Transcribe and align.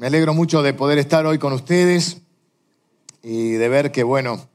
Me 0.00 0.06
alegro 0.06 0.32
mucho 0.32 0.62
de 0.62 0.72
poder 0.72 0.96
estar 0.96 1.26
hoy 1.26 1.38
con 1.38 1.52
ustedes 1.52 2.22
y 3.22 3.50
de 3.50 3.68
ver 3.68 3.92
que, 3.92 4.02
bueno, 4.02 4.48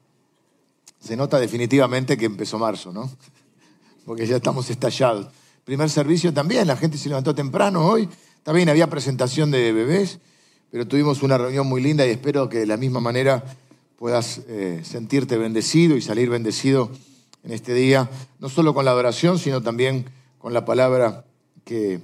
se 1.00 1.16
nota 1.16 1.40
definitivamente 1.40 2.18
que 2.18 2.25
empezó 2.25 2.58
marzo, 2.58 2.92
¿no? 2.92 3.12
Porque 4.08 4.25
ya 4.25 4.37
estamos 4.37 4.71
estallados. 4.71 5.27
Primer 5.63 5.92
servicio 5.92 6.33
también, 6.33 6.66
la 6.66 6.75
gente 6.75 6.97
se 6.97 7.09
levantó 7.09 7.35
temprano 7.35 7.85
hoy. 7.85 8.09
También 8.41 8.70
había 8.70 8.89
presentación 8.89 9.52
de 9.52 9.71
bebés, 9.71 10.18
pero 10.71 10.88
tuvimos 10.88 11.21
una 11.21 11.38
reunión 11.38 11.68
muy 11.68 11.80
linda 11.80 12.07
y 12.07 12.09
espero 12.09 12.50
que 12.50 12.57
de 12.57 12.66
la 12.66 12.77
misma 12.77 13.00
manera 13.00 13.43
puedas 13.98 14.41
eh, 14.48 14.82
sentirte 14.84 15.38
bendecido 15.38 15.96
y 15.96 16.02
salir 16.02 16.27
bendecido 16.27 16.89
en 17.43 17.52
este 17.52 17.75
día, 17.75 18.09
no 18.39 18.50
solo 18.50 18.73
con 18.73 18.84
la 18.84 18.89
adoración, 18.89 19.38
sino 19.38 19.62
también 19.62 20.05
con 20.39 20.54
la 20.54 20.66
palabra 20.66 21.23
que, 21.66 22.00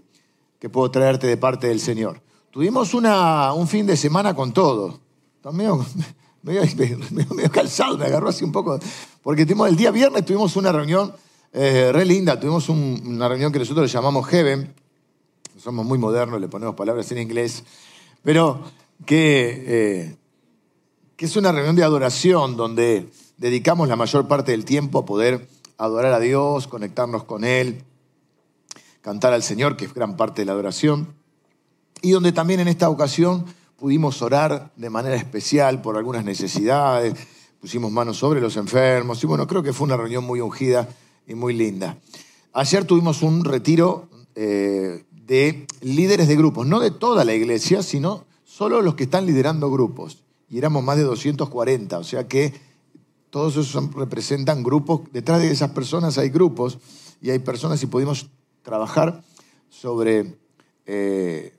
que 0.59 0.69
puedo 0.69 0.91
traerte 0.91 1.25
de 1.25 1.37
parte 1.37 1.65
del 1.65 1.79
Señor. 1.79 2.21
Tuvimos 2.51 2.93
una, 2.93 3.53
un 3.53 3.65
fin 3.65 3.87
de 3.87 3.95
semana 3.95 4.35
con 4.35 4.51
todo. 4.51 4.99
Medio, 6.43 6.65
medio, 7.11 7.51
calzado, 7.51 7.99
me 7.99 8.05
agarró 8.05 8.27
así 8.27 8.43
un 8.43 8.51
poco. 8.51 8.79
Porque 9.21 9.45
tuvimos, 9.45 9.69
el 9.69 9.75
día 9.75 9.91
viernes 9.91 10.25
tuvimos 10.25 10.55
una 10.55 10.71
reunión 10.71 11.13
eh, 11.53 11.91
re 11.93 12.03
linda. 12.03 12.39
Tuvimos 12.39 12.67
una 12.67 13.29
reunión 13.29 13.51
que 13.51 13.59
nosotros 13.59 13.85
le 13.85 13.93
llamamos 13.93 14.25
Heaven. 14.27 14.73
Somos 15.59 15.85
muy 15.85 15.99
modernos, 15.99 16.41
le 16.41 16.47
ponemos 16.47 16.73
palabras 16.73 17.11
en 17.11 17.19
inglés. 17.19 17.63
Pero 18.23 18.61
que, 19.05 19.63
eh, 19.67 20.17
que 21.15 21.25
es 21.25 21.35
una 21.35 21.51
reunión 21.51 21.75
de 21.75 21.83
adoración 21.83 22.57
donde 22.57 23.07
dedicamos 23.37 23.87
la 23.87 23.95
mayor 23.95 24.27
parte 24.27 24.51
del 24.51 24.65
tiempo 24.65 24.99
a 24.99 25.05
poder 25.05 25.47
adorar 25.77 26.13
a 26.13 26.19
Dios, 26.19 26.67
conectarnos 26.67 27.23
con 27.23 27.43
Él, 27.43 27.83
cantar 29.01 29.31
al 29.31 29.43
Señor, 29.43 29.77
que 29.77 29.85
es 29.85 29.93
gran 29.93 30.17
parte 30.17 30.41
de 30.41 30.47
la 30.47 30.53
adoración 30.53 31.20
y 32.01 32.11
donde 32.11 32.31
también 32.31 32.59
en 32.59 32.67
esta 32.67 32.89
ocasión 32.89 33.45
pudimos 33.77 34.21
orar 34.21 34.71
de 34.75 34.89
manera 34.89 35.15
especial 35.15 35.81
por 35.81 35.97
algunas 35.97 36.23
necesidades, 36.23 37.15
pusimos 37.59 37.91
manos 37.91 38.17
sobre 38.17 38.41
los 38.41 38.57
enfermos 38.57 39.23
y 39.23 39.27
bueno, 39.27 39.47
creo 39.47 39.63
que 39.63 39.73
fue 39.73 39.85
una 39.85 39.97
reunión 39.97 40.23
muy 40.23 40.41
ungida 40.41 40.87
y 41.27 41.35
muy 41.35 41.53
linda. 41.53 41.97
Ayer 42.53 42.85
tuvimos 42.85 43.21
un 43.21 43.45
retiro 43.45 44.09
eh, 44.35 45.05
de 45.11 45.65
líderes 45.81 46.27
de 46.27 46.35
grupos, 46.35 46.67
no 46.67 46.79
de 46.79 46.91
toda 46.91 47.23
la 47.23 47.33
iglesia, 47.33 47.83
sino 47.83 48.25
solo 48.43 48.81
los 48.81 48.95
que 48.95 49.03
están 49.03 49.25
liderando 49.25 49.71
grupos. 49.71 50.23
Y 50.49 50.57
éramos 50.57 50.83
más 50.83 50.97
de 50.97 51.03
240, 51.03 51.97
o 51.97 52.03
sea 52.03 52.27
que 52.27 52.53
todos 53.29 53.55
esos 53.55 53.93
representan 53.93 54.61
grupos, 54.61 55.01
detrás 55.13 55.41
de 55.41 55.51
esas 55.51 55.71
personas 55.71 56.17
hay 56.17 56.29
grupos 56.29 56.77
y 57.21 57.29
hay 57.29 57.39
personas 57.39 57.81
y 57.83 57.87
pudimos 57.87 58.29
trabajar 58.61 59.23
sobre... 59.69 60.37
Eh, 60.85 61.53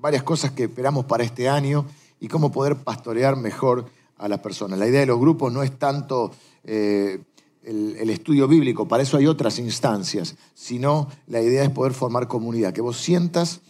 varias 0.00 0.22
cosas 0.22 0.52
que 0.52 0.64
esperamos 0.64 1.04
para 1.04 1.24
este 1.24 1.48
año 1.48 1.86
y 2.20 2.28
cómo 2.28 2.52
poder 2.52 2.76
pastorear 2.76 3.36
mejor 3.36 3.86
a 4.18 4.28
las 4.28 4.40
personas. 4.40 4.78
La 4.78 4.86
idea 4.86 5.00
de 5.00 5.06
los 5.06 5.20
grupos 5.20 5.52
no 5.52 5.62
es 5.62 5.78
tanto 5.78 6.32
eh, 6.64 7.20
el, 7.62 8.10
estudio 8.10 8.48
bíblico, 8.48 8.86
para 8.86 9.02
eso 9.02 9.16
hay 9.16 9.26
otras 9.26 9.58
instancias, 9.58 10.36
sino 10.54 11.08
la 11.26 11.42
idea 11.42 11.64
es 11.64 11.70
poder 11.70 11.92
formar 11.92 12.28
comunidad, 12.28 12.72
que 12.72 12.80
vos 12.80 12.96
sientas 12.96 13.60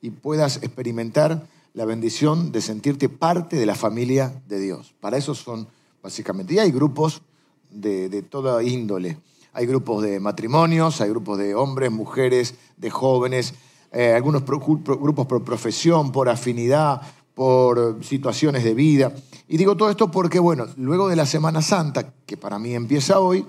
y 0.00 0.10
puedas 0.10 0.56
experimentar 0.62 1.46
la 1.74 1.84
bendición 1.84 2.50
de 2.50 2.60
sentirte 2.60 3.08
parte 3.08 3.56
de 3.56 3.66
la 3.66 3.74
familia 3.74 4.42
de 4.48 4.58
Dios. 4.58 4.94
Para 5.00 5.16
eso 5.16 5.34
son 5.34 5.68
básicamente. 6.02 6.54
Y 6.54 6.58
hay 6.58 6.70
grupos 6.70 7.22
de, 7.70 8.08
de 8.08 8.22
toda 8.22 8.62
índole. 8.62 9.18
Hay 9.54 9.66
grupos 9.66 10.02
de 10.02 10.18
matrimonios, 10.18 11.00
hay 11.00 11.10
grupos 11.10 11.38
de 11.38 11.54
hombres, 11.54 11.90
mujeres, 11.90 12.54
de 12.78 12.90
jóvenes, 12.90 13.54
eh, 13.92 14.12
algunos 14.14 14.44
grupos 14.44 15.26
por 15.26 15.44
profesión, 15.44 16.12
por 16.12 16.28
afinidad, 16.28 17.02
por 17.34 17.98
situaciones 18.02 18.64
de 18.64 18.74
vida. 18.74 19.14
Y 19.48 19.56
digo 19.56 19.76
todo 19.76 19.90
esto 19.90 20.10
porque, 20.10 20.38
bueno, 20.38 20.66
luego 20.76 21.08
de 21.08 21.16
la 21.16 21.26
Semana 21.26 21.62
Santa, 21.62 22.12
que 22.26 22.36
para 22.36 22.58
mí 22.58 22.74
empieza 22.74 23.20
hoy, 23.20 23.44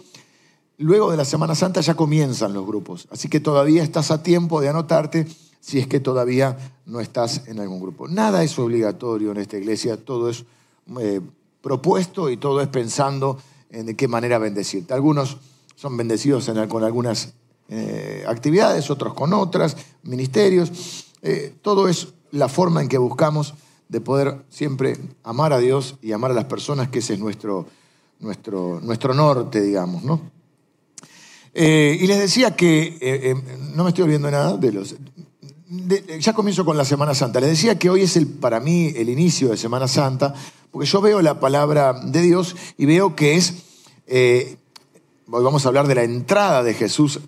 luego 0.78 1.12
de 1.12 1.18
la 1.18 1.26
Semana 1.26 1.56
Santa 1.56 1.82
ya 1.82 1.96
comienzan 1.96 2.54
los 2.54 2.66
grupos. 2.66 3.08
Así 3.12 3.30
que 3.30 3.40
todavía 3.40 3.84
estás 3.84 4.12
a 4.12 4.22
tiempo 4.22 4.62
de 4.62 4.70
anotarte 4.70 5.28
si 5.60 5.80
es 5.80 5.88
que 5.88 6.02
todavía 6.02 6.58
no 6.86 7.00
estás 7.00 7.48
en 7.48 7.60
algún 7.60 7.80
grupo. 7.80 8.10
Nada 8.10 8.44
es 8.44 8.60
obligatorio 8.60 9.32
en 9.32 9.38
esta 9.38 9.58
iglesia, 9.58 9.96
todo 9.96 10.30
es 10.30 10.44
eh, 11.00 11.22
propuesto 11.62 12.30
y 12.30 12.36
todo 12.36 12.60
es 12.62 12.68
pensando 12.68 13.38
en 13.70 13.86
de 13.86 13.96
qué 13.96 14.10
manera 14.10 14.40
bendecirte. 14.40 14.94
Algunos 14.94 15.38
son 15.76 15.96
bendecidos 15.96 16.52
con 16.68 16.84
algunas 16.84 17.34
eh, 17.70 18.24
actividades, 18.28 18.90
otros 18.90 19.14
con 19.14 19.34
otras, 19.34 19.78
ministerios. 20.04 21.08
Eh, 21.22 21.56
todo 21.62 21.88
es 21.88 22.10
la 22.32 22.50
forma 22.50 22.82
en 22.82 22.90
que 22.90 22.98
buscamos 22.98 23.54
de 23.88 24.02
poder 24.02 24.44
siempre 24.50 24.98
amar 25.24 25.54
a 25.54 25.60
Dios 25.60 25.96
y 26.02 26.12
amar 26.12 26.32
a 26.32 26.34
las 26.34 26.46
personas, 26.46 26.90
que 26.90 27.00
ese 27.00 27.14
es 27.14 27.20
nuestro, 27.20 27.66
nuestro, 28.20 28.80
nuestro 28.82 29.14
norte, 29.14 29.62
digamos, 29.62 30.04
¿no? 30.04 30.22
Eh, 31.54 31.98
y 32.02 32.08
les 32.08 32.20
decía 32.20 32.56
que, 32.56 33.36
no 33.76 33.84
me 33.84 33.90
estoy 33.90 34.04
olvidando 34.04 34.32
nada 34.32 34.58
de 34.58 34.72
los... 34.72 34.96
ya 36.20 36.34
comienzo 36.34 36.66
con 36.66 36.76
la 36.76 36.86
Semana 36.86 37.14
Santa. 37.14 37.40
Les 37.40 37.50
decía 37.50 37.80
que 37.80 37.90
hoy 37.90 38.02
es 38.02 38.18
el, 38.18 38.28
para 38.28 38.60
mí 38.60 38.92
el 38.96 39.10
inicio 39.10 39.50
de 39.50 39.58
Semana 39.58 39.88
Santa, 39.88 40.34
porque 40.72 40.88
yo 40.88 41.00
veo 41.00 41.22
la 41.22 41.40
palabra 41.40 41.94
de 41.94 42.22
Dios 42.22 42.56
y 42.78 42.86
veo 42.86 43.16
que 43.16 43.36
es, 43.36 43.54
hoy 44.08 45.44
vamos 45.44 45.66
a 45.66 45.70
hablar 45.70 45.88
de 45.88 45.96
la 45.96 46.04
entrada 46.04 46.64
de 46.64 46.74
Jesús 46.74 47.20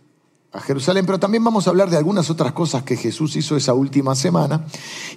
a 0.56 0.62
Jerusalén, 0.62 1.06
pero 1.06 1.20
también 1.20 1.44
vamos 1.44 1.68
a 1.68 1.70
hablar 1.70 1.90
de 1.90 1.98
algunas 1.98 2.30
otras 2.30 2.54
cosas 2.54 2.84
que 2.84 2.96
Jesús 2.96 3.36
hizo 3.36 3.58
esa 3.58 3.74
última 3.74 4.16
semana. 4.16 4.66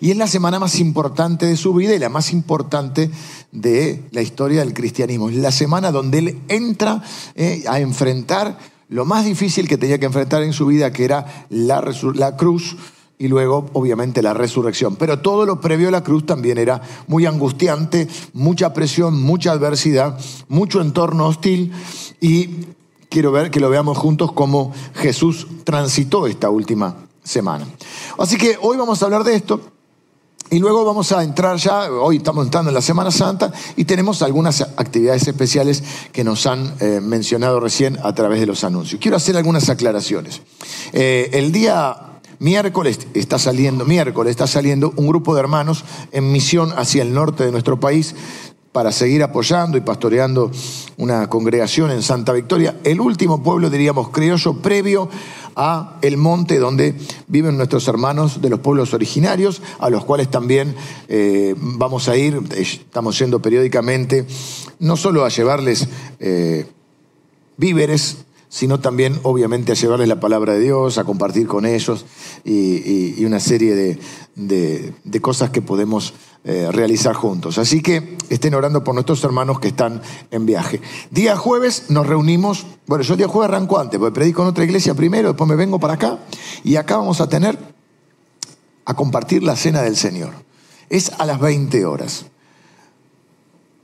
Y 0.00 0.10
es 0.10 0.16
la 0.16 0.26
semana 0.26 0.58
más 0.58 0.80
importante 0.80 1.46
de 1.46 1.56
su 1.56 1.72
vida 1.72 1.94
y 1.94 1.98
la 2.00 2.08
más 2.08 2.32
importante 2.32 3.08
de 3.52 4.02
la 4.10 4.20
historia 4.20 4.60
del 4.60 4.74
cristianismo. 4.74 5.30
Es 5.30 5.36
la 5.36 5.52
semana 5.52 5.92
donde 5.92 6.18
él 6.18 6.42
entra 6.48 7.02
eh, 7.36 7.62
a 7.68 7.78
enfrentar 7.78 8.58
lo 8.88 9.04
más 9.04 9.24
difícil 9.24 9.68
que 9.68 9.78
tenía 9.78 9.98
que 9.98 10.06
enfrentar 10.06 10.42
en 10.42 10.52
su 10.52 10.66
vida, 10.66 10.92
que 10.92 11.04
era 11.04 11.46
la, 11.50 11.84
la 12.14 12.36
cruz 12.36 12.76
y 13.16 13.28
luego 13.28 13.66
obviamente 13.74 14.22
la 14.22 14.34
resurrección. 14.34 14.96
Pero 14.96 15.20
todo 15.20 15.46
lo 15.46 15.60
previo 15.60 15.88
a 15.88 15.92
la 15.92 16.02
cruz 16.02 16.26
también 16.26 16.58
era 16.58 16.82
muy 17.06 17.26
angustiante, 17.26 18.08
mucha 18.32 18.72
presión, 18.72 19.22
mucha 19.22 19.52
adversidad, 19.52 20.18
mucho 20.48 20.80
entorno 20.80 21.26
hostil 21.26 21.72
y 22.20 22.48
quiero 23.08 23.32
ver 23.32 23.50
que 23.50 23.60
lo 23.60 23.70
veamos 23.70 23.98
juntos 23.98 24.32
cómo 24.32 24.72
Jesús 24.94 25.46
transitó 25.64 26.26
esta 26.26 26.50
última 26.50 26.96
semana. 27.22 27.66
Así 28.18 28.36
que 28.36 28.58
hoy 28.60 28.76
vamos 28.76 29.02
a 29.02 29.04
hablar 29.06 29.24
de 29.24 29.34
esto 29.34 29.60
y 30.50 30.58
luego 30.60 30.84
vamos 30.84 31.12
a 31.12 31.22
entrar 31.22 31.56
ya, 31.58 31.90
hoy 31.92 32.16
estamos 32.16 32.44
entrando 32.44 32.70
en 32.70 32.74
la 32.74 32.80
Semana 32.80 33.10
Santa 33.10 33.52
y 33.76 33.84
tenemos 33.84 34.22
algunas 34.22 34.62
actividades 34.62 35.28
especiales 35.28 35.82
que 36.10 36.24
nos 36.24 36.46
han 36.46 36.74
eh, 36.80 37.00
mencionado 37.02 37.60
recién 37.60 37.98
a 38.02 38.14
través 38.14 38.40
de 38.40 38.46
los 38.46 38.64
anuncios. 38.64 39.00
Quiero 39.00 39.18
hacer 39.18 39.36
algunas 39.36 39.68
aclaraciones. 39.68 40.40
Eh, 40.92 41.28
el 41.34 41.52
día 41.52 42.20
miércoles 42.38 43.00
está 43.12 43.38
saliendo, 43.38 43.84
miércoles 43.84 44.30
está 44.30 44.46
saliendo 44.46 44.92
un 44.96 45.08
grupo 45.08 45.34
de 45.34 45.40
hermanos 45.40 45.84
en 46.12 46.32
misión 46.32 46.72
hacia 46.76 47.02
el 47.02 47.12
norte 47.12 47.44
de 47.44 47.52
nuestro 47.52 47.78
país 47.78 48.14
para 48.78 48.92
seguir 48.92 49.24
apoyando 49.24 49.76
y 49.76 49.80
pastoreando 49.80 50.52
una 50.98 51.28
congregación 51.28 51.90
en 51.90 52.00
Santa 52.00 52.32
Victoria, 52.32 52.76
el 52.84 53.00
último 53.00 53.42
pueblo, 53.42 53.70
diríamos, 53.70 54.10
criollo 54.10 54.62
previo 54.62 55.08
a 55.56 55.98
el 56.00 56.16
monte 56.16 56.60
donde 56.60 56.94
viven 57.26 57.56
nuestros 57.56 57.88
hermanos 57.88 58.40
de 58.40 58.50
los 58.50 58.60
pueblos 58.60 58.94
originarios, 58.94 59.62
a 59.80 59.90
los 59.90 60.04
cuales 60.04 60.30
también 60.30 60.76
eh, 61.08 61.56
vamos 61.58 62.08
a 62.08 62.16
ir, 62.16 62.40
estamos 62.56 63.18
yendo 63.18 63.42
periódicamente, 63.42 64.28
no 64.78 64.96
solo 64.96 65.24
a 65.24 65.28
llevarles 65.28 65.88
eh, 66.20 66.64
víveres, 67.56 68.18
sino 68.48 68.78
también 68.78 69.18
obviamente 69.24 69.72
a 69.72 69.74
llevarles 69.74 70.06
la 70.06 70.20
palabra 70.20 70.52
de 70.52 70.60
Dios, 70.60 70.98
a 70.98 71.04
compartir 71.04 71.48
con 71.48 71.66
ellos 71.66 72.06
y, 72.44 73.24
una 73.24 73.40
serie 73.40 73.74
de, 73.74 74.92
de 75.02 75.20
cosas 75.20 75.50
que 75.50 75.62
podemos 75.62 76.14
eh, 76.44 76.68
realizar 76.72 77.14
juntos. 77.14 77.58
Así 77.58 77.82
que 77.82 78.16
estén 78.30 78.54
orando 78.54 78.84
por 78.84 78.94
nuestros 78.94 79.22
hermanos 79.24 79.60
que 79.60 79.68
están 79.68 80.00
en 80.30 80.46
viaje. 80.46 80.80
Día 81.10 81.36
jueves 81.36 81.90
nos 81.90 82.06
reunimos, 82.06 82.66
bueno, 82.86 83.02
yo 83.04 83.16
día 83.16 83.28
jueves 83.28 83.50
arranco 83.50 83.78
antes, 83.78 83.98
porque 83.98 84.14
predico 84.14 84.42
en 84.42 84.48
otra 84.48 84.64
iglesia 84.64 84.94
primero, 84.94 85.28
después 85.28 85.48
me 85.48 85.56
vengo 85.56 85.78
para 85.78 85.94
acá 85.94 86.18
y 86.64 86.76
acá 86.76 86.96
vamos 86.96 87.20
a 87.20 87.28
tener 87.28 87.58
a 88.84 88.94
compartir 88.94 89.42
la 89.42 89.56
cena 89.56 89.82
del 89.82 89.96
Señor. 89.96 90.32
Es 90.88 91.12
a 91.18 91.26
las 91.26 91.38
20 91.40 91.84
horas. 91.84 92.26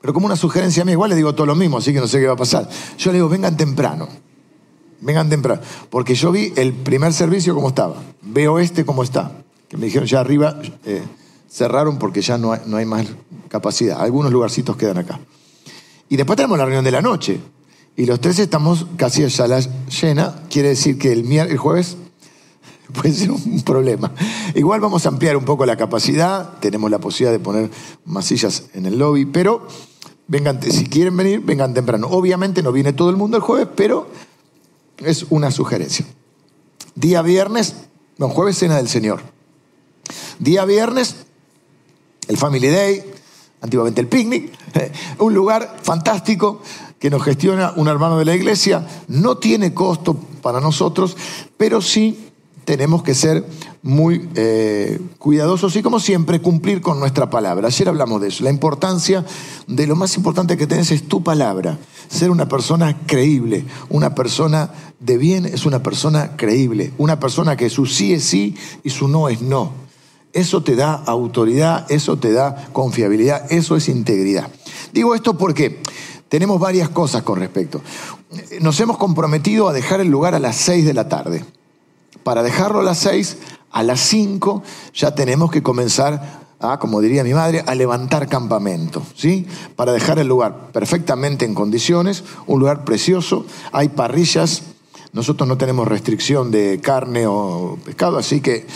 Pero 0.00 0.14
como 0.14 0.26
una 0.26 0.36
sugerencia 0.36 0.84
mía, 0.84 0.92
igual 0.92 1.10
le 1.10 1.16
digo 1.16 1.34
todo 1.34 1.46
lo 1.46 1.54
mismo, 1.54 1.78
así 1.78 1.92
que 1.92 2.00
no 2.00 2.06
sé 2.06 2.20
qué 2.20 2.26
va 2.26 2.34
a 2.34 2.36
pasar. 2.36 2.68
Yo 2.98 3.10
le 3.10 3.18
digo, 3.18 3.28
vengan 3.28 3.56
temprano. 3.56 4.08
Vengan 5.00 5.28
temprano. 5.28 5.60
Porque 5.90 6.14
yo 6.14 6.30
vi 6.30 6.52
el 6.56 6.72
primer 6.72 7.12
servicio 7.12 7.54
como 7.54 7.68
estaba. 7.68 7.96
Veo 8.22 8.58
este 8.58 8.84
como 8.84 9.02
está. 9.02 9.32
Que 9.68 9.76
me 9.76 9.86
dijeron 9.86 10.06
ya 10.06 10.20
arriba. 10.20 10.58
Eh, 10.84 11.02
cerraron 11.54 11.98
porque 11.98 12.20
ya 12.20 12.36
no 12.36 12.52
hay, 12.52 12.60
no 12.66 12.76
hay 12.76 12.84
más 12.84 13.06
capacidad. 13.48 14.00
Algunos 14.00 14.32
lugarcitos 14.32 14.76
quedan 14.76 14.98
acá. 14.98 15.20
Y 16.08 16.16
después 16.16 16.36
tenemos 16.36 16.58
la 16.58 16.64
reunión 16.64 16.84
de 16.84 16.90
la 16.90 17.00
noche. 17.00 17.40
Y 17.96 18.06
los 18.06 18.20
tres 18.20 18.40
estamos 18.40 18.86
casi 18.96 19.22
a 19.22 19.30
sala 19.30 19.60
llena. 19.60 20.42
Quiere 20.50 20.70
decir 20.70 20.98
que 20.98 21.12
el, 21.12 21.30
el 21.30 21.56
jueves 21.56 21.96
puede 22.92 23.14
ser 23.14 23.30
un 23.30 23.62
problema. 23.62 24.12
Igual 24.56 24.80
vamos 24.80 25.06
a 25.06 25.10
ampliar 25.10 25.36
un 25.36 25.44
poco 25.44 25.64
la 25.64 25.76
capacidad, 25.76 26.58
tenemos 26.58 26.90
la 26.90 26.98
posibilidad 26.98 27.32
de 27.32 27.38
poner 27.38 27.70
más 28.04 28.24
sillas 28.26 28.64
en 28.74 28.86
el 28.86 28.98
lobby, 28.98 29.24
pero 29.24 29.66
vengan, 30.26 30.60
si 30.60 30.86
quieren 30.86 31.16
venir, 31.16 31.40
vengan 31.40 31.72
temprano. 31.72 32.08
Obviamente 32.08 32.64
no 32.64 32.72
viene 32.72 32.92
todo 32.92 33.10
el 33.10 33.16
mundo 33.16 33.36
el 33.36 33.42
jueves, 33.44 33.68
pero 33.76 34.08
es 34.98 35.26
una 35.30 35.52
sugerencia. 35.52 36.04
Día 36.96 37.22
viernes, 37.22 37.76
no, 38.18 38.28
jueves 38.28 38.58
cena 38.58 38.76
del 38.76 38.88
Señor. 38.88 39.20
Día 40.40 40.64
viernes, 40.64 41.23
el 42.28 42.36
Family 42.36 42.68
Day, 42.68 43.04
antiguamente 43.60 44.00
el 44.00 44.08
picnic, 44.08 44.52
un 45.18 45.34
lugar 45.34 45.76
fantástico 45.82 46.60
que 46.98 47.10
nos 47.10 47.22
gestiona 47.22 47.72
un 47.76 47.88
hermano 47.88 48.18
de 48.18 48.24
la 48.24 48.34
iglesia. 48.34 48.86
No 49.08 49.36
tiene 49.36 49.74
costo 49.74 50.16
para 50.40 50.60
nosotros, 50.60 51.16
pero 51.56 51.82
sí 51.82 52.30
tenemos 52.64 53.02
que 53.02 53.14
ser 53.14 53.44
muy 53.82 54.28
eh, 54.34 54.98
cuidadosos 55.18 55.76
y 55.76 55.82
como 55.82 56.00
siempre 56.00 56.40
cumplir 56.40 56.80
con 56.80 56.98
nuestra 56.98 57.28
palabra. 57.28 57.68
Ayer 57.68 57.88
hablamos 57.88 58.20
de 58.20 58.28
eso, 58.28 58.42
la 58.42 58.50
importancia 58.50 59.24
de 59.66 59.86
lo 59.86 59.96
más 59.96 60.16
importante 60.16 60.56
que 60.56 60.66
tenés 60.66 60.90
es 60.90 61.06
tu 61.06 61.22
palabra. 61.22 61.78
Ser 62.08 62.30
una 62.30 62.48
persona 62.48 62.96
creíble, 63.06 63.66
una 63.90 64.14
persona 64.14 64.70
de 65.00 65.18
bien 65.18 65.44
es 65.44 65.66
una 65.66 65.82
persona 65.82 66.36
creíble, 66.36 66.92
una 66.96 67.20
persona 67.20 67.56
que 67.56 67.68
su 67.68 67.84
sí 67.84 68.14
es 68.14 68.24
sí 68.24 68.56
y 68.82 68.90
su 68.90 69.08
no 69.08 69.28
es 69.28 69.42
no. 69.42 69.83
Eso 70.34 70.64
te 70.64 70.74
da 70.74 70.94
autoridad, 71.06 71.86
eso 71.90 72.18
te 72.18 72.32
da 72.32 72.68
confiabilidad, 72.72 73.50
eso 73.52 73.76
es 73.76 73.88
integridad. 73.88 74.48
Digo 74.92 75.14
esto 75.14 75.38
porque 75.38 75.80
tenemos 76.28 76.58
varias 76.58 76.88
cosas 76.88 77.22
con 77.22 77.38
respecto. 77.38 77.80
Nos 78.60 78.80
hemos 78.80 78.98
comprometido 78.98 79.68
a 79.68 79.72
dejar 79.72 80.00
el 80.00 80.08
lugar 80.08 80.34
a 80.34 80.40
las 80.40 80.56
seis 80.56 80.84
de 80.84 80.92
la 80.92 81.08
tarde. 81.08 81.44
Para 82.24 82.42
dejarlo 82.42 82.80
a 82.80 82.82
las 82.82 82.98
seis, 82.98 83.36
a 83.70 83.84
las 83.84 84.00
cinco 84.00 84.64
ya 84.92 85.14
tenemos 85.14 85.52
que 85.52 85.62
comenzar 85.62 86.42
a, 86.58 86.80
como 86.80 87.00
diría 87.00 87.22
mi 87.22 87.32
madre, 87.32 87.62
a 87.64 87.76
levantar 87.76 88.28
campamento, 88.28 89.02
¿sí? 89.14 89.46
Para 89.76 89.92
dejar 89.92 90.18
el 90.18 90.26
lugar 90.26 90.72
perfectamente 90.72 91.44
en 91.44 91.54
condiciones, 91.54 92.24
un 92.48 92.58
lugar 92.58 92.84
precioso, 92.84 93.46
hay 93.70 93.90
parrillas, 93.90 94.62
nosotros 95.12 95.48
no 95.48 95.58
tenemos 95.58 95.86
restricción 95.86 96.50
de 96.50 96.80
carne 96.82 97.26
o 97.28 97.78
pescado, 97.84 98.18
así 98.18 98.40
que 98.40 98.66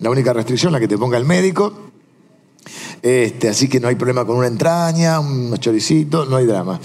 la 0.00 0.10
única 0.10 0.32
restricción 0.32 0.70
es 0.70 0.72
la 0.74 0.80
que 0.80 0.88
te 0.88 0.98
ponga 0.98 1.16
el 1.16 1.24
médico, 1.24 1.72
este, 3.02 3.48
así 3.48 3.68
que 3.68 3.80
no 3.80 3.88
hay 3.88 3.94
problema 3.94 4.24
con 4.24 4.36
una 4.36 4.46
entraña, 4.46 5.20
unos 5.20 5.58
choricitos, 5.60 6.28
no 6.28 6.36
hay 6.36 6.44
drama. 6.44 6.78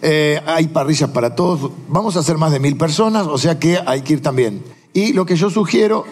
Eh, 0.00 0.40
hay 0.46 0.68
parrillas 0.68 1.10
para 1.10 1.34
todos, 1.34 1.70
vamos 1.88 2.16
a 2.16 2.22
ser 2.22 2.38
más 2.38 2.52
de 2.52 2.60
mil 2.60 2.76
personas, 2.76 3.26
o 3.26 3.36
sea 3.36 3.58
que 3.58 3.78
hay 3.84 4.02
que 4.02 4.14
ir 4.14 4.22
también 4.22 4.62
y 4.92 5.12
lo 5.12 5.26
que 5.26 5.36
yo 5.36 5.50
sugiero, 5.50 6.04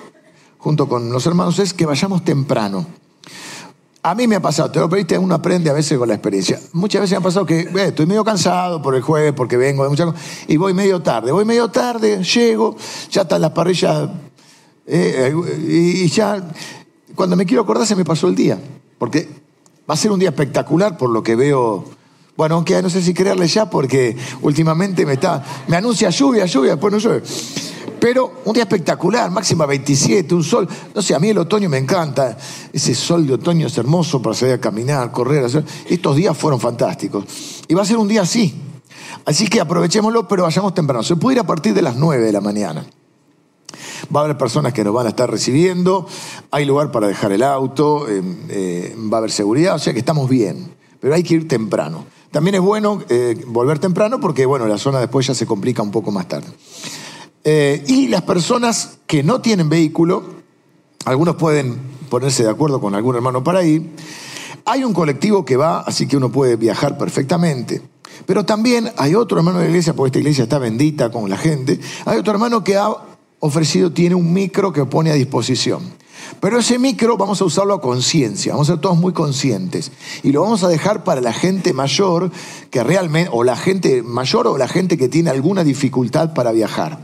junto 0.58 0.88
con 0.88 1.10
los 1.10 1.26
hermanos, 1.26 1.58
es 1.58 1.74
que 1.74 1.86
vayamos 1.86 2.24
temprano. 2.24 2.86
A 4.02 4.14
mí 4.14 4.28
me 4.28 4.36
ha 4.36 4.40
pasado, 4.40 4.70
te 4.70 4.78
lo 4.78 4.88
pediste, 4.88 5.18
uno 5.18 5.34
aprende 5.34 5.68
a 5.68 5.72
veces 5.72 5.98
con 5.98 6.06
la 6.06 6.14
experiencia. 6.14 6.60
Muchas 6.72 7.00
veces 7.00 7.12
me 7.12 7.16
ha 7.18 7.22
pasado 7.22 7.44
que 7.44 7.62
eh, 7.62 7.70
estoy 7.74 8.06
medio 8.06 8.22
cansado 8.22 8.80
por 8.80 8.94
el 8.94 9.02
jueves, 9.02 9.32
porque 9.32 9.56
vengo 9.56 9.82
de 9.82 9.88
muchas 9.88 10.06
cosas, 10.06 10.22
y 10.46 10.56
voy 10.56 10.72
medio 10.72 11.02
tarde. 11.02 11.32
Voy 11.32 11.44
medio 11.44 11.68
tarde, 11.68 12.22
llego, 12.22 12.76
ya 13.10 13.22
están 13.22 13.40
las 13.40 13.50
parrillas, 13.50 14.08
eh, 14.86 15.34
y 15.68 16.08
ya, 16.08 16.42
cuando 17.14 17.36
me 17.36 17.44
quiero 17.44 17.62
acordar 17.62 17.86
se 17.86 17.96
me 17.96 18.04
pasó 18.04 18.28
el 18.28 18.34
día, 18.34 18.58
porque 18.98 19.28
va 19.88 19.94
a 19.94 19.96
ser 19.96 20.12
un 20.12 20.18
día 20.18 20.30
espectacular 20.30 20.96
por 20.96 21.10
lo 21.10 21.22
que 21.22 21.36
veo. 21.36 21.84
Bueno, 22.36 22.56
aunque 22.56 22.80
no 22.82 22.90
sé 22.90 23.00
si 23.00 23.14
creerle 23.14 23.48
ya, 23.48 23.70
porque 23.70 24.14
últimamente 24.42 25.06
me 25.06 25.14
está, 25.14 25.42
me 25.68 25.76
anuncia 25.76 26.10
lluvia, 26.10 26.44
lluvia, 26.44 26.72
después 26.72 26.92
no 26.92 26.98
llueve. 26.98 27.22
Pero 27.98 28.42
un 28.44 28.52
día 28.52 28.64
espectacular, 28.64 29.30
máxima 29.30 29.64
27, 29.64 30.34
un 30.34 30.44
sol. 30.44 30.68
No 30.94 31.00
sé, 31.00 31.14
a 31.14 31.18
mí 31.18 31.30
el 31.30 31.38
otoño 31.38 31.68
me 31.68 31.78
encanta. 31.78 32.36
Ese 32.72 32.94
sol 32.94 33.26
de 33.26 33.34
otoño 33.34 33.66
es 33.66 33.78
hermoso 33.78 34.20
para 34.20 34.36
salir 34.36 34.54
a 34.54 34.60
caminar, 34.60 35.10
correr. 35.10 35.44
Hacer. 35.44 35.64
Estos 35.88 36.14
días 36.14 36.36
fueron 36.36 36.60
fantásticos. 36.60 37.24
Y 37.66 37.74
va 37.74 37.82
a 37.82 37.86
ser 37.86 37.96
un 37.96 38.06
día 38.06 38.22
así. 38.22 38.54
Así 39.24 39.48
que 39.48 39.60
aprovechémoslo, 39.60 40.28
pero 40.28 40.42
vayamos 40.42 40.74
temprano. 40.74 41.02
Se 41.02 41.16
puede 41.16 41.36
ir 41.36 41.40
a 41.40 41.46
partir 41.46 41.72
de 41.72 41.82
las 41.82 41.96
9 41.96 42.22
de 42.22 42.32
la 42.32 42.40
mañana. 42.42 42.86
Va 44.14 44.20
a 44.20 44.24
haber 44.24 44.38
personas 44.38 44.72
que 44.72 44.84
nos 44.84 44.94
van 44.94 45.06
a 45.06 45.10
estar 45.10 45.30
recibiendo, 45.30 46.06
hay 46.50 46.64
lugar 46.64 46.90
para 46.90 47.08
dejar 47.08 47.32
el 47.32 47.42
auto, 47.42 48.08
eh, 48.08 48.22
eh, 48.48 48.96
va 49.12 49.16
a 49.16 49.18
haber 49.18 49.30
seguridad, 49.30 49.74
o 49.74 49.78
sea 49.78 49.92
que 49.92 49.98
estamos 49.98 50.28
bien, 50.28 50.72
pero 51.00 51.14
hay 51.14 51.22
que 51.22 51.34
ir 51.34 51.48
temprano. 51.48 52.06
También 52.30 52.56
es 52.56 52.60
bueno 52.60 53.02
eh, 53.08 53.42
volver 53.46 53.78
temprano 53.78 54.20
porque, 54.20 54.46
bueno, 54.46 54.66
la 54.66 54.78
zona 54.78 55.00
después 55.00 55.26
ya 55.26 55.34
se 55.34 55.46
complica 55.46 55.82
un 55.82 55.90
poco 55.90 56.10
más 56.10 56.28
tarde. 56.28 56.48
Y 57.86 58.08
las 58.08 58.22
personas 58.22 58.98
que 59.06 59.22
no 59.22 59.40
tienen 59.40 59.68
vehículo, 59.68 60.24
algunos 61.04 61.36
pueden 61.36 61.78
ponerse 62.10 62.42
de 62.42 62.50
acuerdo 62.50 62.80
con 62.80 62.96
algún 62.96 63.14
hermano 63.14 63.44
para 63.44 63.62
ir. 63.62 63.88
Hay 64.64 64.82
un 64.82 64.92
colectivo 64.92 65.44
que 65.44 65.56
va, 65.56 65.78
así 65.80 66.08
que 66.08 66.16
uno 66.16 66.32
puede 66.32 66.56
viajar 66.56 66.98
perfectamente. 66.98 67.82
Pero 68.26 68.44
también 68.44 68.90
hay 68.96 69.14
otro 69.14 69.38
hermano 69.38 69.58
de 69.58 69.64
la 69.66 69.70
iglesia, 69.70 69.94
porque 69.94 70.08
esta 70.08 70.18
iglesia 70.18 70.42
está 70.44 70.58
bendita 70.58 71.10
con 71.10 71.30
la 71.30 71.36
gente. 71.36 71.78
Hay 72.04 72.18
otro 72.18 72.32
hermano 72.32 72.64
que 72.64 72.76
ha 72.76 72.88
ofrecido, 73.40 73.92
tiene 73.92 74.14
un 74.14 74.32
micro 74.32 74.72
que 74.72 74.84
pone 74.84 75.10
a 75.10 75.14
disposición. 75.14 75.82
Pero 76.40 76.58
ese 76.58 76.78
micro 76.78 77.16
vamos 77.16 77.40
a 77.40 77.44
usarlo 77.44 77.74
a 77.74 77.80
conciencia, 77.80 78.52
vamos 78.52 78.68
a 78.68 78.74
ser 78.74 78.80
todos 78.80 78.96
muy 78.96 79.12
conscientes. 79.12 79.92
Y 80.22 80.32
lo 80.32 80.42
vamos 80.42 80.64
a 80.64 80.68
dejar 80.68 81.04
para 81.04 81.20
la 81.20 81.32
gente 81.32 81.72
mayor 81.72 82.30
que 82.70 82.82
realmente, 82.82 83.30
o 83.32 83.44
la 83.44 83.56
gente 83.56 84.02
mayor 84.02 84.46
o 84.46 84.58
la 84.58 84.68
gente 84.68 84.96
que 84.96 85.08
tiene 85.08 85.30
alguna 85.30 85.64
dificultad 85.64 86.34
para 86.34 86.52
viajar. 86.52 86.98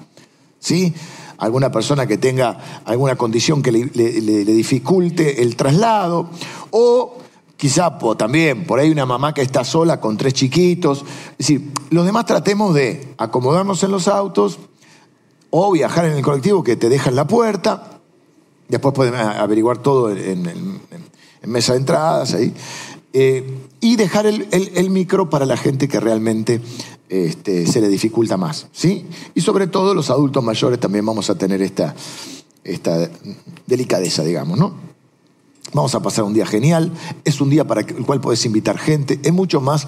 ¿sí? 0.58 0.94
Alguna 1.38 1.70
persona 1.70 2.06
que 2.06 2.18
tenga 2.18 2.82
alguna 2.84 3.16
condición 3.16 3.62
que 3.62 3.72
le, 3.72 4.44
dificulte 4.44 5.42
el 5.42 5.56
traslado, 5.56 6.30
o 6.70 7.18
quizá 7.56 7.98
también 8.16 8.64
por 8.64 8.80
ahí 8.80 8.90
una 8.90 9.06
mamá 9.06 9.34
que 9.34 9.42
está 9.42 9.64
sola 9.64 10.00
con 10.00 10.16
tres 10.16 10.34
chiquitos. 10.34 11.04
Es 11.32 11.46
decir, 11.46 11.72
los 11.90 12.04
demás 12.04 12.26
tratemos 12.26 12.74
de 12.74 13.14
acomodarnos 13.18 13.82
en 13.82 13.90
los 13.90 14.08
autos 14.08 14.58
o 15.54 15.70
viajar 15.70 16.06
en 16.06 16.12
el 16.14 16.22
colectivo 16.22 16.64
que 16.64 16.76
te 16.76 16.88
deja 16.88 17.10
en 17.10 17.16
la 17.16 17.26
puerta. 17.26 18.00
Después 18.68 18.94
pueden 18.94 19.14
averiguar 19.14 19.78
todo 19.78 20.10
en, 20.10 20.80
mesa 21.44 21.74
de 21.74 21.78
entradas 21.78 22.32
ahí. 22.32 22.54
Eh, 23.12 23.58
y 23.80 23.96
dejar 23.96 24.24
el, 24.24 24.90
micro 24.90 25.28
para 25.28 25.44
la 25.44 25.58
gente 25.58 25.88
que 25.88 26.00
realmente 26.00 26.62
este, 27.10 27.66
se 27.66 27.82
le 27.82 27.88
dificulta 27.88 28.38
más. 28.38 28.68
¿sí? 28.72 29.06
Y 29.34 29.42
sobre 29.42 29.66
todo 29.66 29.94
los 29.94 30.08
adultos 30.08 30.42
mayores 30.42 30.80
también 30.80 31.04
vamos 31.04 31.28
a 31.28 31.36
tener 31.36 31.60
esta, 31.60 31.94
esta 32.64 33.10
delicadeza, 33.66 34.24
digamos, 34.24 34.58
¿no? 34.58 34.74
Vamos 35.74 35.94
a 35.94 36.00
pasar 36.00 36.24
un 36.24 36.34
día 36.34 36.46
genial, 36.46 36.92
es 37.24 37.40
un 37.40 37.50
día 37.50 37.66
para 37.66 37.82
el 37.82 38.04
cual 38.06 38.20
puedes 38.20 38.44
invitar 38.46 38.78
gente, 38.78 39.20
es 39.22 39.32
mucho 39.32 39.60
más 39.60 39.86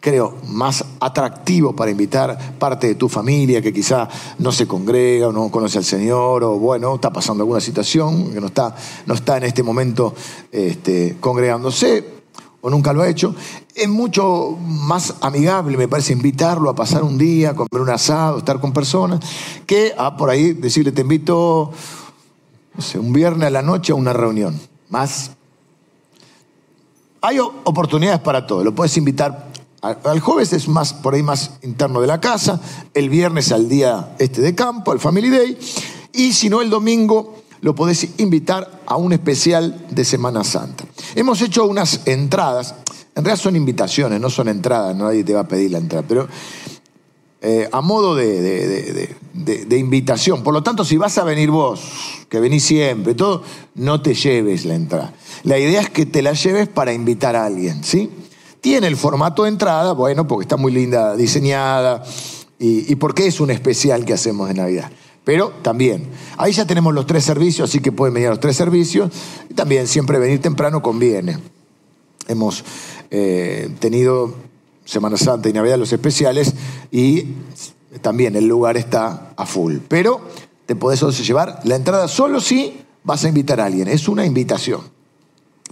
creo, 0.00 0.36
más 0.46 0.84
atractivo 1.00 1.74
para 1.74 1.90
invitar 1.90 2.58
parte 2.58 2.86
de 2.86 2.94
tu 2.94 3.08
familia 3.08 3.60
que 3.60 3.72
quizá 3.72 4.08
no 4.38 4.52
se 4.52 4.66
congrega 4.66 5.28
o 5.28 5.32
no 5.32 5.50
conoce 5.50 5.78
al 5.78 5.84
Señor 5.84 6.44
o 6.44 6.58
bueno, 6.58 6.94
está 6.94 7.12
pasando 7.12 7.42
alguna 7.42 7.60
situación 7.60 8.32
que 8.32 8.40
no 8.40 8.46
está, 8.46 8.74
no 9.06 9.14
está 9.14 9.36
en 9.36 9.44
este 9.44 9.62
momento 9.62 10.14
este, 10.52 11.16
congregándose 11.20 12.16
o 12.66 12.70
nunca 12.70 12.92
lo 12.92 13.02
ha 13.02 13.08
hecho, 13.08 13.32
es 13.76 13.88
mucho 13.88 14.58
más 14.60 15.14
amigable, 15.20 15.76
me 15.76 15.86
parece, 15.86 16.12
invitarlo 16.12 16.68
a 16.68 16.74
pasar 16.74 17.04
un 17.04 17.16
día, 17.16 17.54
comer 17.54 17.80
un 17.80 17.90
asado, 17.90 18.38
estar 18.38 18.58
con 18.58 18.72
personas, 18.72 19.20
que 19.66 19.94
a 19.96 20.16
por 20.16 20.30
ahí 20.30 20.52
decirle, 20.52 20.90
te 20.90 21.02
invito, 21.02 21.70
no 22.74 22.82
sé, 22.82 22.98
un 22.98 23.12
viernes 23.12 23.46
a 23.46 23.50
la 23.50 23.62
noche 23.62 23.92
a 23.92 23.94
una 23.94 24.12
reunión. 24.12 24.58
Más. 24.88 25.30
Hay 27.20 27.38
oportunidades 27.38 28.20
para 28.20 28.48
todo, 28.48 28.64
lo 28.64 28.74
puedes 28.74 28.96
invitar. 28.96 29.45
Al 30.04 30.20
jueves 30.20 30.52
es 30.52 30.68
más, 30.68 30.92
por 30.92 31.14
ahí 31.14 31.22
más 31.22 31.52
interno 31.62 32.00
de 32.00 32.06
la 32.06 32.20
casa, 32.20 32.60
el 32.94 33.08
viernes 33.08 33.52
al 33.52 33.68
día 33.68 34.14
este 34.18 34.40
de 34.40 34.54
campo, 34.54 34.92
al 34.92 35.00
Family 35.00 35.30
Day, 35.30 35.58
y 36.12 36.32
si 36.32 36.48
no 36.48 36.62
el 36.62 36.70
domingo 36.70 37.34
lo 37.60 37.74
podés 37.74 38.08
invitar 38.18 38.82
a 38.86 38.96
un 38.96 39.12
especial 39.12 39.86
de 39.90 40.04
Semana 40.04 40.44
Santa. 40.44 40.84
Hemos 41.14 41.40
hecho 41.40 41.66
unas 41.66 42.06
entradas, 42.06 42.74
en 43.14 43.24
realidad 43.24 43.42
son 43.42 43.56
invitaciones, 43.56 44.20
no 44.20 44.30
son 44.30 44.48
entradas, 44.48 44.94
nadie 44.94 45.24
te 45.24 45.34
va 45.34 45.40
a 45.40 45.48
pedir 45.48 45.70
la 45.70 45.78
entrada, 45.78 46.04
pero 46.06 46.28
eh, 47.40 47.68
a 47.70 47.80
modo 47.80 48.14
de, 48.14 49.14
de, 49.34 49.78
invitación. 49.78 50.42
Por 50.42 50.54
lo 50.54 50.62
tanto, 50.62 50.84
si 50.84 50.96
vas 50.96 51.16
a 51.18 51.24
venir 51.24 51.50
vos, 51.50 51.80
que 52.28 52.40
venís 52.40 52.64
siempre, 52.64 53.14
todo, 53.14 53.42
no 53.74 54.00
te 54.00 54.14
lleves 54.14 54.64
la 54.64 54.74
entrada. 54.74 55.12
La 55.44 55.58
idea 55.58 55.80
es 55.80 55.90
que 55.90 56.06
te 56.06 56.22
la 56.22 56.32
lleves 56.32 56.66
para 56.68 56.92
invitar 56.92 57.36
a 57.36 57.44
alguien, 57.44 57.84
¿sí? 57.84 58.10
Tiene 58.66 58.88
el 58.88 58.96
formato 58.96 59.44
de 59.44 59.50
entrada, 59.50 59.92
bueno, 59.92 60.26
porque 60.26 60.42
está 60.42 60.56
muy 60.56 60.72
linda 60.72 61.14
diseñada 61.14 62.02
y, 62.58 62.92
y 62.92 62.96
porque 62.96 63.28
es 63.28 63.38
un 63.38 63.52
especial 63.52 64.04
que 64.04 64.12
hacemos 64.12 64.48
de 64.48 64.54
Navidad. 64.54 64.90
Pero 65.22 65.52
también, 65.62 66.08
ahí 66.36 66.50
ya 66.50 66.66
tenemos 66.66 66.92
los 66.92 67.06
tres 67.06 67.22
servicios, 67.22 67.70
así 67.70 67.78
que 67.78 67.92
pueden 67.92 68.14
venir 68.14 68.26
a 68.26 68.30
los 68.30 68.40
tres 68.40 68.56
servicios. 68.56 69.12
Y 69.48 69.54
también 69.54 69.86
siempre 69.86 70.18
venir 70.18 70.40
temprano 70.42 70.82
conviene. 70.82 71.38
Hemos 72.26 72.64
eh, 73.12 73.70
tenido 73.78 74.34
Semana 74.84 75.16
Santa 75.16 75.48
y 75.48 75.52
Navidad 75.52 75.78
los 75.78 75.92
especiales 75.92 76.52
y 76.90 77.34
también 78.02 78.34
el 78.34 78.48
lugar 78.48 78.76
está 78.76 79.32
a 79.36 79.46
full. 79.46 79.76
Pero 79.86 80.22
te 80.66 80.74
podés 80.74 81.02
llevar 81.24 81.60
la 81.62 81.76
entrada 81.76 82.08
solo 82.08 82.40
si 82.40 82.80
vas 83.04 83.24
a 83.24 83.28
invitar 83.28 83.60
a 83.60 83.66
alguien. 83.66 83.86
Es 83.86 84.08
una 84.08 84.26
invitación. 84.26 84.95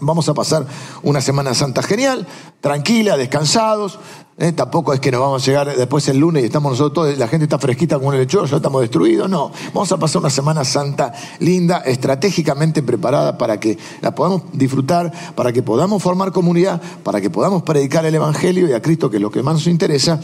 Vamos 0.01 0.29
a 0.29 0.35
pasar 0.35 0.67
una 1.05 1.21
Semana 1.21 1.55
Santa 1.55 1.81
genial, 1.81 2.27
tranquila, 2.61 3.17
descansados. 3.17 4.01
¿eh? 4.39 4.51
Tampoco 4.51 4.93
es 4.93 4.99
que 4.99 5.13
nos 5.13 5.21
vamos 5.21 5.43
a 5.43 5.47
llegar 5.47 5.77
después 5.77 6.09
el 6.09 6.19
lunes 6.19 6.43
y 6.43 6.47
estamos 6.47 6.73
nosotros 6.73 6.93
todos, 6.95 7.19
la 7.19 7.29
gente 7.29 7.45
está 7.45 7.61
fresquita 7.61 7.99
como 7.99 8.13
el 8.13 8.19
lechuga, 8.19 8.47
ya 8.47 8.57
estamos 8.57 8.81
destruidos. 8.81 9.31
No, 9.31 9.53
vamos 9.73 9.93
a 9.93 9.97
pasar 9.97 10.21
una 10.21 10.31
Semana 10.31 10.65
Santa 10.65 11.13
linda, 11.39 11.79
estratégicamente 11.79 12.83
preparada 12.83 13.39
para 13.39 13.61
que 13.61 13.79
la 14.01 14.13
podamos 14.17 14.43
disfrutar, 14.53 15.13
para 15.37 15.53
que 15.53 15.63
podamos 15.63 16.03
formar 16.03 16.33
comunidad, 16.33 16.83
para 17.05 17.21
que 17.21 17.31
podamos 17.31 17.63
predicar 17.63 18.05
el 18.05 18.17
Evangelio 18.17 18.69
y 18.69 18.73
a 18.73 18.83
Cristo, 18.83 19.11
que 19.11 19.19
es 19.19 19.23
lo 19.23 19.31
que 19.31 19.45
más 19.45 19.55
nos 19.55 19.67
interesa, 19.69 20.21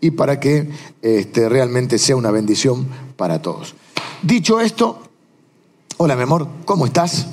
y 0.00 0.12
para 0.12 0.38
que 0.38 0.70
este, 1.02 1.48
realmente 1.48 1.98
sea 1.98 2.14
una 2.14 2.30
bendición 2.30 2.86
para 3.16 3.42
todos. 3.42 3.74
Dicho 4.22 4.60
esto, 4.60 5.00
hola 5.96 6.14
mi 6.14 6.22
amor, 6.22 6.46
¿cómo 6.64 6.86
estás? 6.86 7.26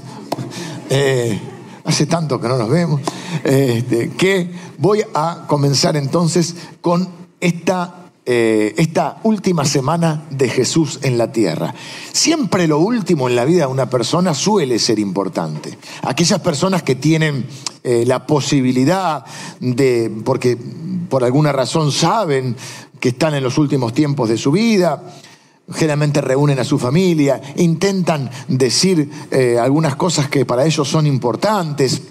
Eh, 0.89 1.39
hace 1.85 2.07
tanto 2.07 2.41
que 2.41 2.47
no 2.47 2.57
nos 2.57 2.69
vemos, 2.69 3.01
este, 3.43 4.09
que 4.09 4.49
voy 4.77 5.03
a 5.13 5.45
comenzar 5.47 5.95
entonces 5.95 6.55
con 6.81 7.07
esta, 7.39 8.09
eh, 8.25 8.73
esta 8.77 9.19
última 9.23 9.65
semana 9.65 10.25
de 10.31 10.49
Jesús 10.49 10.99
en 11.03 11.17
la 11.17 11.31
tierra. 11.31 11.75
Siempre 12.11 12.67
lo 12.67 12.79
último 12.79 13.29
en 13.29 13.35
la 13.35 13.45
vida 13.45 13.67
de 13.67 13.71
una 13.71 13.89
persona 13.89 14.33
suele 14.33 14.79
ser 14.79 14.97
importante. 14.97 15.77
Aquellas 16.01 16.41
personas 16.41 16.81
que 16.81 16.95
tienen 16.95 17.45
eh, 17.83 18.03
la 18.07 18.25
posibilidad 18.25 19.23
de, 19.59 20.11
porque 20.25 20.57
por 21.07 21.23
alguna 21.23 21.51
razón 21.51 21.91
saben 21.91 22.55
que 22.99 23.09
están 23.09 23.35
en 23.35 23.43
los 23.43 23.59
últimos 23.59 23.93
tiempos 23.93 24.27
de 24.29 24.37
su 24.37 24.51
vida, 24.51 25.03
generalmente 25.73 26.21
reúnen 26.21 26.59
a 26.59 26.63
su 26.63 26.77
familia, 26.77 27.41
intentan 27.55 28.29
decir 28.47 29.09
eh, 29.31 29.57
algunas 29.59 29.95
cosas 29.95 30.29
que 30.29 30.45
para 30.45 30.65
ellos 30.65 30.87
son 30.87 31.07
importantes, 31.07 32.01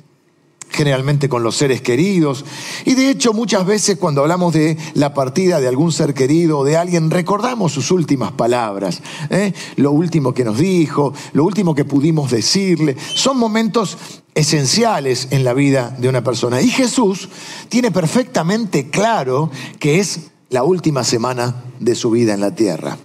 generalmente 0.71 1.29
con 1.29 1.43
los 1.43 1.57
seres 1.57 1.81
queridos. 1.81 2.45
Y 2.85 2.95
de 2.95 3.11
hecho 3.11 3.33
muchas 3.33 3.65
veces 3.65 3.97
cuando 3.97 4.23
hablamos 4.23 4.53
de 4.53 4.77
la 4.95 5.15
partida 5.15 5.61
de 5.61 5.69
algún 5.69 5.93
ser 5.93 6.15
querido 6.15 6.59
o 6.59 6.65
de 6.65 6.77
alguien, 6.77 7.11
recordamos 7.11 7.73
sus 7.73 7.91
últimas 7.91 8.33
palabras, 8.33 9.01
¿eh? 9.31 9.53
lo 9.77 9.93
último 9.93 10.35
que 10.35 10.45
nos 10.45 10.59
dijo, 10.59 11.15
lo 11.33 11.45
último 11.45 11.75
que 11.75 11.85
pudimos 11.85 12.31
decirle. 12.31 12.97
Son 13.15 13.39
momentos 13.39 13.97
esenciales 14.35 15.29
en 15.31 15.45
la 15.45 15.55
vida 15.55 15.95
de 15.99 16.09
una 16.09 16.25
persona. 16.25 16.61
Y 16.61 16.69
Jesús 16.69 17.29
tiene 17.69 17.93
perfectamente 17.93 18.91
claro 18.91 19.51
que 19.79 20.01
es 20.01 20.31
la 20.51 20.65
última 20.65 21.05
semana 21.05 21.63
de 21.79 21.95
su 21.95 22.11
vida 22.11 22.35
en 22.35 22.41
la 22.41 22.55
tierra. 22.55 22.99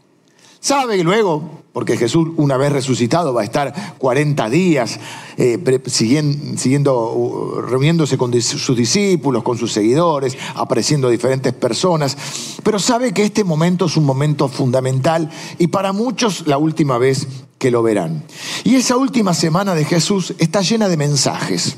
Sabe 0.61 1.01
luego, 1.03 1.63
porque 1.71 1.95
Jesús 1.95 2.29
una 2.35 2.57
vez 2.57 2.73
resucitado 2.73 3.33
va 3.33 3.41
a 3.41 3.45
estar 3.45 3.95
40 3.97 4.49
días 4.49 4.99
eh, 5.37 5.57
siguiendo, 5.85 7.63
reuniéndose 7.65 8.17
con 8.17 8.41
sus 8.41 8.75
discípulos, 8.75 9.43
con 9.43 9.57
sus 9.57 9.71
seguidores, 9.71 10.37
apareciendo 10.55 11.07
a 11.07 11.11
diferentes 11.11 11.53
personas, 11.53 12.17
pero 12.61 12.77
sabe 12.77 13.13
que 13.13 13.23
este 13.23 13.45
momento 13.45 13.85
es 13.85 13.95
un 13.95 14.03
momento 14.03 14.49
fundamental 14.49 15.29
y 15.59 15.67
para 15.67 15.93
muchos 15.93 16.45
la 16.45 16.57
última 16.57 16.97
vez 16.97 17.25
que 17.57 17.71
lo 17.71 17.81
verán. 17.81 18.25
Y 18.65 18.75
esa 18.75 18.97
última 18.97 19.33
semana 19.33 19.75
de 19.75 19.85
Jesús 19.85 20.33
está 20.39 20.59
llena 20.59 20.89
de 20.89 20.97
mensajes, 20.97 21.77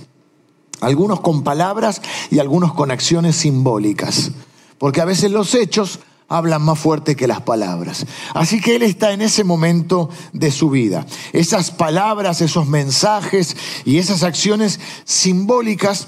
algunos 0.79 1.19
con 1.19 1.43
palabras 1.43 2.01
y 2.31 2.39
algunos 2.39 2.73
con 2.73 2.89
acciones 2.89 3.35
simbólicas, 3.35 4.31
porque 4.79 5.01
a 5.01 5.05
veces 5.05 5.29
los 5.29 5.53
hechos 5.53 5.99
hablan 6.31 6.61
más 6.61 6.79
fuerte 6.79 7.15
que 7.15 7.27
las 7.27 7.41
palabras. 7.41 8.05
Así 8.33 8.61
que 8.61 8.75
Él 8.75 8.83
está 8.83 9.11
en 9.11 9.21
ese 9.21 9.43
momento 9.43 10.09
de 10.31 10.49
su 10.49 10.69
vida. 10.69 11.05
Esas 11.33 11.71
palabras, 11.71 12.41
esos 12.41 12.67
mensajes 12.67 13.57
y 13.83 13.97
esas 13.97 14.23
acciones 14.23 14.79
simbólicas 15.03 16.07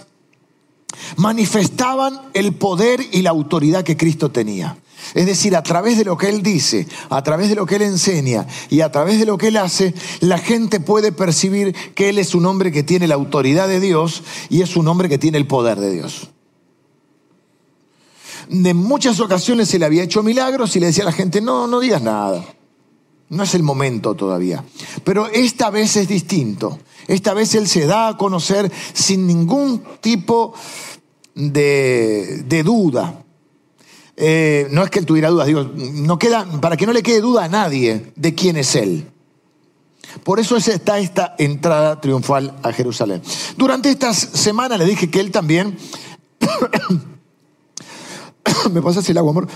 manifestaban 1.17 2.21
el 2.33 2.53
poder 2.53 3.01
y 3.11 3.21
la 3.21 3.31
autoridad 3.31 3.83
que 3.83 3.97
Cristo 3.97 4.31
tenía. 4.31 4.77
Es 5.13 5.25
decir, 5.25 5.55
a 5.57 5.63
través 5.63 5.97
de 5.97 6.05
lo 6.05 6.17
que 6.17 6.29
Él 6.29 6.41
dice, 6.41 6.87
a 7.09 7.21
través 7.21 7.49
de 7.49 7.55
lo 7.55 7.65
que 7.65 7.75
Él 7.75 7.81
enseña 7.81 8.47
y 8.69 8.79
a 8.79 8.91
través 8.91 9.19
de 9.19 9.25
lo 9.25 9.37
que 9.37 9.49
Él 9.49 9.57
hace, 9.57 9.93
la 10.21 10.37
gente 10.37 10.79
puede 10.79 11.11
percibir 11.11 11.75
que 11.93 12.07
Él 12.07 12.17
es 12.17 12.33
un 12.33 12.45
hombre 12.45 12.71
que 12.71 12.83
tiene 12.83 13.09
la 13.09 13.15
autoridad 13.15 13.67
de 13.67 13.81
Dios 13.81 14.23
y 14.49 14.61
es 14.61 14.77
un 14.77 14.87
hombre 14.87 15.09
que 15.09 15.17
tiene 15.17 15.37
el 15.37 15.47
poder 15.47 15.79
de 15.79 15.91
Dios. 15.91 16.32
En 18.49 18.77
muchas 18.77 19.19
ocasiones 19.19 19.69
se 19.69 19.79
le 19.79 19.85
había 19.85 20.03
hecho 20.03 20.23
milagros 20.23 20.75
y 20.75 20.79
le 20.79 20.87
decía 20.87 21.03
a 21.03 21.07
la 21.07 21.11
gente, 21.11 21.41
no, 21.41 21.67
no 21.67 21.79
digas 21.79 22.01
nada. 22.01 22.43
No 23.29 23.43
es 23.43 23.55
el 23.55 23.63
momento 23.63 24.15
todavía. 24.15 24.63
Pero 25.03 25.27
esta 25.27 25.69
vez 25.69 25.95
es 25.95 26.07
distinto. 26.07 26.79
Esta 27.07 27.33
vez 27.33 27.55
Él 27.55 27.67
se 27.67 27.85
da 27.85 28.09
a 28.09 28.17
conocer 28.17 28.71
sin 28.93 29.25
ningún 29.27 29.83
tipo 30.01 30.53
de, 31.35 32.63
duda. 32.63 33.23
Eh, 34.15 34.67
no 34.71 34.83
es 34.83 34.89
que 34.89 34.99
Él 34.99 35.05
tuviera 35.05 35.29
dudas, 35.29 35.47
digo, 35.47 35.63
no 35.63 36.19
queda, 36.19 36.45
para 36.61 36.77
que 36.77 36.85
no 36.85 36.93
le 36.93 37.01
quede 37.01 37.21
duda 37.21 37.45
a 37.45 37.49
nadie 37.49 38.13
de 38.15 38.35
quién 38.35 38.57
es 38.57 38.75
Él. 38.75 39.07
Por 40.23 40.39
eso 40.39 40.55
está 40.55 40.99
esta 40.99 41.35
entrada 41.39 41.99
triunfal 41.99 42.55
a 42.61 42.71
Jerusalén. 42.71 43.21
Durante 43.57 43.89
estas 43.89 44.17
semanas 44.17 44.77
le 44.77 44.85
dije 44.85 45.09
que 45.09 45.19
Él 45.19 45.31
también 45.31 45.75
¿Me 48.71 48.81
pasas 48.81 49.07
el 49.09 49.17
agua, 49.17 49.31
amor? 49.31 49.47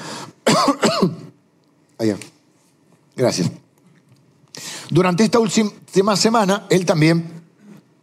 Allá. 1.98 2.18
Gracias. 3.16 3.52
Durante 4.90 5.24
esta 5.24 5.40
última 5.40 6.16
semana, 6.16 6.66
él 6.70 6.86
también 6.86 7.44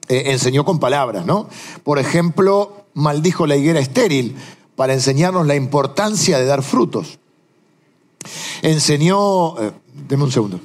eh, 0.08 0.24
enseñó 0.26 0.64
con 0.64 0.78
palabras, 0.78 1.24
¿no? 1.24 1.48
Por 1.82 1.98
ejemplo, 1.98 2.86
maldijo 2.94 3.46
la 3.46 3.56
higuera 3.56 3.80
estéril 3.80 4.36
para 4.76 4.92
enseñarnos 4.92 5.46
la 5.46 5.54
importancia 5.54 6.38
de 6.38 6.46
dar 6.46 6.62
frutos. 6.62 7.18
Enseñó, 8.62 9.58
eh, 9.60 9.72
deme 10.08 10.24
un 10.24 10.32
segundo. 10.32 10.60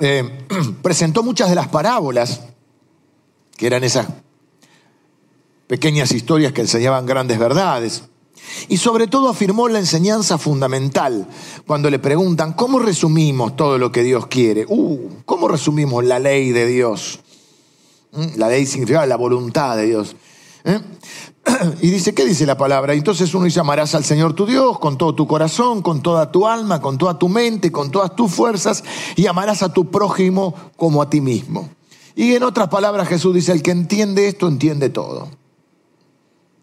Eh, 0.00 0.46
presentó 0.82 1.22
muchas 1.22 1.48
de 1.48 1.54
las 1.54 1.68
parábolas, 1.68 2.40
que 3.56 3.66
eran 3.66 3.84
esas 3.84 4.08
pequeñas 5.66 6.12
historias 6.12 6.52
que 6.52 6.62
enseñaban 6.62 7.06
grandes 7.06 7.38
verdades. 7.38 8.04
Y 8.68 8.76
sobre 8.76 9.06
todo 9.06 9.28
afirmó 9.28 9.68
la 9.68 9.78
enseñanza 9.78 10.38
fundamental 10.38 11.26
cuando 11.66 11.90
le 11.90 11.98
preguntan, 11.98 12.52
¿cómo 12.52 12.78
resumimos 12.78 13.56
todo 13.56 13.78
lo 13.78 13.90
que 13.90 14.02
Dios 14.02 14.26
quiere? 14.26 14.66
Uh, 14.68 15.08
¿Cómo 15.24 15.48
resumimos 15.48 16.04
la 16.04 16.18
ley 16.18 16.50
de 16.52 16.66
Dios? 16.66 17.20
¿Mm? 18.12 18.36
La 18.36 18.48
ley 18.48 18.66
significa 18.66 19.06
la 19.06 19.16
voluntad 19.16 19.76
de 19.76 19.86
Dios. 19.86 20.16
¿eh? 20.64 20.80
Y 21.82 21.90
dice, 21.90 22.14
¿qué 22.14 22.24
dice 22.24 22.46
la 22.46 22.56
palabra? 22.56 22.94
Entonces 22.94 23.34
uno 23.34 23.44
dice, 23.44 23.60
amarás 23.60 23.94
al 23.94 24.04
Señor 24.04 24.34
tu 24.34 24.46
Dios 24.46 24.78
con 24.78 24.96
todo 24.98 25.14
tu 25.14 25.26
corazón, 25.26 25.82
con 25.82 26.02
toda 26.02 26.30
tu 26.30 26.46
alma, 26.46 26.80
con 26.80 26.98
toda 26.98 27.18
tu 27.18 27.28
mente, 27.28 27.70
con 27.72 27.90
todas 27.90 28.14
tus 28.16 28.32
fuerzas, 28.32 28.82
y 29.16 29.26
amarás 29.26 29.62
a 29.62 29.72
tu 29.72 29.90
prójimo 29.90 30.54
como 30.76 31.02
a 31.02 31.10
ti 31.10 31.20
mismo. 31.20 31.68
Y 32.16 32.34
en 32.34 32.44
otras 32.44 32.68
palabras 32.68 33.08
Jesús 33.08 33.34
dice, 33.34 33.52
el 33.52 33.62
que 33.62 33.72
entiende 33.72 34.28
esto, 34.28 34.48
entiende 34.48 34.88
todo. 34.88 35.28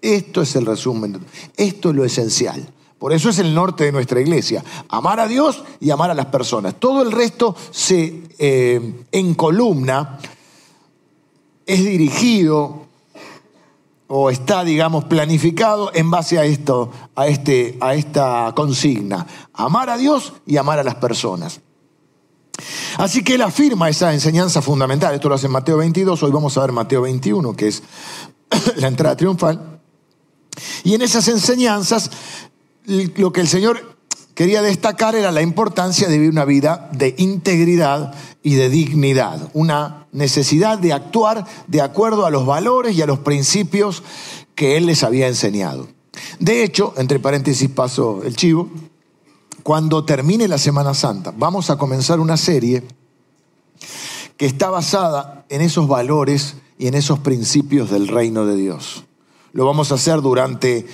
Esto 0.01 0.41
es 0.41 0.55
el 0.55 0.65
resumen, 0.65 1.20
esto 1.55 1.89
es 1.89 1.96
lo 1.96 2.03
esencial. 2.03 2.67
Por 2.98 3.13
eso 3.13 3.29
es 3.29 3.39
el 3.39 3.55
norte 3.55 3.86
de 3.86 3.91
nuestra 3.91 4.22
iglesia, 4.22 4.63
amar 4.88 5.20
a 5.20 5.27
Dios 5.27 5.63
y 5.79 5.89
amar 5.89 6.12
a 6.12 6.13
las 6.13 6.27
personas. 6.27 6.75
Todo 6.75 7.01
el 7.01 7.12
resto 7.12 7.55
se 7.72 8.24
eh, 8.38 9.05
en 9.12 9.34
columna 9.34 10.20
es 11.65 11.84
dirigido 11.84 12.86
o 14.08 14.29
está, 14.29 14.63
digamos, 14.63 15.05
planificado 15.05 15.89
en 15.96 16.12
base 16.12 16.38
a 16.38 16.43
esto, 16.43 16.91
a, 17.15 17.27
este, 17.27 17.77
a 17.79 17.96
esta 17.96 18.51
consigna. 18.55 19.25
Amar 19.53 19.89
a 19.89 19.98
Dios 19.98 20.34
y 20.46 20.58
amar 20.58 20.77
a 20.77 20.84
las 20.84 20.96
personas. 20.96 21.62
Así 22.98 23.24
que 23.24 23.36
él 23.36 23.41
afirma 23.41 23.89
esa 23.89 24.13
enseñanza 24.13 24.62
fundamental. 24.62 25.15
Esto 25.15 25.29
lo 25.29 25.36
hace 25.36 25.48
en 25.48 25.53
Mateo 25.53 25.77
22, 25.77 26.22
hoy 26.22 26.31
vamos 26.31 26.58
a 26.58 26.62
ver 26.62 26.72
Mateo 26.72 27.01
21, 27.01 27.55
que 27.55 27.70
es 27.70 27.81
la 28.75 28.88
entrada 28.88 29.15
triunfal. 29.15 29.80
Y 30.83 30.93
en 30.95 31.01
esas 31.01 31.27
enseñanzas, 31.27 32.11
lo 32.85 33.31
que 33.31 33.41
el 33.41 33.47
Señor 33.47 33.97
quería 34.33 34.61
destacar 34.61 35.15
era 35.15 35.31
la 35.31 35.41
importancia 35.41 36.07
de 36.07 36.17
vivir 36.17 36.31
una 36.31 36.45
vida 36.45 36.89
de 36.93 37.15
integridad 37.17 38.13
y 38.43 38.55
de 38.55 38.69
dignidad, 38.69 39.49
una 39.53 40.07
necesidad 40.11 40.79
de 40.79 40.93
actuar 40.93 41.45
de 41.67 41.81
acuerdo 41.81 42.25
a 42.25 42.31
los 42.31 42.45
valores 42.45 42.95
y 42.95 43.01
a 43.01 43.05
los 43.05 43.19
principios 43.19 44.03
que 44.55 44.77
Él 44.77 44.85
les 44.85 45.03
había 45.03 45.27
enseñado. 45.27 45.87
De 46.39 46.63
hecho, 46.63 46.93
entre 46.97 47.19
paréntesis 47.19 47.69
paso 47.69 48.21
el 48.23 48.35
chivo, 48.35 48.69
cuando 49.63 50.03
termine 50.05 50.47
la 50.47 50.57
Semana 50.57 50.93
Santa, 50.93 51.33
vamos 51.35 51.69
a 51.69 51.77
comenzar 51.77 52.19
una 52.19 52.37
serie 52.37 52.83
que 54.37 54.45
está 54.47 54.69
basada 54.69 55.45
en 55.49 55.61
esos 55.61 55.87
valores 55.87 56.55
y 56.79 56.87
en 56.87 56.95
esos 56.95 57.19
principios 57.19 57.91
del 57.91 58.07
reino 58.07 58.45
de 58.45 58.55
Dios. 58.55 59.03
Lo 59.53 59.65
vamos 59.65 59.91
a 59.91 59.96
hacer 59.96 60.22
durante 60.22 60.86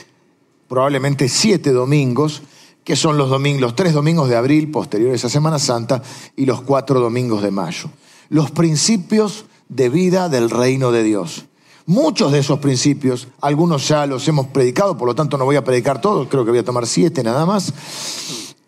probablemente 0.68 1.30
siete 1.30 1.72
domingos 1.72 2.42
que 2.88 2.96
son 2.96 3.18
los, 3.18 3.76
tres 3.76 3.92
domingos 3.92 4.30
de 4.30 4.38
abril 4.38 4.72
posteriores 4.72 5.26
a 5.26 5.30
Semana 5.30 5.60
Santa 5.60 6.02
y 6.38 6.46
los 6.46 6.62
cuatro 6.62 7.02
domingos 7.02 7.44
de 7.44 7.52
mayo. 7.52 7.90
Los 8.30 8.50
principios 8.52 9.44
de 9.68 9.90
vida 9.90 10.30
del 10.30 10.50
reino 10.50 10.94
de 10.94 11.04
Dios. 11.04 11.48
Muchos 11.86 12.32
de 12.32 12.40
esos 12.40 12.60
principios, 12.60 13.28
algunos 13.42 13.90
ya 13.90 14.06
los 14.06 14.26
hemos 14.30 14.48
predicado, 14.48 14.98
por 14.98 15.06
lo 15.06 15.16
tanto 15.16 15.38
no 15.38 15.44
voy 15.44 15.58
a 15.58 15.66
predicar 15.66 16.00
todos, 16.00 16.30
creo 16.30 16.46
que 16.46 16.52
voy 16.52 16.60
a 16.62 16.64
tomar 16.64 16.88
siete 16.88 17.24
nada 17.24 17.46
más. 17.46 17.74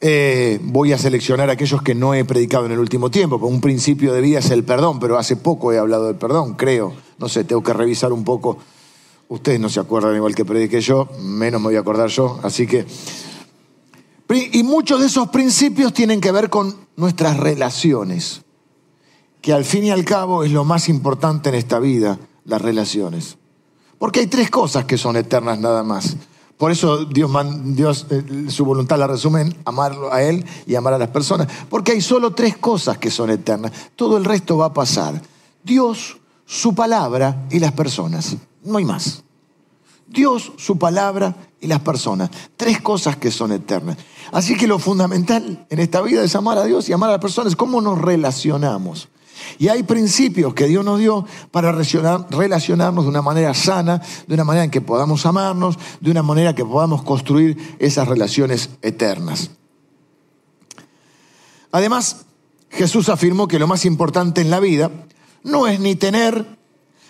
Eh, 0.01 0.59
voy 0.63 0.91
a 0.91 0.97
seleccionar 0.97 1.49
aquellos 1.49 1.81
que 1.81 1.95
no 1.95 2.13
he 2.13 2.25
predicado 2.25 2.65
en 2.65 2.73
el 2.73 2.79
último 2.79 3.09
tiempo, 3.09 3.39
porque 3.39 3.53
un 3.53 3.61
principio 3.61 4.11
de 4.11 4.19
vida 4.19 4.39
es 4.39 4.51
el 4.51 4.65
perdón, 4.65 4.99
pero 4.99 5.17
hace 5.17 5.37
poco 5.37 5.71
he 5.71 5.77
hablado 5.77 6.07
del 6.07 6.15
perdón, 6.15 6.55
creo. 6.55 6.93
No 7.19 7.29
sé, 7.29 7.45
tengo 7.45 7.63
que 7.63 7.71
revisar 7.71 8.11
un 8.11 8.25
poco. 8.25 8.57
Ustedes 9.29 9.59
no 9.59 9.69
se 9.69 9.79
acuerdan 9.79 10.15
igual 10.15 10.33
que 10.33 10.43
prediqué 10.43 10.81
yo, 10.81 11.07
menos 11.21 11.61
me 11.61 11.67
voy 11.67 11.75
a 11.75 11.81
acordar 11.81 12.09
yo, 12.09 12.39
así 12.41 12.65
que... 12.65 12.85
Y 14.51 14.63
muchos 14.63 14.99
de 14.99 15.07
esos 15.07 15.29
principios 15.29 15.93
tienen 15.93 16.19
que 16.19 16.31
ver 16.31 16.49
con 16.49 16.75
nuestras 16.95 17.37
relaciones, 17.37 18.41
que 19.41 19.53
al 19.53 19.65
fin 19.65 19.85
y 19.85 19.91
al 19.91 20.03
cabo 20.03 20.43
es 20.43 20.51
lo 20.51 20.65
más 20.65 20.89
importante 20.89 21.49
en 21.49 21.55
esta 21.55 21.79
vida 21.79 22.19
las 22.45 22.61
relaciones. 22.61 23.37
Porque 23.99 24.21
hay 24.21 24.27
tres 24.27 24.49
cosas 24.49 24.85
que 24.85 24.97
son 24.97 25.15
eternas 25.15 25.59
nada 25.59 25.83
más. 25.83 26.15
Por 26.57 26.71
eso 26.71 27.05
Dios, 27.05 27.31
Dios 27.75 28.07
eh, 28.09 28.47
su 28.49 28.65
voluntad 28.65 28.97
la 28.97 29.07
resume 29.07 29.41
en 29.41 29.55
amarlo 29.65 30.11
a 30.11 30.23
Él 30.23 30.43
y 30.65 30.75
amar 30.75 30.93
a 30.93 30.97
las 30.97 31.09
personas. 31.09 31.47
Porque 31.69 31.91
hay 31.91 32.01
solo 32.01 32.33
tres 32.33 32.57
cosas 32.57 32.97
que 32.97 33.11
son 33.11 33.29
eternas. 33.29 33.71
Todo 33.95 34.17
el 34.17 34.25
resto 34.25 34.57
va 34.57 34.67
a 34.67 34.73
pasar. 34.73 35.21
Dios, 35.63 36.17
su 36.45 36.73
palabra 36.73 37.45
y 37.51 37.59
las 37.59 37.71
personas. 37.73 38.35
No 38.63 38.77
hay 38.77 38.85
más. 38.85 39.23
Dios, 40.07 40.51
su 40.57 40.77
palabra 40.77 41.35
y 41.61 41.67
las 41.67 41.81
personas. 41.81 42.29
Tres 42.57 42.81
cosas 42.81 43.17
que 43.17 43.31
son 43.31 43.51
eternas. 43.51 43.97
Así 44.31 44.57
que 44.57 44.67
lo 44.67 44.79
fundamental 44.79 45.65
en 45.69 45.79
esta 45.79 46.01
vida 46.01 46.23
es 46.23 46.35
amar 46.35 46.57
a 46.57 46.65
Dios 46.65 46.89
y 46.89 46.93
amar 46.93 47.09
a 47.09 47.13
las 47.13 47.21
personas. 47.21 47.55
¿Cómo 47.55 47.81
nos 47.81 47.99
relacionamos? 47.99 49.09
Y 49.57 49.67
hay 49.67 49.83
principios 49.83 50.53
que 50.53 50.67
Dios 50.67 50.83
nos 50.83 50.99
dio 50.99 51.25
para 51.51 51.71
relacionarnos 51.71 53.05
de 53.05 53.09
una 53.09 53.21
manera 53.21 53.53
sana, 53.53 54.01
de 54.27 54.33
una 54.33 54.43
manera 54.43 54.65
en 54.65 54.71
que 54.71 54.81
podamos 54.81 55.25
amarnos, 55.25 55.77
de 56.01 56.11
una 56.11 56.23
manera 56.23 56.55
que 56.55 56.65
podamos 56.65 57.03
construir 57.03 57.77
esas 57.79 58.07
relaciones 58.07 58.69
eternas. 58.81 59.51
Además, 61.71 62.25
Jesús 62.69 63.09
afirmó 63.09 63.47
que 63.47 63.59
lo 63.59 63.67
más 63.67 63.85
importante 63.85 64.41
en 64.41 64.49
la 64.49 64.59
vida 64.59 64.91
no 65.43 65.67
es 65.67 65.79
ni 65.79 65.95
tener, 65.95 66.57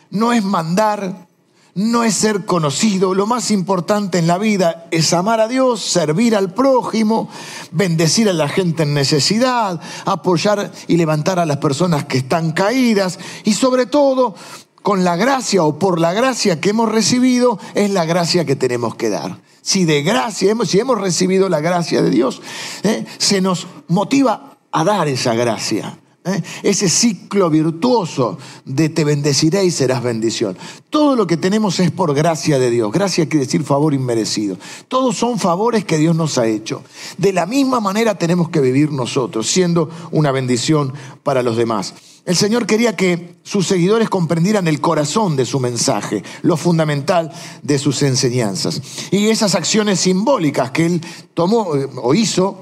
no 0.10 0.34
es 0.34 0.44
mandar, 0.44 1.29
no 1.76 2.04
es 2.04 2.16
ser 2.16 2.46
conocido. 2.46 3.14
Lo 3.14 3.26
más 3.26 3.52
importante 3.52 4.18
en 4.18 4.28
la 4.28 4.38
vida 4.38 4.88
es 4.92 5.14
amar 5.14 5.40
a 5.40 5.48
Dios, 5.48 5.82
servir 5.82 6.36
al 6.36 6.54
prójimo, 6.54 7.30
bendecir 7.72 8.30
a 8.30 8.34
la 8.34 8.48
gente 8.48 8.84
en 8.84 8.94
necesidad, 8.94 9.80
apoyar 10.06 10.72
y 10.88 10.98
levantar 10.98 11.40
a 11.40 11.46
las 11.46 11.58
personas 11.58 12.06
que 12.06 12.18
están 12.20 12.52
caídas 12.52 13.20
y 13.44 13.54
sobre 13.54 13.86
todo 13.86 14.36
con 14.82 15.04
la 15.04 15.16
gracia 15.16 15.64
o 15.64 15.78
por 15.78 16.00
la 16.00 16.14
gracia 16.14 16.60
que 16.60 16.70
hemos 16.72 16.92
recibido 16.92 17.60
es 17.76 17.92
la 17.92 18.06
gracia 18.06 18.46
que 18.46 18.56
tenemos 18.56 18.96
que 18.96 19.10
dar. 19.10 19.40
Si 19.62 19.86
de 19.86 20.04
gracia, 20.04 20.56
si 20.66 20.80
hemos 20.80 21.00
recibido 21.00 21.50
la 21.50 21.60
gracia 21.60 22.02
de 22.02 22.10
Dios, 22.10 22.42
¿eh? 22.84 23.06
se 23.18 23.42
nos 23.42 23.68
motiva 23.88 24.58
a 24.72 24.84
dar 24.84 25.08
esa 25.08 25.34
gracia. 25.34 26.00
¿Eh? 26.30 26.44
Ese 26.64 26.90
ciclo 26.90 27.50
virtuoso 27.50 28.38
de 28.66 28.90
te 28.90 29.04
bendeciré 29.04 29.66
y 29.66 29.72
serás 29.72 30.04
bendición. 30.04 30.58
Todo 30.90 31.16
lo 31.16 31.28
que 31.28 31.38
tenemos 31.38 31.80
es 31.80 31.92
por 31.92 32.14
gracia 32.14 32.60
de 32.60 32.70
Dios. 32.70 32.92
Gracia 32.92 33.28
quiere 33.28 33.46
decir 33.46 33.64
favor 33.64 33.94
inmerecido. 33.94 34.58
Todos 34.88 35.18
son 35.18 35.40
favores 35.40 35.86
que 35.86 35.98
Dios 35.98 36.16
nos 36.16 36.38
ha 36.38 36.48
hecho. 36.48 36.84
De 37.18 37.34
la 37.34 37.46
misma 37.46 37.80
manera 37.80 38.16
tenemos 38.16 38.50
que 38.50 38.62
vivir 38.62 38.92
nosotros, 38.92 39.48
siendo 39.48 39.90
una 40.12 40.32
bendición 40.32 40.94
para 41.24 41.44
los 41.44 41.58
demás. 41.58 41.94
El 42.26 42.36
Señor 42.36 42.68
quería 42.68 42.96
que 42.96 43.38
sus 43.44 43.66
seguidores 43.66 44.08
comprendieran 44.08 44.68
el 44.68 44.80
corazón 44.82 45.36
de 45.36 45.48
su 45.48 45.60
mensaje, 45.60 46.24
lo 46.44 46.58
fundamental 46.58 47.32
de 47.64 47.80
sus 47.80 48.04
enseñanzas. 48.04 48.82
Y 49.10 49.30
esas 49.30 49.56
acciones 49.56 50.00
simbólicas 50.02 50.70
que 50.70 50.86
Él 50.86 51.02
tomó 51.34 51.76
eh, 51.76 51.88
o 51.96 52.13
hizo, 52.13 52.62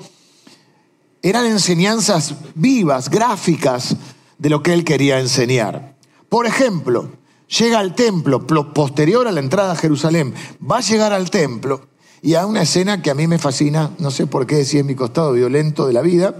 eran 1.21 1.45
enseñanzas 1.45 2.35
vivas, 2.55 3.09
gráficas 3.09 3.95
de 4.37 4.49
lo 4.49 4.63
que 4.63 4.73
él 4.73 4.83
quería 4.83 5.19
enseñar. 5.19 5.95
Por 6.29 6.45
ejemplo, 6.45 7.11
llega 7.47 7.79
al 7.79 7.95
templo, 7.95 8.45
posterior 8.73 9.27
a 9.27 9.31
la 9.31 9.39
entrada 9.39 9.73
a 9.73 9.75
Jerusalén, 9.75 10.33
va 10.59 10.77
a 10.77 10.81
llegar 10.81 11.13
al 11.13 11.29
templo 11.29 11.87
y 12.21 12.33
a 12.35 12.45
una 12.45 12.63
escena 12.63 13.01
que 13.01 13.11
a 13.11 13.15
mí 13.15 13.27
me 13.27 13.39
fascina, 13.39 13.91
no 13.99 14.11
sé 14.11 14.27
por 14.27 14.47
qué, 14.47 14.65
si 14.65 14.77
es 14.77 14.85
mi 14.85 14.95
costado 14.95 15.33
violento 15.33 15.87
de 15.87 15.93
la 15.93 16.01
vida, 16.01 16.35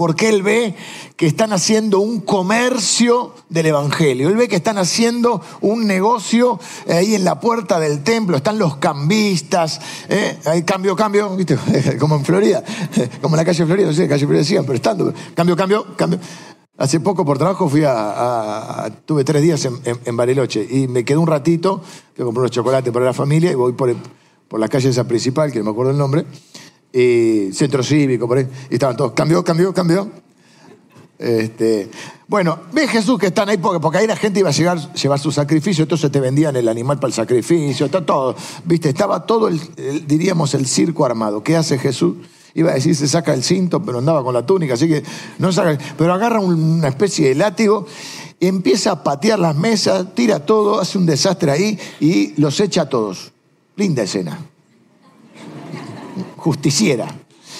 porque 0.00 0.30
él 0.30 0.42
ve 0.42 0.74
que 1.14 1.26
están 1.26 1.52
haciendo 1.52 2.00
un 2.00 2.22
comercio 2.22 3.34
del 3.50 3.66
Evangelio. 3.66 4.30
Él 4.30 4.36
ve 4.36 4.48
que 4.48 4.56
están 4.56 4.78
haciendo 4.78 5.42
un 5.60 5.86
negocio 5.86 6.58
ahí 6.88 7.14
en 7.14 7.22
la 7.22 7.38
puerta 7.38 7.78
del 7.78 8.02
templo. 8.02 8.34
Están 8.38 8.58
los 8.58 8.78
cambistas. 8.78 9.78
¿eh? 10.08 10.38
Hay 10.46 10.62
cambio, 10.62 10.96
cambio, 10.96 11.36
¿viste? 11.36 11.58
como 12.00 12.16
en 12.16 12.24
Florida, 12.24 12.64
como 13.20 13.34
en 13.34 13.40
la 13.40 13.44
calle 13.44 13.66
Florida, 13.66 13.88
no 13.88 13.92
sé, 13.92 14.08
calle 14.08 14.24
Florida 14.24 14.40
decían, 14.40 14.64
pero 14.64 14.76
estando. 14.76 15.12
Cambio, 15.34 15.54
cambio, 15.54 15.94
cambio. 15.96 16.18
Hace 16.78 17.00
poco 17.00 17.22
por 17.26 17.36
trabajo 17.36 17.68
fui 17.68 17.82
a, 17.86 18.90
tuve 19.04 19.22
tres 19.22 19.42
días 19.42 19.68
en, 19.84 20.16
Bariloche 20.16 20.66
y 20.66 20.88
me 20.88 21.04
quedé 21.04 21.18
un 21.18 21.26
ratito, 21.26 21.82
que 22.16 22.22
compré 22.22 22.40
unos 22.40 22.52
chocolates 22.52 22.90
para 22.90 23.04
la 23.04 23.12
familia 23.12 23.52
y 23.52 23.54
voy 23.54 23.74
por, 23.74 23.94
por 24.48 24.60
la 24.60 24.68
calle 24.68 24.88
esa 24.88 25.06
principal, 25.06 25.52
que 25.52 25.58
no 25.58 25.66
me 25.66 25.70
acuerdo 25.72 25.92
el 25.92 25.98
nombre, 25.98 26.24
y 26.92 27.52
centro 27.52 27.82
cívico, 27.82 28.26
por 28.26 28.38
ahí, 28.38 28.48
y 28.70 28.74
estaban 28.74 28.96
todos, 28.96 29.12
cambió, 29.12 29.44
cambió, 29.44 29.72
cambió. 29.72 30.10
Este, 31.18 31.90
bueno, 32.28 32.58
ve 32.72 32.88
Jesús 32.88 33.18
que 33.18 33.26
están 33.26 33.50
ahí 33.50 33.58
porque, 33.58 33.78
porque 33.78 33.98
ahí 33.98 34.06
la 34.06 34.16
gente 34.16 34.40
iba 34.40 34.48
a 34.48 34.52
llegar, 34.52 34.94
llevar 34.94 35.18
su 35.18 35.30
sacrificio, 35.30 35.82
entonces 35.82 36.10
te 36.10 36.18
vendían 36.18 36.56
el 36.56 36.66
animal 36.66 36.98
para 36.98 37.08
el 37.08 37.12
sacrificio, 37.12 37.86
está 37.86 38.04
todo, 38.04 38.34
viste, 38.64 38.88
estaba 38.88 39.26
todo, 39.26 39.48
el, 39.48 39.60
diríamos, 40.06 40.54
el 40.54 40.66
circo 40.66 41.04
armado. 41.04 41.42
¿Qué 41.42 41.56
hace 41.56 41.78
Jesús? 41.78 42.16
Iba 42.54 42.70
a 42.70 42.74
decir, 42.74 42.96
se 42.96 43.06
saca 43.06 43.34
el 43.34 43.44
cinto, 43.44 43.82
pero 43.82 43.98
andaba 43.98 44.24
con 44.24 44.32
la 44.32 44.46
túnica, 44.46 44.74
así 44.74 44.88
que 44.88 45.04
no 45.38 45.52
saca, 45.52 45.78
pero 45.98 46.14
agarra 46.14 46.40
una 46.40 46.88
especie 46.88 47.28
de 47.28 47.34
látigo, 47.34 47.86
empieza 48.40 48.92
a 48.92 49.04
patear 49.04 49.38
las 49.38 49.54
mesas, 49.54 50.14
tira 50.14 50.46
todo, 50.46 50.80
hace 50.80 50.96
un 50.96 51.04
desastre 51.04 51.50
ahí 51.50 51.78
y 52.00 52.40
los 52.40 52.58
echa 52.60 52.82
a 52.82 52.88
todos. 52.88 53.32
Linda 53.76 54.02
escena 54.02 54.49
justiciera. 56.40 57.06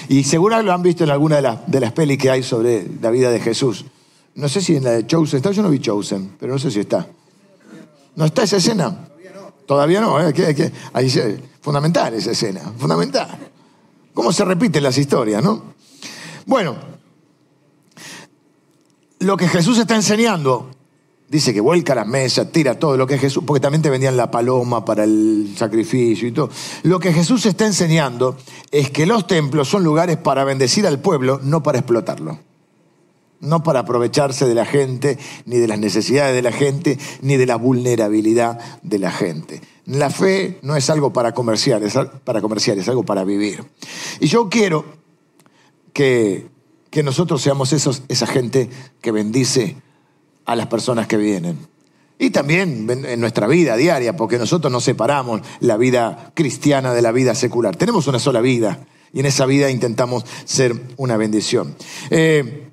Y 0.09 0.25
seguro 0.25 0.61
lo 0.62 0.73
han 0.73 0.83
visto 0.83 1.05
en 1.05 1.11
alguna 1.11 1.37
de, 1.37 1.43
las, 1.43 1.71
de 1.71 1.81
las 1.81 1.93
pelis 1.93 2.19
que 2.19 2.31
hay 2.31 2.43
sobre 2.43 2.87
la 3.01 3.11
vida 3.11 3.31
de 3.31 3.40
Jesús. 3.40 3.85
No 4.35 4.49
sé 4.49 4.61
si 4.61 4.77
en 4.77 4.85
la 4.85 4.93
de 4.93 5.07
Chosen 5.07 5.37
está, 5.37 5.51
yo 5.51 5.62
no 5.62 5.71
vi 5.71 5.79
Chosen, 5.79 6.37
pero 6.38 6.53
no 6.53 6.59
sé 6.59 6.71
si 6.71 6.81
está. 6.81 7.07
¿No 8.16 8.25
está 8.25 8.43
esa 8.43 8.57
escena? 8.57 9.07
Todavía 9.07 9.31
no. 9.33 9.53
Todavía 9.66 10.01
no, 10.01 10.21
¿eh? 10.21 11.43
fundamental 11.61 12.14
esa 12.14 12.31
escena, 12.31 12.61
fundamental. 12.79 13.38
¿Cómo 14.14 14.33
se 14.33 14.45
repiten 14.45 14.83
las 14.83 14.97
historias, 14.99 15.43
no? 15.45 15.75
Bueno, 16.47 16.77
lo 19.21 19.37
que 19.37 19.49
Jesús 19.49 19.79
está 19.79 19.95
enseñando 19.95 20.71
Dice 21.31 21.55
que 21.55 21.61
vuelca 21.61 21.95
las 21.95 22.09
mesas, 22.09 22.51
tira 22.51 22.77
todo 22.77 22.97
lo 22.97 23.07
que 23.07 23.16
Jesús, 23.16 23.45
porque 23.47 23.61
también 23.61 23.83
te 23.83 23.88
vendían 23.88 24.16
la 24.16 24.33
paloma 24.33 24.85
para 24.85 25.05
el 25.05 25.55
sacrificio 25.57 26.27
y 26.27 26.33
todo. 26.33 26.51
Lo 26.83 26.99
que 26.99 27.12
Jesús 27.12 27.47
está 27.47 27.66
enseñando 27.66 28.37
es 28.73 28.90
que 28.90 29.07
los 29.07 29.29
templos 29.29 29.69
son 29.69 29.85
lugares 29.85 30.16
para 30.16 30.43
bendecir 30.43 30.88
al 30.88 30.99
pueblo, 30.99 31.38
no 31.40 31.62
para 31.62 31.79
explotarlo. 31.79 32.40
No 33.38 33.62
para 33.62 33.79
aprovecharse 33.79 34.45
de 34.45 34.57
la 34.57 34.64
gente, 34.64 35.21
ni 35.47 35.59
de 35.59 35.69
las 35.69 35.79
necesidades 35.79 36.35
de 36.35 36.43
la 36.43 36.51
gente, 36.51 36.99
ni 37.23 37.37
de 37.37 37.47
la 37.47 37.55
vulnerabilidad 37.55 38.59
de 38.83 38.99
la 38.99 39.12
gente. 39.12 39.61
La 39.87 40.11
fe 40.11 40.59
no 40.62 40.75
es 40.75 40.90
algo 40.90 41.12
para 41.12 41.33
comerciar, 41.33 41.85
es 41.85 41.95
para 42.25 42.40
es 42.40 42.88
algo 42.88 43.05
para 43.05 43.23
vivir. 43.23 43.64
Y 44.19 44.27
yo 44.27 44.49
quiero 44.49 44.85
que, 45.93 46.49
que 46.90 47.05
nosotros 47.05 47.40
seamos 47.40 47.73
esos, 47.73 48.03
esa 48.09 48.27
gente 48.27 48.69
que 49.01 49.12
bendice 49.12 49.77
a 50.50 50.56
las 50.56 50.66
personas 50.66 51.06
que 51.06 51.16
vienen. 51.16 51.58
Y 52.18 52.30
también 52.30 52.88
en 52.90 53.20
nuestra 53.20 53.46
vida 53.46 53.76
diaria, 53.76 54.16
porque 54.16 54.36
nosotros 54.36 54.72
no 54.72 54.80
separamos 54.80 55.42
la 55.60 55.76
vida 55.76 56.32
cristiana 56.34 56.92
de 56.92 57.02
la 57.02 57.12
vida 57.12 57.36
secular. 57.36 57.76
Tenemos 57.76 58.08
una 58.08 58.18
sola 58.18 58.40
vida 58.40 58.84
y 59.12 59.20
en 59.20 59.26
esa 59.26 59.46
vida 59.46 59.70
intentamos 59.70 60.24
ser 60.44 60.74
una 60.96 61.16
bendición. 61.16 61.76
Eh, 62.10 62.68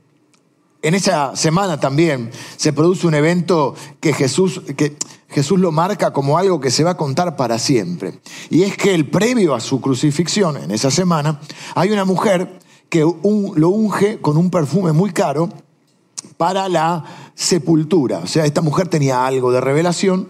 en 0.81 0.95
esa 0.95 1.35
semana 1.35 1.79
también 1.79 2.31
se 2.55 2.73
produce 2.73 3.05
un 3.05 3.13
evento 3.13 3.75
que 3.99 4.11
Jesús, 4.11 4.63
que 4.75 4.97
Jesús 5.29 5.59
lo 5.59 5.71
marca 5.71 6.11
como 6.11 6.39
algo 6.39 6.59
que 6.59 6.71
se 6.71 6.83
va 6.83 6.91
a 6.91 6.97
contar 6.97 7.35
para 7.35 7.59
siempre. 7.59 8.19
Y 8.49 8.63
es 8.63 8.75
que 8.75 8.95
el 8.95 9.07
previo 9.07 9.53
a 9.53 9.59
su 9.59 9.81
crucifixión, 9.81 10.57
en 10.57 10.71
esa 10.71 10.89
semana, 10.89 11.39
hay 11.75 11.91
una 11.91 12.05
mujer 12.05 12.57
que 12.89 13.01
lo 13.01 13.69
unge 13.69 14.19
con 14.19 14.35
un 14.35 14.49
perfume 14.49 14.93
muy 14.93 15.11
caro 15.11 15.49
para 16.37 16.69
la 16.69 17.03
sepultura. 17.35 18.19
O 18.19 18.27
sea, 18.27 18.45
esta 18.45 18.61
mujer 18.61 18.87
tenía 18.87 19.25
algo 19.25 19.51
de 19.51 19.61
revelación 19.61 20.27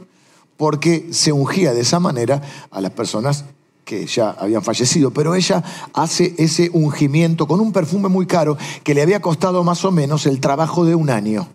porque 0.57 1.07
se 1.11 1.31
ungía 1.31 1.73
de 1.73 1.81
esa 1.81 1.99
manera 1.99 2.41
a 2.71 2.81
las 2.81 2.91
personas 2.91 3.45
que 3.85 4.05
ya 4.05 4.31
habían 4.31 4.63
fallecido, 4.63 5.11
pero 5.11 5.33
ella 5.33 5.63
hace 5.93 6.35
ese 6.37 6.69
ungimiento 6.73 7.47
con 7.47 7.61
un 7.61 7.71
perfume 7.71 8.09
muy 8.09 8.25
caro 8.25 8.57
que 8.83 8.93
le 8.93 9.01
había 9.01 9.21
costado 9.21 9.63
más 9.63 9.85
o 9.85 9.91
menos 9.91 10.25
el 10.25 10.41
trabajo 10.41 10.83
de 10.83 10.93
un 10.93 11.09
año. 11.09 11.47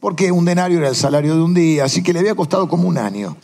Porque 0.00 0.30
un 0.30 0.44
denario 0.44 0.78
era 0.78 0.88
el 0.88 0.94
salario 0.94 1.34
de 1.34 1.42
un 1.42 1.54
día, 1.54 1.84
así 1.84 2.02
que 2.02 2.12
le 2.12 2.20
había 2.20 2.34
costado 2.34 2.68
como 2.68 2.86
un 2.86 2.98
año. 2.98 3.36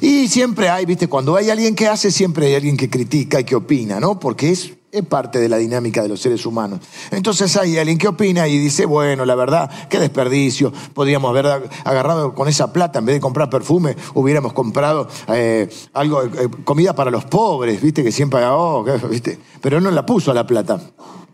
Y 0.00 0.26
siempre 0.28 0.68
hay, 0.68 0.84
viste, 0.84 1.06
cuando 1.06 1.36
hay 1.36 1.50
alguien 1.50 1.74
que 1.74 1.86
hace, 1.86 2.10
siempre 2.10 2.46
hay 2.46 2.54
alguien 2.56 2.76
que 2.76 2.90
critica 2.90 3.40
y 3.40 3.44
que 3.44 3.54
opina, 3.54 4.00
¿no? 4.00 4.18
Porque 4.18 4.50
es 4.50 4.72
parte 5.08 5.38
de 5.38 5.48
la 5.48 5.56
dinámica 5.56 6.02
de 6.02 6.08
los 6.08 6.20
seres 6.20 6.44
humanos. 6.44 6.80
Entonces 7.10 7.56
hay 7.56 7.78
alguien 7.78 7.96
que 7.96 8.08
opina 8.08 8.48
y 8.48 8.58
dice, 8.58 8.86
bueno, 8.86 9.24
la 9.24 9.34
verdad, 9.34 9.70
qué 9.88 10.00
desperdicio, 10.00 10.72
podríamos 10.94 11.30
haber 11.30 11.70
agarrado 11.84 12.34
con 12.34 12.48
esa 12.48 12.72
plata, 12.72 12.98
en 12.98 13.06
vez 13.06 13.14
de 13.14 13.20
comprar 13.20 13.48
perfume, 13.48 13.96
hubiéramos 14.14 14.52
comprado 14.52 15.08
eh, 15.28 15.68
algo, 15.92 16.24
eh, 16.24 16.48
comida 16.64 16.94
para 16.94 17.10
los 17.10 17.24
pobres, 17.24 17.80
viste, 17.80 18.02
que 18.02 18.10
siempre, 18.10 18.44
oh, 18.46 18.84
viste, 19.08 19.38
pero 19.60 19.80
no 19.80 19.90
la 19.90 20.04
puso 20.04 20.32
a 20.32 20.34
la 20.34 20.46
plata. 20.46 20.80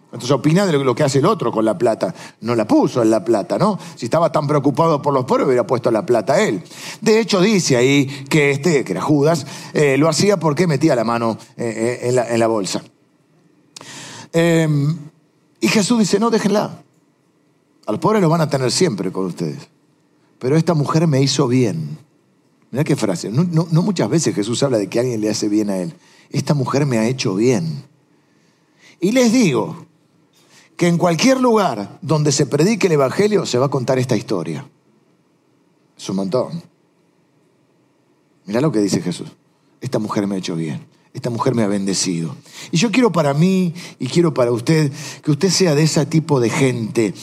Entonces 0.07 0.31
opina 0.31 0.64
de 0.64 0.73
lo 0.73 0.95
que 0.95 1.03
hace 1.03 1.19
el 1.19 1.27
otro 1.27 1.53
con 1.53 1.64
la 1.64 1.77
plata. 1.77 2.14
No 2.40 2.55
la 2.55 2.66
puso 2.66 3.03
en 3.03 3.11
la 3.11 3.25
plata, 3.25 3.59
¿no? 3.59 3.79
Si 3.97 4.07
estaba 4.07 4.31
tan 4.31 4.47
preocupado 4.47 5.03
por 5.03 5.12
los 5.12 5.25
pobres, 5.25 5.47
hubiera 5.47 5.66
puesto 5.66 5.90
la 5.90 6.07
plata 6.07 6.40
él. 6.40 6.62
De 7.01 7.21
hecho, 7.21 7.40
dice 7.40 7.77
ahí 7.77 8.07
que 8.29 8.53
este, 8.53 8.85
que 8.85 8.92
era 8.92 9.03
Judas, 9.03 9.47
eh, 9.75 9.97
lo 9.99 10.09
hacía 10.09 10.38
porque 10.38 10.66
metía 10.66 10.95
la 10.95 11.05
mano 11.05 11.37
en 11.57 12.38
la 12.40 12.47
bolsa. 12.47 12.83
Em, 14.33 14.97
y 15.61 15.69
Jesús 15.69 15.99
dice, 15.99 16.21
no, 16.21 16.31
déjenla. 16.31 16.83
A 17.87 17.92
los 17.92 18.01
pobres 18.01 18.21
los 18.21 18.31
van 18.31 18.42
a 18.42 18.51
tener 18.51 18.71
siempre 18.71 19.11
con 19.11 19.27
ustedes. 19.27 19.69
Pero 20.38 20.57
esta 20.57 20.75
mujer 20.75 21.07
me 21.07 21.23
hizo 21.23 21.49
bien. 21.49 21.99
Mira 22.71 22.85
qué 22.85 22.97
frase. 22.97 23.31
No, 23.31 23.66
muchas 23.83 24.11
veces 24.11 24.35
Jesús 24.35 24.62
habla 24.62 24.77
de 24.77 24.88
que 24.88 25.01
alguien 25.01 25.21
le 25.21 25.31
hace 25.31 25.49
bien 25.49 25.71
a 25.71 25.79
él. 25.79 25.95
Esta 26.31 26.53
mujer 26.53 26.85
me 26.85 26.99
ha 26.99 27.09
hecho 27.09 27.35
bien. 27.35 27.85
Y 29.01 29.12
les 29.12 29.33
digo 29.33 29.87
que 30.77 30.89
en 30.89 30.99
cualquier 30.99 31.41
lugar 31.41 31.99
donde 32.03 32.33
se 32.33 32.47
predique 32.47 32.87
el 32.87 32.95
Evangelio 32.95 33.47
se 33.47 33.59
va 33.59 33.67
a 33.67 33.71
contar 33.71 33.99
esta 33.99 34.17
historia. 34.17 34.69
Es 35.97 36.09
un 36.09 36.17
montón. 36.17 36.62
Mira 38.45 38.61
lo 38.61 38.71
que 38.71 38.81
dice 38.81 39.01
Jesús. 39.01 39.29
Esta 39.81 39.99
mujer 39.99 40.27
me 40.27 40.37
ha 40.37 40.39
hecho 40.39 40.55
bien 40.55 40.87
esta 41.17 41.31
mujer 41.31 41.55
me 41.55 41.62
ha 41.62 41.67
bendecido. 41.67 42.37
Y 42.71 42.77
yo 42.77 42.91
quiero 42.93 43.11
para 43.11 43.33
mí 43.33 43.73
y 43.99 44.07
quiero 44.07 44.35
para 44.35 44.53
usted 44.53 44.93
que 45.23 45.31
usted 45.31 45.49
sea 45.49 45.75
de 45.75 45.85
ese 45.85 46.05
tipo 46.05 46.41
de 46.41 46.51
gente 46.51 47.15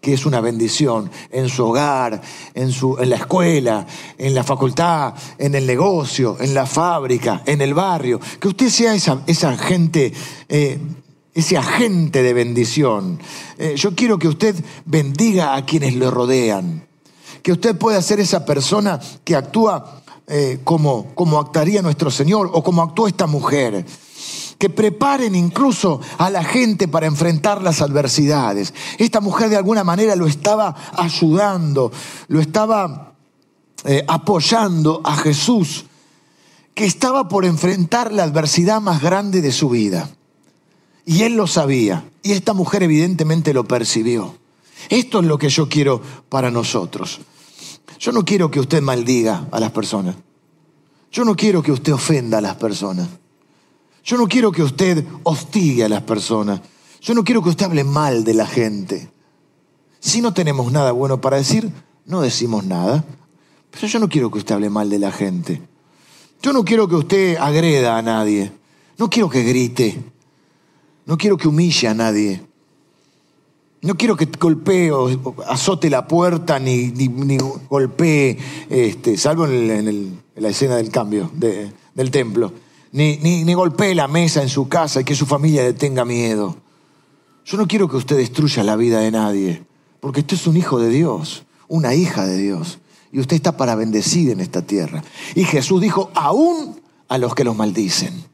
que 0.00 0.12
es 0.12 0.26
una 0.26 0.40
bendición 0.40 1.10
en 1.30 1.48
su 1.48 1.64
hogar, 1.64 2.20
en, 2.54 2.72
su, 2.72 2.98
en 2.98 3.08
la 3.08 3.16
escuela, 3.16 3.86
en 4.18 4.34
la 4.34 4.42
facultad, 4.42 5.14
en 5.38 5.54
el 5.54 5.64
negocio, 5.64 6.36
en 6.40 6.54
la 6.54 6.66
fábrica, 6.66 7.42
en 7.46 7.60
el 7.60 7.72
barrio. 7.72 8.18
Que 8.40 8.48
usted 8.48 8.68
sea 8.68 8.94
esa, 8.94 9.22
esa 9.28 9.56
gente, 9.56 10.12
eh, 10.48 10.78
ese 11.36 11.58
agente 11.58 12.22
de 12.22 12.32
bendición. 12.32 13.20
Eh, 13.58 13.74
yo 13.76 13.94
quiero 13.94 14.18
que 14.18 14.26
usted 14.26 14.56
bendiga 14.86 15.54
a 15.54 15.66
quienes 15.66 15.94
le 15.94 16.10
rodean. 16.10 16.86
Que 17.42 17.52
usted 17.52 17.76
pueda 17.76 18.00
ser 18.00 18.20
esa 18.20 18.46
persona 18.46 18.98
que 19.22 19.36
actúa 19.36 20.02
eh, 20.26 20.60
como, 20.64 21.14
como 21.14 21.38
actuaría 21.38 21.82
nuestro 21.82 22.10
Señor 22.10 22.50
o 22.54 22.64
como 22.64 22.82
actuó 22.82 23.06
esta 23.06 23.26
mujer 23.26 23.84
que 24.58 24.70
preparen 24.70 25.34
incluso 25.34 26.00
a 26.16 26.30
la 26.30 26.42
gente 26.42 26.88
para 26.88 27.06
enfrentar 27.06 27.60
las 27.60 27.82
adversidades. 27.82 28.72
Esta 28.96 29.20
mujer 29.20 29.50
de 29.50 29.56
alguna 29.56 29.84
manera 29.84 30.16
lo 30.16 30.26
estaba 30.26 30.74
ayudando, 30.94 31.92
lo 32.28 32.40
estaba 32.40 33.12
eh, 33.84 34.02
apoyando 34.08 35.02
a 35.04 35.14
Jesús, 35.16 35.84
que 36.74 36.86
estaba 36.86 37.28
por 37.28 37.44
enfrentar 37.44 38.10
la 38.10 38.22
adversidad 38.22 38.80
más 38.80 39.02
grande 39.02 39.42
de 39.42 39.52
su 39.52 39.68
vida. 39.68 40.15
Y 41.06 41.22
él 41.22 41.36
lo 41.36 41.46
sabía, 41.46 42.10
y 42.22 42.32
esta 42.32 42.52
mujer 42.52 42.82
evidentemente 42.82 43.54
lo 43.54 43.64
percibió. 43.64 44.36
Esto 44.88 45.20
es 45.20 45.26
lo 45.26 45.38
que 45.38 45.48
yo 45.48 45.68
quiero 45.68 46.02
para 46.28 46.50
nosotros. 46.50 47.20
Yo 48.00 48.10
no 48.10 48.24
quiero 48.24 48.50
que 48.50 48.58
usted 48.58 48.82
maldiga 48.82 49.46
a 49.52 49.60
las 49.60 49.70
personas. 49.70 50.16
Yo 51.12 51.24
no 51.24 51.36
quiero 51.36 51.62
que 51.62 51.70
usted 51.70 51.92
ofenda 51.92 52.38
a 52.38 52.40
las 52.40 52.56
personas. 52.56 53.08
Yo 54.04 54.16
no 54.16 54.26
quiero 54.26 54.50
que 54.50 54.64
usted 54.64 55.04
hostigue 55.22 55.84
a 55.84 55.88
las 55.88 56.02
personas. 56.02 56.60
Yo 57.00 57.14
no 57.14 57.22
quiero 57.24 57.40
que 57.40 57.50
usted 57.50 57.66
hable 57.66 57.84
mal 57.84 58.24
de 58.24 58.34
la 58.34 58.46
gente. 58.46 59.08
Si 60.00 60.20
no 60.20 60.34
tenemos 60.34 60.72
nada 60.72 60.90
bueno 60.90 61.20
para 61.20 61.36
decir, 61.36 61.70
no 62.04 62.20
decimos 62.20 62.64
nada. 62.64 63.04
Pero 63.70 63.86
yo 63.86 64.00
no 64.00 64.08
quiero 64.08 64.30
que 64.30 64.38
usted 64.38 64.56
hable 64.56 64.70
mal 64.70 64.90
de 64.90 64.98
la 64.98 65.12
gente. 65.12 65.62
Yo 66.42 66.52
no 66.52 66.64
quiero 66.64 66.88
que 66.88 66.96
usted 66.96 67.36
agreda 67.36 67.96
a 67.96 68.02
nadie. 68.02 68.52
No 68.98 69.08
quiero 69.08 69.30
que 69.30 69.44
grite. 69.44 70.02
No 71.06 71.16
quiero 71.16 71.36
que 71.36 71.48
humille 71.48 71.88
a 71.88 71.94
nadie. 71.94 72.42
No 73.82 73.94
quiero 73.94 74.16
que 74.16 74.26
golpee 74.26 74.90
o 74.90 75.08
azote 75.46 75.88
la 75.88 76.08
puerta 76.08 76.58
ni, 76.58 76.88
ni, 76.88 77.38
golpee, 77.70 78.36
este, 78.68 79.16
salvo 79.16 79.46
en, 79.46 80.20
la 80.34 80.48
escena 80.48 80.76
del 80.76 80.90
cambio 80.90 81.30
del 81.32 82.10
templo. 82.10 82.52
Ni, 82.92 83.18
ni, 83.18 83.54
golpee 83.54 83.94
la 83.94 84.08
mesa 84.08 84.42
en 84.42 84.48
su 84.48 84.68
casa 84.68 85.00
y 85.00 85.04
que 85.04 85.14
su 85.14 85.26
familia 85.26 85.62
le 85.62 85.74
tenga 85.74 86.04
miedo. 86.04 86.56
Yo 87.44 87.56
no 87.56 87.68
quiero 87.68 87.88
que 87.88 87.96
usted 87.96 88.16
destruya 88.16 88.64
la 88.64 88.74
vida 88.74 88.98
de 89.00 89.12
nadie, 89.12 89.62
porque 90.00 90.20
usted 90.20 90.36
es 90.36 90.46
un 90.48 90.56
hijo 90.56 90.80
de 90.80 90.88
Dios, 90.88 91.44
una 91.68 91.94
hija 91.94 92.26
de 92.26 92.38
Dios, 92.38 92.80
y 93.12 93.20
usted 93.20 93.36
está 93.36 93.56
para 93.56 93.76
bendecir 93.76 94.30
en 94.30 94.40
esta 94.40 94.62
tierra. 94.62 95.04
Y 95.36 95.44
Jesús 95.44 95.80
dijo, 95.80 96.10
aún 96.14 96.80
a 97.08 97.18
los 97.18 97.36
que 97.36 97.44
los 97.44 97.54
maldicen. 97.54 98.24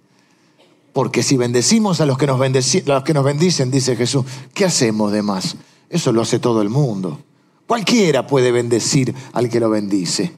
Porque 0.93 1.23
si 1.23 1.37
bendecimos 1.37 2.01
a 2.01 2.07
los 2.07 2.19
que, 2.19 2.27
nos 2.27 2.39
los 2.87 3.03
que 3.03 3.15
nos 3.15 3.25
bendicen, 3.25 3.71
dice 3.71 3.97
Jesús, 3.97 4.25
¿qué 4.53 4.67
hacemos 4.67 5.13
de 5.13 5.23
más? 5.23 5.57
Eso 5.89 6.13
lo 6.13 6.23
hace 6.23 6.39
todo 6.39 6.61
el 6.63 6.69
mundo. 6.69 7.19
Cualquiera 7.67 8.27
puede 8.27 8.53
bendecir 8.53 9.15
al 9.33 9.49
que 9.49 9.61
lo 9.61 9.71
bendice. 9.71 10.37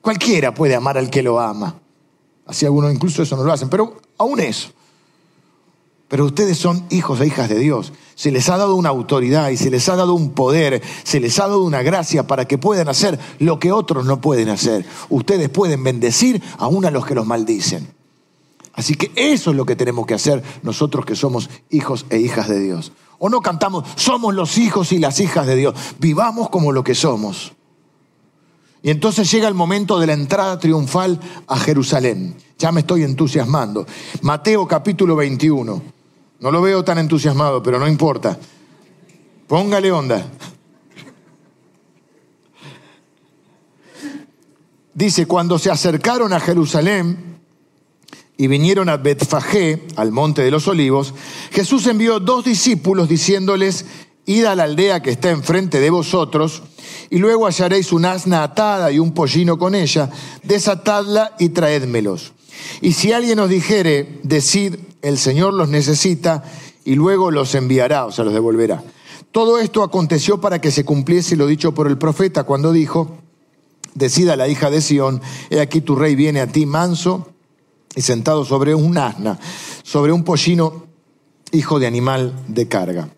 Cualquiera 0.00 0.54
puede 0.54 0.74
amar 0.74 0.98
al 0.98 1.10
que 1.10 1.22
lo 1.22 1.40
ama. 1.40 1.76
Así 2.46 2.66
algunos 2.66 2.92
incluso 2.92 3.22
eso 3.22 3.36
no 3.36 3.44
lo 3.44 3.52
hacen, 3.52 3.68
pero 3.68 4.00
aún 4.18 4.40
eso. 4.40 4.70
Pero 6.08 6.26
ustedes 6.26 6.58
son 6.58 6.84
hijos 6.90 7.20
e 7.20 7.26
hijas 7.26 7.48
de 7.48 7.58
Dios. 7.58 7.92
Se 8.14 8.30
les 8.30 8.48
ha 8.50 8.58
dado 8.58 8.74
una 8.74 8.90
autoridad 8.90 9.48
y 9.48 9.56
se 9.56 9.70
les 9.70 9.88
ha 9.88 9.96
dado 9.96 10.14
un 10.14 10.32
poder, 10.32 10.82
se 11.04 11.20
les 11.20 11.38
ha 11.38 11.48
dado 11.48 11.62
una 11.62 11.82
gracia 11.82 12.26
para 12.26 12.44
que 12.46 12.58
puedan 12.58 12.88
hacer 12.88 13.18
lo 13.38 13.58
que 13.58 13.72
otros 13.72 14.04
no 14.04 14.20
pueden 14.20 14.48
hacer. 14.50 14.84
Ustedes 15.08 15.48
pueden 15.48 15.82
bendecir 15.82 16.42
aún 16.58 16.84
a 16.84 16.90
los 16.90 17.06
que 17.06 17.14
los 17.14 17.26
maldicen. 17.26 18.01
Así 18.74 18.94
que 18.94 19.12
eso 19.16 19.50
es 19.50 19.56
lo 19.56 19.66
que 19.66 19.76
tenemos 19.76 20.06
que 20.06 20.14
hacer 20.14 20.42
nosotros 20.62 21.04
que 21.04 21.16
somos 21.16 21.50
hijos 21.70 22.06
e 22.10 22.18
hijas 22.18 22.48
de 22.48 22.60
Dios. 22.60 22.92
O 23.18 23.28
no 23.28 23.40
cantamos, 23.40 23.84
somos 23.96 24.34
los 24.34 24.58
hijos 24.58 24.92
y 24.92 24.98
las 24.98 25.20
hijas 25.20 25.46
de 25.46 25.56
Dios. 25.56 25.74
Vivamos 25.98 26.48
como 26.48 26.72
lo 26.72 26.82
que 26.82 26.94
somos. 26.94 27.52
Y 28.82 28.90
entonces 28.90 29.30
llega 29.30 29.46
el 29.46 29.54
momento 29.54 30.00
de 30.00 30.08
la 30.08 30.14
entrada 30.14 30.58
triunfal 30.58 31.20
a 31.46 31.56
Jerusalén. 31.58 32.34
Ya 32.58 32.72
me 32.72 32.80
estoy 32.80 33.04
entusiasmando. 33.04 33.86
Mateo 34.22 34.66
capítulo 34.66 35.14
21. 35.14 35.82
No 36.40 36.50
lo 36.50 36.60
veo 36.60 36.82
tan 36.82 36.98
entusiasmado, 36.98 37.62
pero 37.62 37.78
no 37.78 37.86
importa. 37.86 38.36
Póngale 39.46 39.92
onda. 39.92 40.26
Dice, 44.94 45.26
cuando 45.26 45.58
se 45.58 45.70
acercaron 45.70 46.32
a 46.32 46.40
Jerusalén, 46.40 47.31
y 48.36 48.46
vinieron 48.46 48.88
a 48.88 48.96
Betfagé, 48.96 49.86
al 49.96 50.10
monte 50.10 50.42
de 50.42 50.50
los 50.50 50.66
olivos, 50.68 51.14
Jesús 51.50 51.86
envió 51.86 52.18
dos 52.18 52.44
discípulos 52.44 53.08
diciéndoles, 53.08 53.84
id 54.24 54.44
a 54.44 54.54
la 54.54 54.64
aldea 54.64 55.02
que 55.02 55.10
está 55.10 55.30
enfrente 55.30 55.80
de 55.80 55.90
vosotros, 55.90 56.62
y 57.10 57.18
luego 57.18 57.46
hallaréis 57.46 57.92
un 57.92 58.04
asna 58.04 58.42
atada 58.42 58.90
y 58.90 58.98
un 58.98 59.12
pollino 59.12 59.58
con 59.58 59.74
ella, 59.74 60.10
desatadla 60.42 61.36
y 61.38 61.50
traédmelos. 61.50 62.32
Y 62.80 62.92
si 62.92 63.12
alguien 63.12 63.38
os 63.38 63.50
dijere, 63.50 64.20
decid, 64.22 64.76
el 65.02 65.18
Señor 65.18 65.54
los 65.54 65.68
necesita, 65.68 66.44
y 66.84 66.94
luego 66.94 67.30
los 67.30 67.54
enviará, 67.54 68.06
o 68.06 68.12
sea, 68.12 68.24
los 68.24 68.34
devolverá. 68.34 68.82
Todo 69.30 69.58
esto 69.58 69.82
aconteció 69.82 70.40
para 70.40 70.60
que 70.60 70.70
se 70.70 70.84
cumpliese 70.84 71.36
lo 71.36 71.46
dicho 71.46 71.72
por 71.72 71.86
el 71.86 71.98
profeta 71.98 72.44
cuando 72.44 72.72
dijo, 72.72 73.18
decida 73.94 74.36
la 74.36 74.48
hija 74.48 74.70
de 74.70 74.80
Sión, 74.80 75.20
he 75.50 75.60
aquí 75.60 75.80
tu 75.80 75.96
rey 75.96 76.14
viene 76.14 76.40
a 76.40 76.46
ti 76.46 76.66
manso 76.66 77.31
y 77.94 78.02
sentado 78.02 78.44
sobre 78.44 78.74
un 78.74 78.96
asna, 78.98 79.38
sobre 79.82 80.12
un 80.12 80.24
pollino, 80.24 80.86
hijo 81.52 81.78
de 81.78 81.86
animal 81.86 82.34
de 82.48 82.68
carga. 82.68 83.08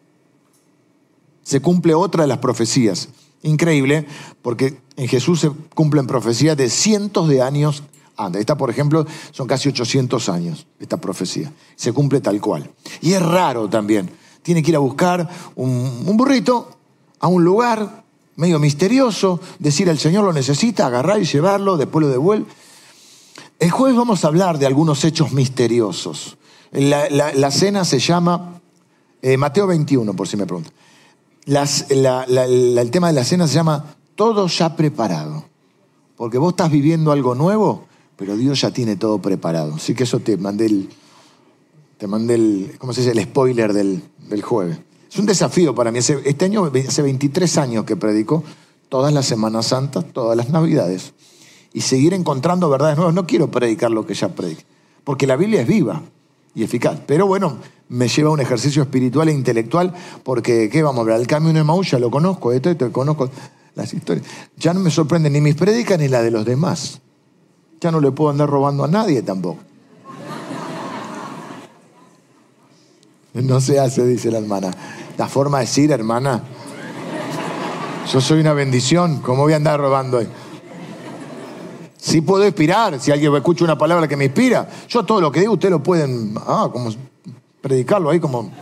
Se 1.42 1.60
cumple 1.60 1.94
otra 1.94 2.22
de 2.22 2.28
las 2.28 2.38
profecías. 2.38 3.08
Increíble, 3.42 4.06
porque 4.42 4.80
en 4.96 5.06
Jesús 5.06 5.40
se 5.40 5.50
cumplen 5.74 6.06
profecías 6.06 6.56
de 6.56 6.70
cientos 6.70 7.28
de 7.28 7.42
años 7.42 7.82
antes. 8.16 8.40
Esta, 8.40 8.56
por 8.56 8.70
ejemplo, 8.70 9.06
son 9.32 9.46
casi 9.46 9.68
800 9.68 10.28
años, 10.30 10.66
esta 10.80 10.96
profecía. 10.96 11.52
Se 11.76 11.92
cumple 11.92 12.20
tal 12.20 12.40
cual. 12.40 12.70
Y 13.02 13.12
es 13.12 13.22
raro 13.22 13.68
también. 13.68 14.10
Tiene 14.42 14.62
que 14.62 14.70
ir 14.70 14.76
a 14.76 14.80
buscar 14.80 15.28
un, 15.56 16.04
un 16.06 16.16
burrito 16.16 16.70
a 17.20 17.28
un 17.28 17.44
lugar 17.44 18.04
medio 18.36 18.58
misterioso, 18.58 19.40
decir 19.58 19.88
al 19.88 19.98
Señor 19.98 20.24
lo 20.24 20.32
necesita, 20.32 20.86
agarrar 20.86 21.20
y 21.20 21.24
llevarlo, 21.24 21.76
después 21.76 22.04
lo 22.04 22.10
devuelve. 22.10 22.46
El 23.64 23.70
jueves 23.70 23.96
vamos 23.96 24.22
a 24.22 24.28
hablar 24.28 24.58
de 24.58 24.66
algunos 24.66 25.02
hechos 25.06 25.32
misteriosos. 25.32 26.36
La, 26.70 27.50
cena 27.50 27.86
se 27.86 27.98
llama 27.98 28.60
eh, 29.22 29.38
Mateo 29.38 29.66
21, 29.66 30.12
por 30.12 30.28
si 30.28 30.36
me 30.36 30.44
preguntan. 30.44 30.74
el 31.46 32.90
tema 32.90 33.06
de 33.06 33.12
la 33.14 33.24
cena 33.24 33.48
se 33.48 33.54
llama 33.54 33.96
Todo 34.16 34.48
ya 34.48 34.76
preparado. 34.76 35.46
Porque 36.14 36.36
vos 36.36 36.52
estás 36.52 36.70
viviendo 36.70 37.10
algo 37.10 37.34
nuevo, 37.34 37.86
pero 38.16 38.36
Dios 38.36 38.60
ya 38.60 38.70
tiene 38.70 38.96
todo 38.96 39.22
preparado. 39.22 39.76
Así 39.76 39.94
que 39.94 40.02
eso 40.02 40.20
te 40.20 40.36
mandé 40.36 40.66
el, 40.66 40.90
te 41.96 42.06
mandé 42.06 42.34
el, 42.34 42.74
¿cómo 42.76 42.92
se 42.92 43.00
dice? 43.00 43.12
El 43.12 43.22
spoiler 43.24 43.72
del, 43.72 44.02
del 44.28 44.42
jueves. 44.42 44.78
Es 45.10 45.18
un 45.18 45.24
desafío 45.24 45.74
para 45.74 45.90
mí. 45.90 46.00
Este 46.00 46.44
año, 46.44 46.70
hace 46.86 47.00
23 47.00 47.56
años 47.56 47.86
que 47.86 47.96
predico, 47.96 48.44
todas 48.90 49.14
las 49.14 49.24
Semanas 49.24 49.68
Santas, 49.68 50.04
todas 50.12 50.36
las 50.36 50.50
Navidades. 50.50 51.14
Y 51.74 51.82
seguir 51.82 52.14
encontrando 52.14 52.70
verdades 52.70 52.96
nuevas. 52.96 53.14
No 53.14 53.26
quiero 53.26 53.50
predicar 53.50 53.90
lo 53.90 54.06
que 54.06 54.14
ya 54.14 54.28
prediqué, 54.28 54.64
porque 55.04 55.26
la 55.26 55.36
Biblia 55.36 55.60
es 55.60 55.68
viva 55.68 56.00
y 56.54 56.62
eficaz. 56.62 57.00
Pero 57.06 57.26
bueno, 57.26 57.58
me 57.88 58.08
lleva 58.08 58.30
a 58.30 58.32
un 58.32 58.40
ejercicio 58.40 58.82
espiritual 58.82 59.28
e 59.28 59.32
intelectual, 59.32 59.92
porque, 60.22 60.70
¿qué 60.70 60.82
vamos 60.82 60.98
a 60.98 61.02
hablar? 61.02 61.20
El 61.20 61.26
camino 61.26 61.58
de 61.58 61.64
Maús 61.64 61.90
ya 61.90 61.98
lo 61.98 62.10
conozco, 62.10 62.52
esto, 62.52 62.70
esto, 62.70 62.90
conozco 62.90 63.28
las 63.74 63.92
historias. 63.92 64.26
Ya 64.56 64.72
no 64.72 64.80
me 64.80 64.90
sorprende 64.90 65.28
ni 65.28 65.40
mis 65.40 65.56
predicas 65.56 65.98
ni 65.98 66.08
la 66.08 66.22
de 66.22 66.30
los 66.30 66.44
demás. 66.44 67.00
Ya 67.80 67.90
no 67.90 68.00
le 68.00 68.12
puedo 68.12 68.30
andar 68.30 68.48
robando 68.48 68.84
a 68.84 68.88
nadie 68.88 69.20
tampoco. 69.22 69.58
No 73.34 73.60
se 73.60 73.80
hace, 73.80 74.06
dice 74.06 74.30
la 74.30 74.38
hermana. 74.38 74.70
La 75.18 75.28
forma 75.28 75.58
de 75.58 75.64
decir, 75.64 75.90
hermana, 75.90 76.44
yo 78.10 78.20
soy 78.20 78.40
una 78.40 78.52
bendición, 78.52 79.20
¿cómo 79.20 79.42
voy 79.42 79.54
a 79.54 79.56
andar 79.56 79.80
robando 79.80 80.18
hoy? 80.18 80.28
Sí 82.04 82.20
puedo 82.20 82.44
inspirar, 82.44 83.00
si 83.00 83.10
alguien 83.10 83.34
escucha 83.34 83.64
una 83.64 83.78
palabra 83.78 84.06
que 84.06 84.14
me 84.14 84.26
inspira. 84.26 84.68
Yo 84.90 85.04
todo 85.04 85.22
lo 85.22 85.32
que 85.32 85.40
digo, 85.40 85.54
ustedes 85.54 85.70
lo 85.70 85.82
pueden, 85.82 86.34
ah, 86.36 86.68
como 86.70 86.90
predicarlo 87.62 88.10
ahí 88.10 88.20
como... 88.20 88.52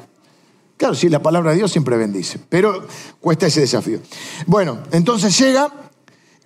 Claro, 0.77 0.95
sí, 0.95 1.09
la 1.09 1.21
palabra 1.21 1.51
de 1.51 1.57
Dios 1.57 1.73
siempre 1.73 1.97
bendice, 1.97 2.39
pero 2.49 2.87
cuesta 3.21 3.49
ese 3.49 3.63
desafío. 3.63 3.99
Bueno, 4.47 4.79
entonces 4.93 5.37
llega 5.37 5.73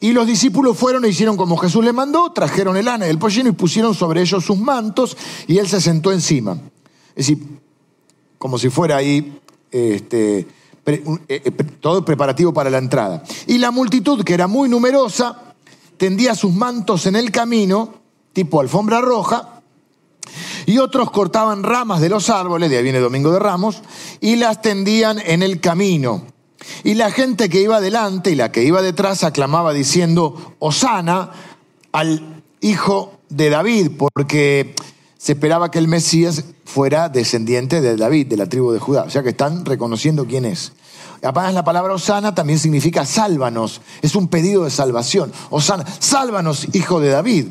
y 0.01 0.15
los 0.15 0.27
discípulos 0.27 0.79
fueron 0.79 1.05
e 1.05 1.11
hicieron 1.11 1.37
como 1.37 1.59
Jesús 1.59 1.85
le 1.85 1.93
mandó, 1.93 2.33
trajeron 2.33 2.79
el 2.79 2.89
ana 2.89 3.07
el 3.07 3.19
pollino 3.19 3.51
y 3.51 3.53
pusieron 3.53 3.95
sobre 3.95 4.23
ellos 4.23 4.43
sus 4.43 4.59
mantos 4.59 5.19
y 5.47 5.59
él 5.59 5.69
se 5.69 5.83
sentó 5.83 6.13
encima. 6.13 6.53
Es 7.15 7.27
decir, 7.27 7.61
como 8.39 8.57
si 8.57 8.71
fuera 8.71 8.97
ahí 8.97 9.39
este, 9.71 10.47
eh, 10.87 11.03
eh, 11.29 11.51
todo 11.81 12.07
preparativo 12.07 12.55
para 12.55 12.71
la 12.71 12.79
entrada. 12.79 13.23
Y 13.47 13.59
la 13.59 13.71
multitud, 13.71 14.25
que 14.25 14.33
era 14.33 14.47
muy 14.47 14.71
numerosa, 14.71 15.46
tendía 15.97 16.35
sus 16.35 16.53
mantos 16.53 17.07
en 17.07 17.17
el 17.17 17.31
camino, 17.31 17.95
tipo 18.33 18.61
alfombra 18.61 19.01
roja, 19.01 19.63
y 20.67 20.79
otros 20.79 21.11
cortaban 21.11 21.63
ramas 21.63 22.01
de 22.01 22.09
los 22.09 22.29
árboles, 22.31 22.71
de 22.71 22.79
ahí 22.79 22.83
viene 22.83 22.99
Domingo 22.99 23.31
de 23.31 23.39
Ramos, 23.39 23.83
y 24.21 24.37
las 24.37 24.61
tendían 24.61 25.21
en 25.25 25.43
el 25.43 25.61
camino. 25.61 26.25
Y 26.83 26.95
la 26.95 27.11
gente 27.11 27.49
que 27.49 27.61
iba 27.61 27.81
delante 27.81 28.31
y 28.31 28.35
la 28.35 28.51
que 28.51 28.65
iba 28.65 28.83
detrás 28.83 29.23
aclamaba 29.23 29.73
diciendo, 29.73 30.55
Osana 30.59 31.31
al 31.93 32.43
hijo 32.61 33.21
de 33.29 33.51
David, 33.51 33.93
porque 33.97 34.75
se 35.17 35.33
esperaba 35.33 35.71
que 35.71 35.79
el 35.79 35.89
Mesías 35.89 36.45
fuera 36.65 37.09
descendiente 37.09 37.81
de 37.81 37.97
David, 37.97 38.27
de 38.27 38.37
la 38.37 38.49
tribu 38.49 38.73
de 38.73 38.79
Judá. 38.79 39.05
O 39.05 39.11
sea 39.11 39.23
que 39.23 39.31
están 39.31 39.65
reconociendo 39.65 40.27
quién 40.27 40.45
es. 40.45 40.73
La 41.23 41.65
palabra 41.65 41.95
Osana 41.95 42.35
también 42.35 42.59
significa 42.59 43.05
sálvanos. 43.05 43.81
Es 44.03 44.15
un 44.15 44.29
pedido 44.29 44.65
de 44.65 44.71
salvación. 44.71 45.33
Osana, 45.51 45.85
sálvanos, 45.99 46.69
hijo 46.75 47.01
de 47.01 47.11
David. 47.11 47.47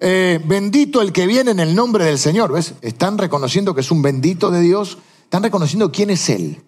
Eh, 0.00 0.40
bendito 0.44 1.00
el 1.00 1.12
que 1.12 1.26
viene 1.26 1.52
en 1.52 1.60
el 1.60 1.74
nombre 1.74 2.04
del 2.04 2.18
Señor. 2.18 2.52
¿Ves? 2.52 2.74
Están 2.82 3.18
reconociendo 3.18 3.74
que 3.74 3.82
es 3.82 3.90
un 3.90 4.02
bendito 4.02 4.50
de 4.50 4.60
Dios. 4.60 4.98
Están 5.24 5.42
reconociendo 5.42 5.92
quién 5.92 6.10
es 6.10 6.28
Él. 6.28 6.62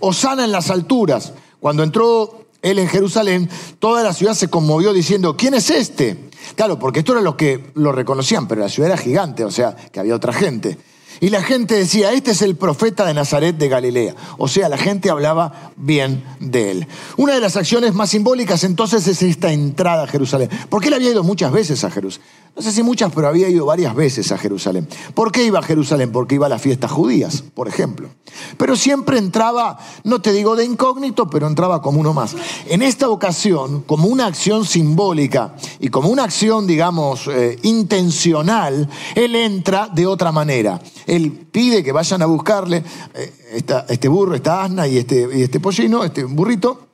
Osana 0.00 0.44
en 0.44 0.52
las 0.52 0.70
alturas. 0.70 1.32
Cuando 1.60 1.82
entró 1.82 2.42
él 2.62 2.78
en 2.78 2.88
Jerusalén, 2.88 3.48
toda 3.78 4.02
la 4.02 4.14
ciudad 4.14 4.34
se 4.34 4.48
conmovió 4.48 4.92
diciendo, 4.92 5.36
¿quién 5.36 5.54
es 5.54 5.68
este? 5.70 6.30
Claro, 6.54 6.78
porque 6.78 7.00
esto 7.00 7.12
era 7.12 7.20
los 7.20 7.34
que 7.34 7.72
lo 7.74 7.92
reconocían, 7.92 8.46
pero 8.46 8.60
la 8.60 8.68
ciudad 8.68 8.90
era 8.90 8.98
gigante, 8.98 9.44
o 9.44 9.50
sea, 9.50 9.74
que 9.74 10.00
había 10.00 10.14
otra 10.14 10.32
gente. 10.32 10.78
Y 11.22 11.30
la 11.30 11.40
gente 11.40 11.76
decía, 11.76 12.10
este 12.12 12.32
es 12.32 12.42
el 12.42 12.56
profeta 12.56 13.06
de 13.06 13.14
Nazaret 13.14 13.56
de 13.56 13.68
Galilea. 13.68 14.16
O 14.38 14.48
sea, 14.48 14.68
la 14.68 14.76
gente 14.76 15.08
hablaba 15.08 15.70
bien 15.76 16.24
de 16.40 16.72
él. 16.72 16.88
Una 17.16 17.34
de 17.34 17.40
las 17.40 17.56
acciones 17.56 17.94
más 17.94 18.10
simbólicas 18.10 18.64
entonces 18.64 19.06
es 19.06 19.22
esta 19.22 19.52
entrada 19.52 20.02
a 20.02 20.06
Jerusalén. 20.08 20.50
Porque 20.68 20.88
él 20.88 20.94
había 20.94 21.12
ido 21.12 21.22
muchas 21.22 21.52
veces 21.52 21.84
a 21.84 21.92
Jerusalén. 21.92 22.26
No 22.54 22.60
sé 22.60 22.70
si 22.70 22.82
muchas, 22.82 23.10
pero 23.14 23.28
había 23.28 23.48
ido 23.48 23.64
varias 23.64 23.94
veces 23.94 24.30
a 24.30 24.36
Jerusalén. 24.36 24.86
¿Por 25.14 25.32
qué 25.32 25.44
iba 25.44 25.60
a 25.60 25.62
Jerusalén? 25.62 26.12
Porque 26.12 26.34
iba 26.34 26.46
a 26.46 26.48
las 26.50 26.60
fiestas 26.60 26.90
judías, 26.90 27.42
por 27.54 27.66
ejemplo. 27.66 28.10
Pero 28.58 28.76
siempre 28.76 29.16
entraba, 29.16 29.78
no 30.04 30.20
te 30.20 30.32
digo 30.32 30.54
de 30.54 30.64
incógnito, 30.64 31.30
pero 31.30 31.46
entraba 31.46 31.80
como 31.80 32.00
uno 32.00 32.12
más. 32.12 32.36
En 32.66 32.82
esta 32.82 33.08
ocasión, 33.08 33.82
como 33.86 34.06
una 34.06 34.26
acción 34.26 34.66
simbólica 34.66 35.54
y 35.80 35.88
como 35.88 36.10
una 36.10 36.24
acción, 36.24 36.66
digamos, 36.66 37.26
eh, 37.28 37.58
intencional, 37.62 38.86
él 39.14 39.34
entra 39.34 39.88
de 39.88 40.06
otra 40.06 40.30
manera. 40.30 40.78
Él 41.12 41.46
pide 41.52 41.84
que 41.84 41.92
vayan 41.92 42.22
a 42.22 42.26
buscarle 42.26 42.82
eh, 43.12 43.62
este 43.88 44.08
burro, 44.08 44.34
esta 44.34 44.64
asna 44.64 44.88
y 44.88 44.96
este, 44.96 45.28
y 45.34 45.42
este 45.42 45.60
pollino, 45.60 46.04
este 46.04 46.24
burrito. 46.24 46.88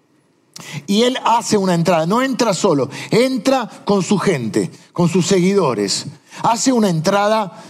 Y 0.89 1.03
él 1.03 1.17
hace 1.25 1.57
una 1.57 1.75
entrada, 1.75 2.05
no 2.05 2.21
entra 2.21 2.53
solo, 2.53 2.91
entra 3.13 3.71
con 3.85 4.03
su 4.03 4.19
gente, 4.19 4.73
con 4.93 5.09
sus 5.09 5.25
seguidores. 5.25 6.07
Hace 6.43 6.73
una 6.73 6.91
entrada 6.91 7.63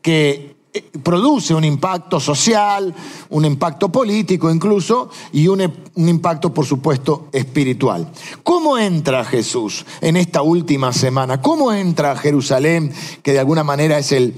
que 0.00 0.54
eh, 0.72 0.90
produce 1.02 1.56
un 1.56 1.64
impacto 1.64 2.20
social, 2.20 2.94
un 3.30 3.44
impacto 3.44 3.90
político 3.90 4.48
incluso, 4.48 5.10
y 5.32 5.48
un, 5.48 5.60
impacto, 5.96 6.54
por 6.54 6.66
supuesto, 6.66 7.30
espiritual. 7.32 8.12
¿Cómo 8.44 8.78
entra 8.78 9.24
Jesús 9.24 9.84
en 10.00 10.16
esta 10.16 10.42
última 10.42 10.92
semana? 10.92 11.40
¿Cómo 11.40 11.72
entra 11.72 12.14
Jerusalén, 12.14 12.92
que 13.24 13.32
de 13.32 13.40
alguna 13.40 13.64
manera 13.64 13.98
es 13.98 14.12
el, 14.12 14.36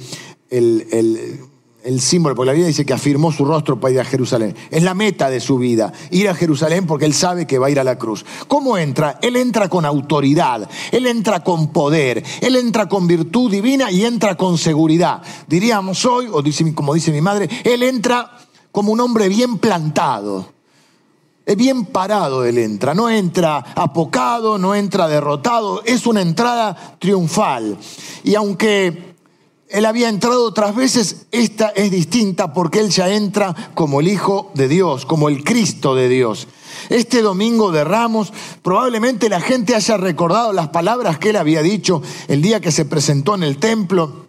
el 0.50 1.48
el 1.84 2.00
símbolo, 2.00 2.34
porque 2.34 2.46
la 2.46 2.52
Biblia 2.52 2.68
dice 2.68 2.86
que 2.86 2.94
afirmó 2.94 3.30
su 3.30 3.44
rostro 3.44 3.78
para 3.78 3.92
ir 3.92 4.00
a 4.00 4.04
Jerusalén. 4.04 4.56
Es 4.70 4.82
la 4.82 4.94
meta 4.94 5.28
de 5.28 5.38
su 5.38 5.58
vida, 5.58 5.92
ir 6.10 6.28
a 6.30 6.34
Jerusalén 6.34 6.86
porque 6.86 7.04
él 7.04 7.12
sabe 7.12 7.46
que 7.46 7.58
va 7.58 7.66
a 7.66 7.70
ir 7.70 7.78
a 7.78 7.84
la 7.84 7.98
cruz. 7.98 8.24
¿Cómo 8.48 8.78
entra? 8.78 9.18
Él 9.20 9.36
entra 9.36 9.68
con 9.68 9.84
autoridad, 9.84 10.68
él 10.90 11.06
entra 11.06 11.44
con 11.44 11.72
poder, 11.72 12.24
él 12.40 12.56
entra 12.56 12.88
con 12.88 13.06
virtud 13.06 13.50
divina 13.50 13.90
y 13.90 14.04
entra 14.04 14.34
con 14.34 14.56
seguridad. 14.56 15.22
Diríamos 15.46 16.04
hoy, 16.06 16.26
o 16.32 16.42
como 16.74 16.94
dice 16.94 17.12
mi 17.12 17.20
madre, 17.20 17.50
él 17.64 17.82
entra 17.82 18.34
como 18.72 18.90
un 18.90 19.00
hombre 19.00 19.28
bien 19.28 19.58
plantado. 19.58 20.54
Es 21.46 21.56
bien 21.56 21.84
parado 21.84 22.46
él 22.46 22.56
entra, 22.56 22.94
no 22.94 23.10
entra 23.10 23.58
apocado, 23.58 24.56
no 24.56 24.74
entra 24.74 25.06
derrotado, 25.06 25.82
es 25.84 26.06
una 26.06 26.22
entrada 26.22 26.96
triunfal. 26.98 27.76
Y 28.22 28.34
aunque 28.34 29.13
él 29.74 29.86
había 29.86 30.08
entrado 30.08 30.44
otras 30.44 30.76
veces, 30.76 31.26
esta 31.32 31.70
es 31.70 31.90
distinta 31.90 32.52
porque 32.52 32.78
él 32.78 32.90
ya 32.90 33.12
entra 33.12 33.72
como 33.74 34.00
el 34.00 34.06
Hijo 34.06 34.52
de 34.54 34.68
Dios, 34.68 35.04
como 35.04 35.28
el 35.28 35.42
Cristo 35.42 35.96
de 35.96 36.08
Dios. 36.08 36.46
Este 36.90 37.22
domingo 37.22 37.72
de 37.72 37.82
Ramos, 37.82 38.32
probablemente 38.62 39.28
la 39.28 39.40
gente 39.40 39.74
haya 39.74 39.96
recordado 39.96 40.52
las 40.52 40.68
palabras 40.68 41.18
que 41.18 41.30
él 41.30 41.36
había 41.36 41.60
dicho 41.60 42.02
el 42.28 42.40
día 42.40 42.60
que 42.60 42.70
se 42.70 42.84
presentó 42.84 43.34
en 43.34 43.42
el 43.42 43.58
templo 43.58 44.23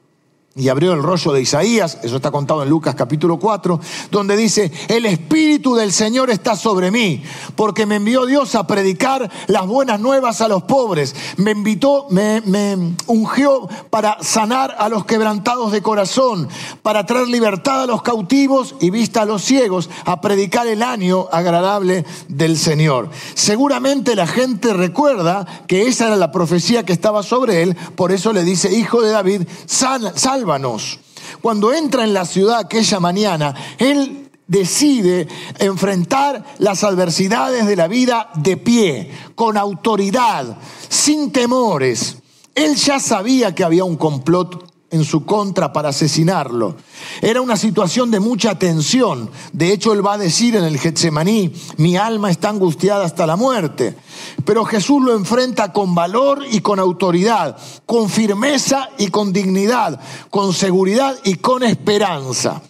y 0.57 0.69
abrió 0.69 0.93
el 0.93 1.03
rollo 1.03 1.33
de 1.33 1.41
Isaías, 1.41 1.97
eso 2.01 2.15
está 2.15 2.31
contado 2.31 2.63
en 2.63 2.69
Lucas 2.69 2.95
capítulo 2.95 3.37
4, 3.37 3.77
donde 4.09 4.37
dice, 4.37 4.71
el 4.87 5.05
Espíritu 5.05 5.75
del 5.75 5.91
Señor 5.91 6.29
está 6.29 6.55
sobre 6.55 6.91
mí, 6.91 7.21
porque 7.57 7.85
me 7.85 7.97
envió 7.97 8.25
Dios 8.25 8.55
a 8.55 8.65
predicar 8.65 9.29
las 9.47 9.67
buenas 9.67 9.99
nuevas 9.99 10.39
a 10.39 10.47
los 10.47 10.63
pobres, 10.63 11.13
me 11.35 11.51
invitó, 11.51 12.07
me, 12.09 12.39
me 12.45 12.95
ungió 13.07 13.67
para 13.89 14.23
sanar 14.23 14.73
a 14.79 14.87
los 14.87 15.03
quebrantados 15.03 15.73
de 15.73 15.81
corazón, 15.81 16.47
para 16.81 17.05
traer 17.05 17.27
libertad 17.27 17.81
a 17.81 17.87
los 17.87 18.01
cautivos 18.01 18.75
y 18.79 18.91
vista 18.91 19.23
a 19.23 19.25
los 19.25 19.43
ciegos, 19.43 19.89
a 20.05 20.21
predicar 20.21 20.67
el 20.67 20.83
año 20.83 21.27
agradable 21.33 22.05
del 22.29 22.57
Señor. 22.57 23.09
Seguramente 23.33 24.15
la 24.15 24.25
gente 24.25 24.71
recuerda 24.71 25.45
que 25.67 25.87
esa 25.87 26.07
era 26.07 26.15
la 26.15 26.31
profecía 26.31 26.85
que 26.85 26.93
estaba 26.93 27.23
sobre 27.23 27.61
él, 27.61 27.75
por 27.97 28.13
eso 28.13 28.31
le 28.31 28.45
dice, 28.45 28.71
hijo 28.71 29.01
de 29.01 29.11
David, 29.11 29.41
sal, 29.65 30.13
sal 30.15 30.44
cuando 31.41 31.73
entra 31.73 32.03
en 32.03 32.13
la 32.13 32.25
ciudad 32.25 32.60
aquella 32.60 32.99
mañana, 32.99 33.55
él 33.77 34.29
decide 34.47 35.27
enfrentar 35.60 36.43
las 36.60 36.84
adversidades 36.84 37.65
de 37.65 37.75
la 37.75 37.88
vida 37.88 38.29
de 38.36 38.58
pie, 38.58 39.12
con 39.36 39.58
autoridad, 39.58 40.58
sin 40.88 41.31
temores. 41.31 42.17
Él 42.53 42.75
ya 42.75 42.99
sabía 42.99 43.53
que 43.53 43.63
había 43.63 43.84
un 43.84 43.97
complot 43.97 44.74
en 44.95 45.05
su 45.05 45.25
contra 45.25 45.71
para 45.71 45.89
asesinarlo. 45.89 46.75
Era 47.21 47.41
una 47.41 47.58
situación 47.58 48.10
de 48.10 48.19
mucha 48.19 48.58
tensión. 48.58 49.29
De 49.53 49.71
hecho, 49.71 49.93
él 49.93 50.05
va 50.05 50.13
a 50.13 50.17
decir 50.17 50.55
en 50.55 50.63
el 50.63 50.79
Getsemaní, 50.79 51.53
mi 51.77 51.97
alma 51.97 52.31
está 52.31 52.49
angustiada 52.49 53.05
hasta 53.05 53.27
la 53.27 53.36
muerte. 53.36 53.95
Pero 54.45 54.65
Jesús 54.65 55.03
lo 55.03 55.13
enfrenta 55.15 55.71
con 55.73 55.93
valor 55.93 56.43
y 56.49 56.62
con 56.62 56.79
autoridad, 56.79 57.58
con 57.86 58.10
firmeza 58.10 58.89
y 58.97 59.08
con 59.08 59.34
dignidad, 59.34 59.99
con 60.29 60.53
seguridad 60.53 61.15
y 61.23 61.36
con 61.36 61.63
esperanza. 61.63 62.62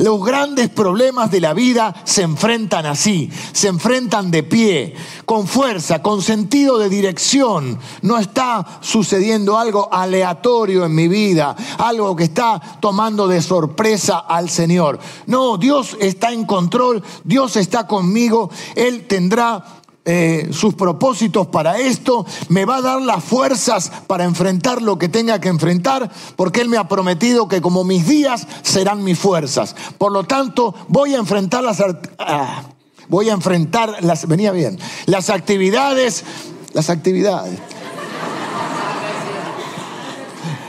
Los 0.00 0.24
grandes 0.24 0.70
problemas 0.70 1.30
de 1.30 1.42
la 1.42 1.52
vida 1.52 1.94
se 2.04 2.22
enfrentan 2.22 2.86
así, 2.86 3.30
se 3.52 3.68
enfrentan 3.68 4.30
de 4.30 4.42
pie, 4.42 4.94
con 5.26 5.46
fuerza, 5.46 6.00
con 6.00 6.22
sentido 6.22 6.78
de 6.78 6.88
dirección. 6.88 7.78
No 8.00 8.16
está 8.16 8.78
sucediendo 8.80 9.58
algo 9.58 9.92
aleatorio 9.92 10.86
en 10.86 10.94
mi 10.94 11.06
vida, 11.06 11.54
algo 11.76 12.16
que 12.16 12.24
está 12.24 12.78
tomando 12.80 13.28
de 13.28 13.42
sorpresa 13.42 14.20
al 14.20 14.48
Señor. 14.48 14.98
No, 15.26 15.58
Dios 15.58 15.94
está 16.00 16.32
en 16.32 16.46
control, 16.46 17.04
Dios 17.22 17.56
está 17.56 17.86
conmigo, 17.86 18.50
Él 18.76 19.06
tendrá 19.06 19.79
eh, 20.12 20.48
sus 20.50 20.74
propósitos 20.74 21.46
para 21.46 21.78
esto, 21.78 22.26
me 22.48 22.64
va 22.64 22.78
a 22.78 22.82
dar 22.82 23.00
las 23.00 23.22
fuerzas 23.22 23.92
para 24.08 24.24
enfrentar 24.24 24.82
lo 24.82 24.98
que 24.98 25.08
tenga 25.08 25.40
que 25.40 25.48
enfrentar, 25.48 26.10
porque 26.34 26.62
Él 26.62 26.68
me 26.68 26.78
ha 26.78 26.88
prometido 26.88 27.46
que 27.46 27.60
como 27.60 27.84
mis 27.84 28.08
días 28.08 28.44
serán 28.62 29.04
mis 29.04 29.16
fuerzas. 29.16 29.76
Por 29.98 30.10
lo 30.10 30.24
tanto, 30.24 30.74
voy 30.88 31.14
a 31.14 31.18
enfrentar 31.18 31.62
las... 31.62 31.80
Ah, 32.18 32.64
voy 33.08 33.30
a 33.30 33.34
enfrentar 33.34 34.02
las... 34.02 34.26
Venía 34.26 34.50
bien. 34.50 34.80
Las 35.06 35.30
actividades... 35.30 36.24
Las 36.72 36.90
actividades. 36.90 37.60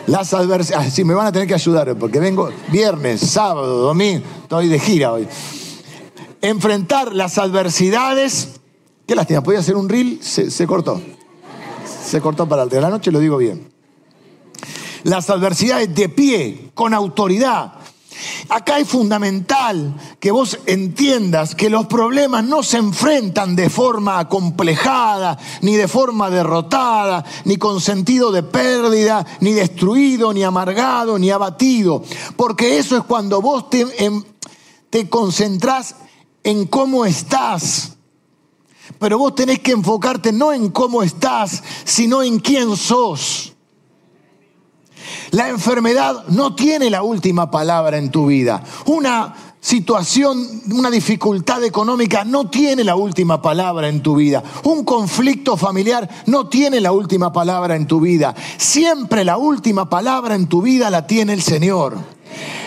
Las 0.06 0.36
adversidades. 0.36 0.94
Sí, 0.94 1.04
me 1.04 1.16
van 1.16 1.26
a 1.26 1.32
tener 1.32 1.48
que 1.48 1.56
ayudar, 1.56 1.96
porque 1.98 2.20
vengo 2.20 2.52
viernes, 2.68 3.22
sábado, 3.22 3.80
domingo, 3.80 4.24
estoy 4.44 4.68
de 4.68 4.78
gira 4.78 5.14
hoy. 5.14 5.28
Enfrentar 6.42 7.16
las 7.16 7.40
adversidades 7.40 8.61
Qué 9.12 9.16
lástima, 9.16 9.44
podía 9.44 9.60
hacer 9.60 9.76
un 9.76 9.90
reel, 9.90 10.22
se, 10.24 10.66
cortó. 10.66 11.02
Se 12.02 12.22
cortó 12.22 12.48
para 12.48 12.64
el 12.64 12.70
de 12.70 12.80
la 12.80 12.90
noche, 12.90 13.12
lo 13.12 13.20
digo 13.20 13.36
bien. 13.36 13.70
Las 15.04 15.30
adversidades 15.30 15.94
de 15.94 16.08
pie, 16.08 16.72
con 16.74 16.94
autoridad. 16.94 17.74
Acá 18.48 18.80
es 18.80 18.88
fundamental 18.88 19.96
que 20.18 20.32
vos 20.32 20.60
entiendas 20.66 21.56
que 21.56 21.70
los 21.70 21.88
problemas 21.88 22.46
no 22.46 22.64
se 22.64 22.78
enfrentan 22.78 23.54
de 23.54 23.70
forma 23.70 24.18
acomplejada, 24.18 25.38
ni 25.62 25.76
de 25.76 25.90
forma 25.90 26.30
derrotada, 26.30 27.26
ni 27.44 27.58
con 27.58 27.82
sentido 27.82 28.32
de 28.32 28.44
pérdida, 28.44 29.26
ni 29.42 29.52
destruido, 29.52 30.32
ni 30.32 30.46
amargado, 30.46 31.20
ni 31.20 31.32
abatido. 31.32 32.02
Porque 32.38 32.78
eso 32.78 32.96
es 32.96 33.04
cuando 33.04 33.42
vos 33.42 33.70
te, 33.70 33.86
em, 34.06 34.24
te 34.90 35.10
concentrás 35.10 35.96
en 36.46 36.66
cómo 36.66 37.04
estás 37.04 37.98
pero 39.00 39.18
vos 39.18 39.36
tenés 39.36 39.60
que 39.60 39.72
enfocarte 39.72 40.32
no 40.32 40.54
en 40.54 40.70
cómo 40.70 41.04
estás, 41.04 41.64
sino 41.84 42.24
en 42.24 42.40
quién 42.40 42.76
sos. 42.76 43.54
La 45.32 45.50
enfermedad 45.50 46.26
no 46.28 46.56
tiene 46.56 46.90
la 46.90 47.04
última 47.04 47.50
palabra 47.50 47.98
en 47.98 48.12
tu 48.12 48.28
vida. 48.28 48.64
Una 48.86 49.34
situación, 49.62 50.44
una 50.74 50.90
dificultad 50.90 51.64
económica 51.64 52.26
no 52.26 52.50
tiene 52.50 52.84
la 52.84 52.96
última 52.96 53.42
palabra 53.42 53.88
en 53.88 54.02
tu 54.02 54.16
vida. 54.16 54.44
Un 54.64 54.84
conflicto 54.84 55.56
familiar 55.56 56.10
no 56.26 56.48
tiene 56.48 56.82
la 56.82 56.92
última 56.92 57.32
palabra 57.32 57.76
en 57.76 57.88
tu 57.88 58.02
vida. 58.02 58.36
Siempre 58.58 59.24
la 59.24 59.38
última 59.38 59.90
palabra 59.90 60.36
en 60.36 60.48
tu 60.48 60.62
vida 60.62 60.90
la 60.90 61.08
tiene 61.08 61.34
el 61.34 61.42
Señor. 61.42 61.98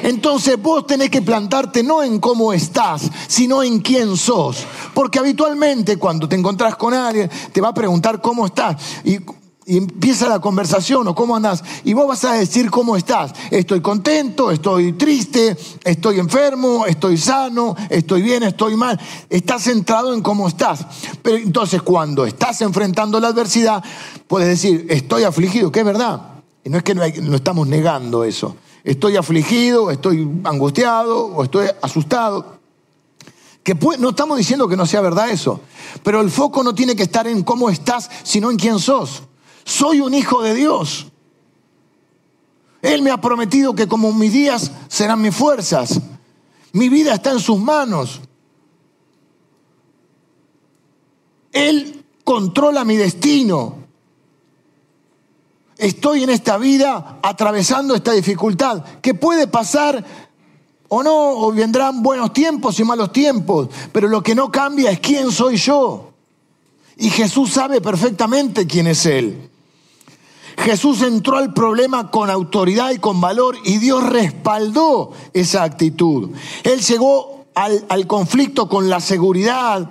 Entonces 0.03 0.61
vos 0.61 0.87
tenés 0.87 1.11
que 1.11 1.23
plantarte 1.23 1.83
no 1.83 2.03
en 2.03 2.19
cómo 2.21 2.53
estás, 2.53 3.11
sino 3.29 3.63
en 3.63 3.81
quién 3.81 4.17
sos. 4.17 4.65
Porque 4.93 5.19
habitualmente 5.19 5.97
cuando 5.97 6.29
te 6.29 6.37
encontrás 6.37 6.77
con 6.77 6.95
alguien, 6.95 7.31
te 7.53 7.61
va 7.61 7.69
a 7.69 7.75
preguntar 7.75 8.21
cómo 8.21 8.47
estás. 8.47 8.77
Y, 9.05 9.19
empieza 9.67 10.29
la 10.29 10.41
conversación 10.41 11.09
o 11.09 11.15
cómo 11.15 11.37
andás. 11.37 11.63
Y 11.85 11.95
vos 11.95 12.07
vas 12.07 12.25
a 12.25 12.35
decir 12.35 12.71
cómo 12.71 12.97
estás. 12.97 13.33
Estoy 13.51 13.81
contento, 13.81 14.51
estoy 14.51 14.93
triste, 14.93 15.57
estoy 15.85 16.19
enfermo, 16.19 16.87
estoy 16.87 17.17
sano, 17.17 17.75
estoy 17.89 18.23
bien, 18.23 18.43
estoy 18.43 18.77
mal. 18.77 19.01
Estás 19.29 19.63
centrado 19.63 20.15
en 20.15 20.23
cómo 20.23 20.49
estás. 20.49 20.87
Pero 21.23 21.37
entonces 21.37 21.83
cuando 21.83 22.27
estás 22.27 22.61
enfrentando 22.61 23.19
la 23.21 23.29
adversidad, 23.29 23.83
puedes 24.27 24.49
decir, 24.49 24.87
estoy 24.91 25.25
afligido, 25.25 25.73
que 25.73 25.81
es 25.81 25.87
verdad. 25.87 26.21
Y 26.63 26.71
no 26.71 26.79
es 26.79 26.85
que 26.85 26.95
no, 26.95 27.03
no 27.23 27.37
estamos 27.37 27.67
negando 27.67 28.25
eso 28.25 28.57
estoy 28.85 29.17
afligido, 29.17 29.91
estoy 29.91 30.29
angustiado 30.45 31.27
o 31.27 31.43
estoy 31.43 31.69
asustado. 31.81 32.59
Que 33.63 33.75
no 33.99 34.11
estamos 34.11 34.37
diciendo 34.37 34.69
que 34.69 34.77
no 34.77 34.85
sea 34.85 35.01
verdad 35.01 35.31
eso, 35.31 35.61
pero 36.03 36.21
el 36.21 36.31
foco 36.31 36.63
no 36.63 36.75
tiene 36.75 36.95
que 36.95 37.05
estar 37.05 37.27
en 37.27 37.43
cómo 37.43 37.71
estás, 37.71 38.11
sino 38.23 38.51
en 38.51 38.59
quién 38.59 38.79
sos. 38.79 39.23
Soy 39.65 40.01
un 40.01 40.13
hijo 40.13 40.43
de 40.43 40.55
Dios. 40.55 41.07
Él 42.83 43.01
me 43.01 43.11
ha 43.11 43.19
prometido 43.19 43.75
que 43.75 43.89
como 43.89 44.13
mis 44.13 44.35
días 44.35 44.71
serán 44.89 45.23
mis 45.23 45.35
fuerzas. 45.35 45.99
Mi 46.73 46.91
vida 46.91 47.15
está 47.15 47.31
en 47.31 47.41
sus 47.41 47.59
manos. 47.59 48.21
Él 51.53 52.05
controla 52.25 52.85
mi 52.85 52.97
destino 52.97 53.84
estoy 55.79 56.23
en 56.23 56.31
esta 56.31 56.59
vida 56.59 57.19
atravesando 57.23 57.95
esta 57.95 58.13
dificultad, 58.13 58.83
que 59.01 59.15
puede 59.15 59.47
pasar 59.47 60.05
o 60.89 61.03
no, 61.03 61.31
o 61.31 61.53
vendrán 61.53 62.03
buenos 62.03 62.33
tiempos 62.33 62.79
y 62.79 62.85
malos 62.85 63.13
tiempos, 63.13 63.69
pero 63.93 64.09
lo 64.09 64.23
que 64.23 64.35
no 64.35 64.51
cambia 64.51 64.91
es 64.91 65.01
quién 65.01 65.33
soy 65.33 65.57
yo. 65.57 66.11
Y 66.97 67.11
Jesús 67.11 67.53
sabe 67.53 67.81
perfectamente 67.81 68.67
quién 68.67 68.87
es 68.87 69.05
Él. 69.07 69.51
Jesús 70.59 71.03
entró 71.03 71.37
al 71.37 71.53
problema 71.53 72.11
con 72.13 72.31
autoridad 72.31 72.93
y 72.93 72.99
con 72.99 73.21
valor 73.21 73.57
y 73.65 73.79
Dios 73.79 74.05
respaldó 74.05 75.13
esa 75.33 75.65
actitud. 75.65 76.31
Él 76.63 76.81
llegó 76.81 77.47
al, 77.57 77.85
al 77.89 78.07
conflicto 78.07 78.69
con 78.69 78.89
la 78.89 79.01
seguridad 79.01 79.91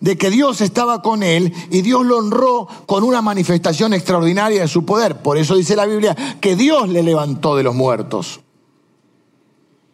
de 0.00 0.16
que 0.16 0.30
Dios 0.30 0.60
estaba 0.60 1.02
con 1.02 1.22
él 1.22 1.52
y 1.70 1.82
Dios 1.82 2.04
lo 2.04 2.18
honró 2.18 2.66
con 2.86 3.04
una 3.04 3.22
manifestación 3.22 3.92
extraordinaria 3.92 4.62
de 4.62 4.68
su 4.68 4.84
poder. 4.84 5.22
Por 5.22 5.38
eso 5.38 5.56
dice 5.56 5.76
la 5.76 5.86
Biblia 5.86 6.16
que 6.40 6.56
Dios 6.56 6.88
le 6.88 7.02
levantó 7.02 7.56
de 7.56 7.62
los 7.62 7.74
muertos. 7.74 8.40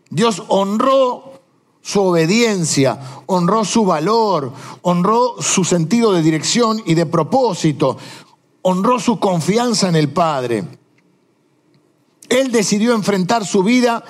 Dios 0.09 0.45
honró 0.49 1.33
su 1.83 2.01
obediencia, 2.01 2.99
honró 3.27 3.65
su 3.65 3.85
valor, 3.85 4.53
honró 4.83 5.37
su 5.41 5.65
sentido 5.65 6.13
de 6.13 6.23
dirección 6.23 6.83
y 6.85 6.95
de 6.95 7.07
propósito, 7.07 7.97
honró 8.63 8.99
su 8.99 9.19
confianza 9.19 9.89
en 9.89 9.97
el 9.97 10.13
Padre. 10.13 10.65
Él 12.29 12.51
decidió 12.51 12.95
enfrentar 12.95 13.47
su 13.47 13.63
vida 13.63 14.05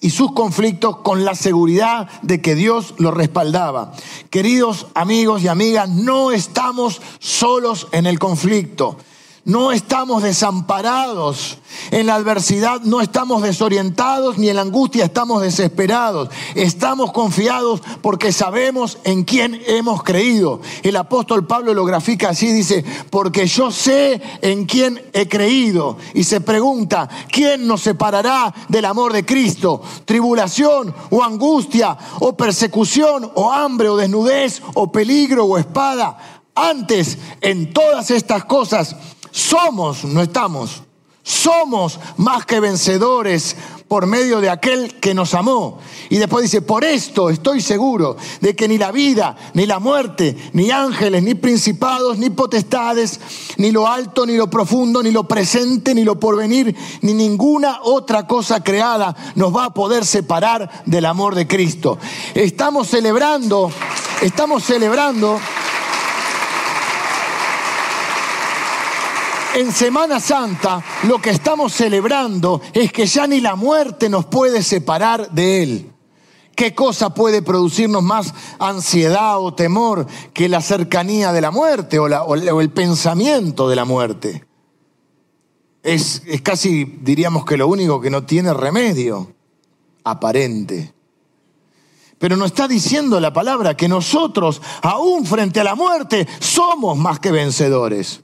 y 0.00 0.10
sus 0.10 0.32
conflictos 0.32 0.98
con 0.98 1.24
la 1.24 1.34
seguridad 1.34 2.08
de 2.22 2.40
que 2.40 2.54
Dios 2.54 2.94
lo 2.98 3.10
respaldaba. 3.10 3.92
Queridos 4.30 4.88
amigos 4.94 5.42
y 5.42 5.48
amigas, 5.48 5.88
no 5.88 6.30
estamos 6.30 7.00
solos 7.18 7.88
en 7.92 8.06
el 8.06 8.18
conflicto. 8.18 8.98
No 9.46 9.70
estamos 9.70 10.24
desamparados. 10.24 11.58
En 11.92 12.06
la 12.06 12.16
adversidad 12.16 12.80
no 12.80 13.00
estamos 13.00 13.44
desorientados 13.44 14.38
ni 14.38 14.48
en 14.48 14.56
la 14.56 14.62
angustia 14.62 15.04
estamos 15.04 15.40
desesperados. 15.40 16.30
Estamos 16.56 17.12
confiados 17.12 17.80
porque 18.02 18.32
sabemos 18.32 18.98
en 19.04 19.22
quién 19.22 19.62
hemos 19.68 20.02
creído. 20.02 20.60
El 20.82 20.96
apóstol 20.96 21.46
Pablo 21.46 21.74
lo 21.74 21.84
grafica 21.84 22.30
así, 22.30 22.50
dice, 22.50 22.84
porque 23.08 23.46
yo 23.46 23.70
sé 23.70 24.20
en 24.42 24.64
quién 24.64 25.00
he 25.12 25.28
creído. 25.28 25.96
Y 26.12 26.24
se 26.24 26.40
pregunta, 26.40 27.08
¿quién 27.30 27.68
nos 27.68 27.82
separará 27.82 28.52
del 28.68 28.84
amor 28.84 29.12
de 29.12 29.24
Cristo? 29.24 29.80
¿Tribulación 30.04 30.92
o 31.10 31.22
angustia 31.22 31.96
o 32.18 32.36
persecución 32.36 33.30
o 33.36 33.52
hambre 33.52 33.90
o 33.90 33.96
desnudez 33.96 34.60
o 34.74 34.90
peligro 34.90 35.44
o 35.44 35.56
espada? 35.56 36.18
Antes, 36.58 37.18
en 37.42 37.72
todas 37.74 38.10
estas 38.10 38.46
cosas, 38.46 38.96
somos, 39.36 40.02
no 40.04 40.22
estamos, 40.22 40.82
somos 41.22 42.00
más 42.16 42.46
que 42.46 42.58
vencedores 42.58 43.54
por 43.86 44.06
medio 44.06 44.40
de 44.40 44.48
aquel 44.48 44.94
que 44.98 45.12
nos 45.12 45.34
amó. 45.34 45.78
Y 46.08 46.16
después 46.16 46.44
dice, 46.44 46.62
por 46.62 46.84
esto 46.84 47.28
estoy 47.28 47.60
seguro 47.60 48.16
de 48.40 48.56
que 48.56 48.66
ni 48.66 48.78
la 48.78 48.92
vida, 48.92 49.36
ni 49.52 49.66
la 49.66 49.78
muerte, 49.78 50.34
ni 50.54 50.70
ángeles, 50.70 51.22
ni 51.22 51.34
principados, 51.34 52.16
ni 52.16 52.30
potestades, 52.30 53.20
ni 53.58 53.72
lo 53.72 53.86
alto, 53.86 54.24
ni 54.24 54.38
lo 54.38 54.48
profundo, 54.48 55.02
ni 55.02 55.10
lo 55.10 55.24
presente, 55.28 55.94
ni 55.94 56.02
lo 56.02 56.18
porvenir, 56.18 56.74
ni 57.02 57.12
ninguna 57.12 57.80
otra 57.82 58.26
cosa 58.26 58.64
creada 58.64 59.14
nos 59.34 59.54
va 59.54 59.66
a 59.66 59.74
poder 59.74 60.06
separar 60.06 60.82
del 60.86 61.04
amor 61.04 61.34
de 61.34 61.46
Cristo. 61.46 61.98
Estamos 62.34 62.88
celebrando, 62.88 63.70
estamos 64.22 64.64
celebrando 64.64 65.38
En 69.56 69.72
Semana 69.72 70.20
Santa 70.20 70.84
lo 71.04 71.18
que 71.18 71.30
estamos 71.30 71.72
celebrando 71.72 72.60
es 72.74 72.92
que 72.92 73.06
ya 73.06 73.26
ni 73.26 73.40
la 73.40 73.56
muerte 73.56 74.10
nos 74.10 74.26
puede 74.26 74.62
separar 74.62 75.30
de 75.30 75.62
Él. 75.62 75.92
¿Qué 76.54 76.74
cosa 76.74 77.14
puede 77.14 77.40
producirnos 77.40 78.02
más 78.02 78.34
ansiedad 78.58 79.40
o 79.40 79.54
temor 79.54 80.06
que 80.34 80.50
la 80.50 80.60
cercanía 80.60 81.32
de 81.32 81.40
la 81.40 81.50
muerte 81.50 81.98
o, 81.98 82.34
el 82.60 82.70
pensamiento 82.70 83.66
de 83.70 83.76
la 83.76 83.86
muerte? 83.86 84.46
Es, 85.82 86.22
es 86.26 86.42
casi, 86.42 86.84
diríamos 86.84 87.46
que 87.46 87.56
lo 87.56 87.66
único 87.66 87.98
que 87.98 88.10
no 88.10 88.24
tiene 88.24 88.52
remedio 88.52 89.32
aparente. 90.04 90.92
Pero 92.18 92.36
nos 92.36 92.48
está 92.48 92.68
diciendo 92.68 93.18
la 93.20 93.32
palabra 93.32 93.74
que 93.74 93.88
nosotros, 93.88 94.60
aún 94.82 95.24
frente 95.24 95.60
a 95.60 95.64
la 95.64 95.74
muerte, 95.74 96.28
somos 96.40 96.98
más 96.98 97.20
que 97.20 97.30
vencedores. 97.30 98.22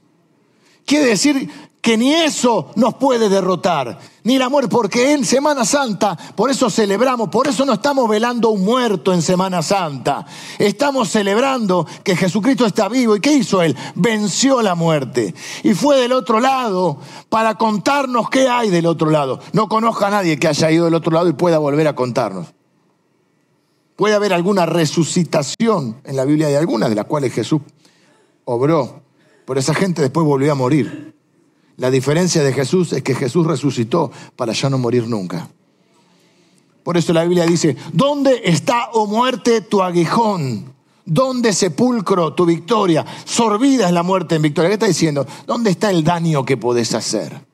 Quiere 0.85 1.05
decir 1.07 1.49
que 1.83 1.97
ni 1.97 2.13
eso 2.13 2.71
nos 2.75 2.93
puede 2.93 3.27
derrotar, 3.27 3.99
ni 4.23 4.37
la 4.37 4.47
muerte, 4.47 4.69
porque 4.69 5.11
en 5.11 5.25
Semana 5.25 5.65
Santa, 5.65 6.15
por 6.33 6.49
eso 6.49 6.69
celebramos, 6.69 7.27
por 7.27 7.45
eso 7.45 7.65
no 7.65 7.73
estamos 7.73 8.07
velando 8.07 8.51
un 8.51 8.63
muerto 8.63 9.11
en 9.11 9.21
Semana 9.21 9.61
Santa, 9.61 10.25
estamos 10.57 11.09
celebrando 11.09 11.85
que 12.01 12.15
Jesucristo 12.15 12.65
está 12.65 12.87
vivo. 12.87 13.17
¿Y 13.17 13.19
qué 13.19 13.33
hizo 13.33 13.61
Él? 13.61 13.75
Venció 13.95 14.61
la 14.61 14.75
muerte. 14.75 15.35
Y 15.63 15.73
fue 15.73 15.97
del 15.97 16.13
otro 16.13 16.39
lado 16.39 16.99
para 17.27 17.55
contarnos 17.55 18.29
qué 18.29 18.47
hay 18.47 18.69
del 18.69 18.85
otro 18.85 19.09
lado. 19.09 19.41
No 19.51 19.67
conozca 19.67 20.07
a 20.07 20.11
nadie 20.11 20.39
que 20.39 20.47
haya 20.47 20.71
ido 20.71 20.85
del 20.85 20.95
otro 20.95 21.11
lado 21.11 21.27
y 21.27 21.33
pueda 21.33 21.57
volver 21.57 21.89
a 21.89 21.95
contarnos. 21.95 22.47
Puede 23.97 24.15
haber 24.15 24.31
alguna 24.31 24.65
resucitación 24.65 25.99
en 26.05 26.15
la 26.15 26.23
Biblia 26.23 26.47
de 26.47 26.57
algunas 26.57 26.87
de 26.87 26.95
las 26.95 27.05
cuales 27.07 27.33
Jesús 27.33 27.61
obró, 28.45 29.01
pero 29.45 29.59
esa 29.59 29.73
gente 29.73 30.01
después 30.01 30.25
volvió 30.25 30.51
a 30.51 30.55
morir. 30.55 31.15
La 31.77 31.89
diferencia 31.89 32.43
de 32.43 32.53
Jesús 32.53 32.93
es 32.93 33.01
que 33.01 33.15
Jesús 33.15 33.45
resucitó 33.47 34.11
para 34.35 34.53
ya 34.53 34.69
no 34.69 34.77
morir 34.77 35.07
nunca. 35.07 35.49
Por 36.83 36.97
eso 36.97 37.13
la 37.13 37.23
Biblia 37.23 37.45
dice, 37.45 37.75
¿dónde 37.93 38.41
está, 38.43 38.89
o 38.91 39.03
oh 39.03 39.07
muerte, 39.07 39.61
tu 39.61 39.81
aguijón? 39.81 40.73
¿Dónde 41.05 41.53
sepulcro 41.53 42.33
tu 42.33 42.45
victoria? 42.45 43.05
Sorbida 43.25 43.87
es 43.87 43.93
la 43.93 44.03
muerte 44.03 44.35
en 44.35 44.41
victoria. 44.41 44.69
¿Qué 44.69 44.73
está 44.75 44.87
diciendo? 44.87 45.25
¿Dónde 45.47 45.71
está 45.71 45.89
el 45.89 46.03
daño 46.03 46.45
que 46.45 46.57
podés 46.57 46.93
hacer? 46.93 47.45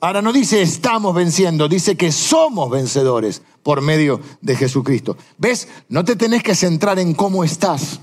Ahora 0.00 0.20
no 0.20 0.32
dice 0.32 0.60
estamos 0.60 1.14
venciendo, 1.14 1.66
dice 1.66 1.96
que 1.96 2.12
somos 2.12 2.68
vencedores 2.70 3.40
por 3.62 3.80
medio 3.80 4.20
de 4.42 4.54
Jesucristo. 4.54 5.16
¿Ves? 5.38 5.68
No 5.88 6.04
te 6.04 6.14
tenés 6.14 6.42
que 6.42 6.54
centrar 6.54 6.98
en 6.98 7.14
cómo 7.14 7.42
estás, 7.42 8.00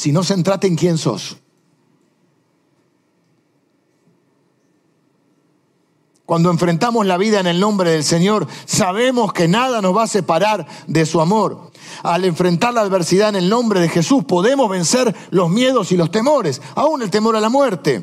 sino 0.00 0.24
centrate 0.24 0.66
en 0.66 0.76
quién 0.76 0.96
sos. 0.96 1.36
Cuando 6.24 6.50
enfrentamos 6.50 7.04
la 7.04 7.18
vida 7.18 7.38
en 7.38 7.46
el 7.46 7.60
nombre 7.60 7.90
del 7.90 8.02
Señor, 8.02 8.46
sabemos 8.64 9.34
que 9.34 9.46
nada 9.46 9.82
nos 9.82 9.94
va 9.94 10.04
a 10.04 10.06
separar 10.06 10.66
de 10.86 11.04
su 11.04 11.20
amor. 11.20 11.70
Al 12.02 12.24
enfrentar 12.24 12.72
la 12.72 12.80
adversidad 12.80 13.28
en 13.28 13.36
el 13.36 13.50
nombre 13.50 13.78
de 13.78 13.90
Jesús, 13.90 14.24
podemos 14.24 14.70
vencer 14.70 15.14
los 15.32 15.50
miedos 15.50 15.92
y 15.92 15.98
los 15.98 16.10
temores, 16.10 16.62
aún 16.76 17.02
el 17.02 17.10
temor 17.10 17.36
a 17.36 17.40
la 17.40 17.50
muerte. 17.50 18.02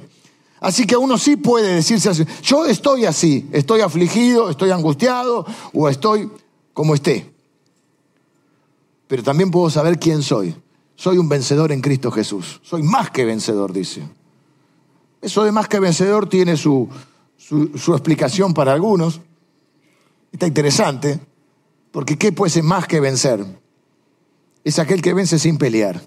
Así 0.59 0.85
que 0.85 0.97
uno 0.97 1.17
sí 1.17 1.35
puede 1.35 1.73
decirse 1.73 2.09
así, 2.09 2.25
yo 2.43 2.67
estoy 2.67 3.05
así, 3.05 3.49
estoy 3.51 3.81
afligido, 3.81 4.51
estoy 4.51 4.69
angustiado 4.69 5.47
o 5.73 5.89
estoy 5.89 6.29
como 6.73 6.93
esté. 6.93 7.33
Pero 9.07 9.23
también 9.23 9.49
puedo 9.49 9.71
saber 9.71 9.97
quién 9.97 10.21
soy. 10.21 10.55
Soy 10.97 11.19
un 11.19 11.29
vencedor 11.29 11.71
en 11.71 11.79
Cristo 11.79 12.11
Jesús. 12.11 12.59
Soy 12.63 12.81
más 12.81 13.11
que 13.11 13.23
vencedor, 13.23 13.71
dice. 13.71 14.01
Eso 15.21 15.43
de 15.43 15.51
más 15.51 15.67
que 15.67 15.79
vencedor 15.79 16.27
tiene 16.27 16.57
su, 16.57 16.89
su, 17.37 17.93
explicación 17.93 18.51
para 18.53 18.73
algunos. 18.73 19.21
Está 20.31 20.47
interesante, 20.47 21.19
porque 21.91 22.17
¿qué 22.17 22.31
puede 22.31 22.49
ser 22.49 22.63
más 22.63 22.87
que 22.87 22.99
vencer? 22.99 23.45
Es 24.63 24.79
aquel 24.79 25.03
que 25.03 25.13
vence 25.13 25.37
sin 25.37 25.59
pelear, 25.59 26.01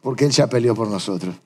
porque 0.00 0.24
Él 0.24 0.32
ya 0.32 0.48
peleó 0.48 0.74
por 0.74 0.88
nosotros. 0.88 1.36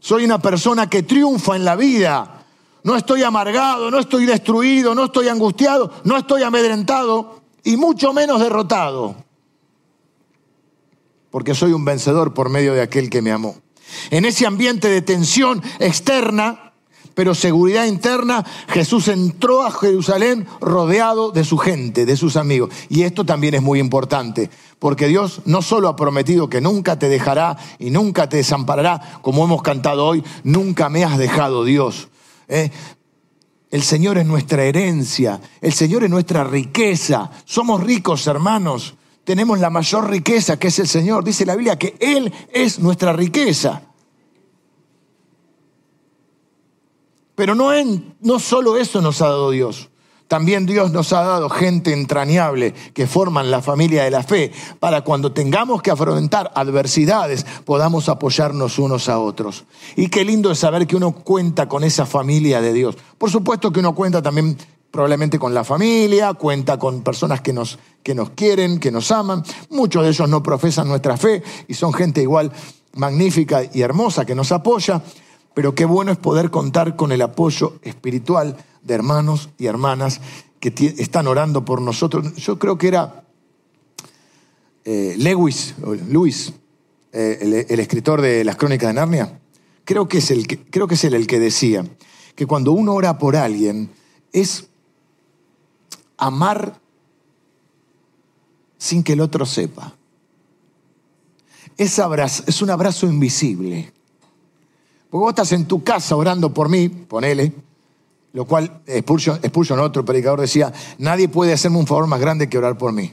Soy 0.00 0.24
una 0.24 0.42
persona 0.42 0.90
que 0.90 1.04
triunfa 1.04 1.54
en 1.54 1.64
la 1.64 1.76
vida. 1.76 2.44
No 2.82 2.96
estoy 2.96 3.22
amargado, 3.22 3.88
no 3.88 4.00
estoy 4.00 4.26
destruido, 4.26 4.96
no 4.96 5.04
estoy 5.04 5.28
angustiado, 5.28 5.92
no 6.02 6.16
estoy 6.16 6.42
amedrentado 6.42 7.40
y 7.62 7.76
mucho 7.76 8.12
menos 8.12 8.40
derrotado. 8.40 9.23
Porque 11.34 11.56
soy 11.56 11.72
un 11.72 11.84
vencedor 11.84 12.32
por 12.32 12.48
medio 12.48 12.74
de 12.74 12.80
aquel 12.80 13.10
que 13.10 13.20
me 13.20 13.32
amó. 13.32 13.56
En 14.12 14.24
ese 14.24 14.46
ambiente 14.46 14.86
de 14.86 15.02
tensión 15.02 15.60
externa, 15.80 16.74
pero 17.14 17.34
seguridad 17.34 17.86
interna, 17.86 18.46
Jesús 18.68 19.08
entró 19.08 19.62
a 19.62 19.72
Jerusalén 19.72 20.46
rodeado 20.60 21.32
de 21.32 21.42
su 21.42 21.58
gente, 21.58 22.06
de 22.06 22.16
sus 22.16 22.36
amigos. 22.36 22.70
Y 22.88 23.02
esto 23.02 23.24
también 23.26 23.54
es 23.54 23.62
muy 23.62 23.80
importante, 23.80 24.48
porque 24.78 25.08
Dios 25.08 25.40
no 25.44 25.60
solo 25.60 25.88
ha 25.88 25.96
prometido 25.96 26.48
que 26.48 26.60
nunca 26.60 27.00
te 27.00 27.08
dejará 27.08 27.56
y 27.80 27.90
nunca 27.90 28.28
te 28.28 28.36
desamparará, 28.36 29.18
como 29.20 29.42
hemos 29.42 29.62
cantado 29.62 30.06
hoy, 30.06 30.22
nunca 30.44 30.88
me 30.88 31.02
has 31.02 31.18
dejado 31.18 31.64
Dios. 31.64 32.10
¿eh? 32.46 32.70
El 33.72 33.82
Señor 33.82 34.18
es 34.18 34.26
nuestra 34.26 34.62
herencia, 34.62 35.40
el 35.60 35.72
Señor 35.72 36.04
es 36.04 36.10
nuestra 36.10 36.44
riqueza. 36.44 37.32
Somos 37.44 37.82
ricos, 37.82 38.24
hermanos. 38.28 38.94
Tenemos 39.24 39.58
la 39.58 39.70
mayor 39.70 40.10
riqueza 40.10 40.58
que 40.58 40.68
es 40.68 40.78
el 40.78 40.88
Señor. 40.88 41.24
Dice 41.24 41.46
la 41.46 41.56
Biblia 41.56 41.78
que 41.78 41.96
Él 41.98 42.32
es 42.52 42.78
nuestra 42.78 43.12
riqueza. 43.12 43.82
Pero 47.34 47.54
no, 47.54 47.70
no 48.20 48.38
solo 48.38 48.76
eso 48.76 49.00
nos 49.00 49.20
ha 49.22 49.28
dado 49.28 49.50
Dios. 49.50 49.90
También 50.28 50.64
Dios 50.64 50.90
nos 50.90 51.12
ha 51.12 51.22
dado 51.22 51.50
gente 51.50 51.92
entrañable 51.92 52.72
que 52.94 53.06
forman 53.06 53.50
la 53.50 53.60
familia 53.60 54.04
de 54.04 54.10
la 54.10 54.22
fe 54.22 54.52
para 54.80 55.02
cuando 55.02 55.32
tengamos 55.32 55.82
que 55.82 55.90
afrontar 55.90 56.50
adversidades 56.54 57.44
podamos 57.64 58.08
apoyarnos 58.08 58.78
unos 58.78 59.08
a 59.08 59.18
otros. 59.18 59.64
Y 59.96 60.08
qué 60.08 60.24
lindo 60.24 60.50
es 60.50 60.58
saber 60.58 60.86
que 60.86 60.96
uno 60.96 61.12
cuenta 61.12 61.68
con 61.68 61.84
esa 61.84 62.06
familia 62.06 62.62
de 62.62 62.72
Dios. 62.72 62.96
Por 63.18 63.30
supuesto 63.30 63.70
que 63.70 63.80
uno 63.80 63.94
cuenta 63.94 64.22
también 64.22 64.56
probablemente 64.94 65.40
con 65.40 65.52
la 65.52 65.64
familia, 65.64 66.34
cuenta 66.34 66.78
con 66.78 67.02
personas 67.02 67.40
que 67.40 67.52
nos, 67.52 67.80
que 68.04 68.14
nos 68.14 68.30
quieren, 68.30 68.78
que 68.78 68.92
nos 68.92 69.10
aman. 69.10 69.42
Muchos 69.70 70.04
de 70.04 70.10
ellos 70.10 70.28
no 70.28 70.40
profesan 70.40 70.86
nuestra 70.86 71.16
fe 71.16 71.42
y 71.66 71.74
son 71.74 71.92
gente 71.92 72.22
igual 72.22 72.52
magnífica 72.94 73.62
y 73.74 73.82
hermosa 73.82 74.24
que 74.24 74.36
nos 74.36 74.52
apoya. 74.52 75.02
Pero 75.52 75.74
qué 75.74 75.84
bueno 75.84 76.12
es 76.12 76.18
poder 76.18 76.52
contar 76.52 76.94
con 76.94 77.10
el 77.10 77.22
apoyo 77.22 77.80
espiritual 77.82 78.56
de 78.82 78.94
hermanos 78.94 79.48
y 79.58 79.66
hermanas 79.66 80.20
que 80.60 80.72
están 80.96 81.26
orando 81.26 81.64
por 81.64 81.82
nosotros. 81.82 82.32
Yo 82.36 82.60
creo 82.60 82.78
que 82.78 82.86
era 82.86 83.24
eh, 84.84 85.16
Lewis, 85.18 85.74
Luis, 86.08 86.52
eh, 87.12 87.66
el, 87.68 87.80
escritor 87.80 88.22
de 88.22 88.44
las 88.44 88.54
crónicas 88.54 88.90
de 88.90 88.94
Narnia. 88.94 89.40
Creo 89.84 90.06
que, 90.06 90.18
es 90.18 90.30
el 90.30 90.46
que, 90.46 90.64
creo 90.64 90.86
que 90.86 90.94
es 90.94 91.02
el 91.02 91.26
que 91.26 91.40
decía 91.40 91.84
que 92.36 92.46
cuando 92.46 92.70
uno 92.70 92.94
ora 92.94 93.18
por 93.18 93.34
alguien 93.34 93.90
es 94.32 94.68
amar 96.16 96.80
sin 98.78 99.02
que 99.02 99.14
el 99.14 99.20
otro 99.20 99.46
sepa. 99.46 99.94
Es, 101.76 101.98
es 102.46 102.62
un 102.62 102.70
abrazo 102.70 103.06
invisible. 103.06 103.92
Porque 105.10 105.22
vos 105.22 105.30
estás 105.30 105.52
en 105.52 105.66
tu 105.66 105.82
casa 105.82 106.16
orando 106.16 106.52
por 106.52 106.68
mí, 106.68 106.88
ponele, 106.88 107.52
lo 108.32 108.44
cual 108.46 108.82
Spurgeon, 108.98 109.78
otro 109.80 110.04
predicador, 110.04 110.40
decía, 110.40 110.72
nadie 110.98 111.28
puede 111.28 111.52
hacerme 111.52 111.78
un 111.78 111.86
favor 111.86 112.06
más 112.06 112.20
grande 112.20 112.48
que 112.48 112.58
orar 112.58 112.76
por 112.76 112.92
mí. 112.92 113.12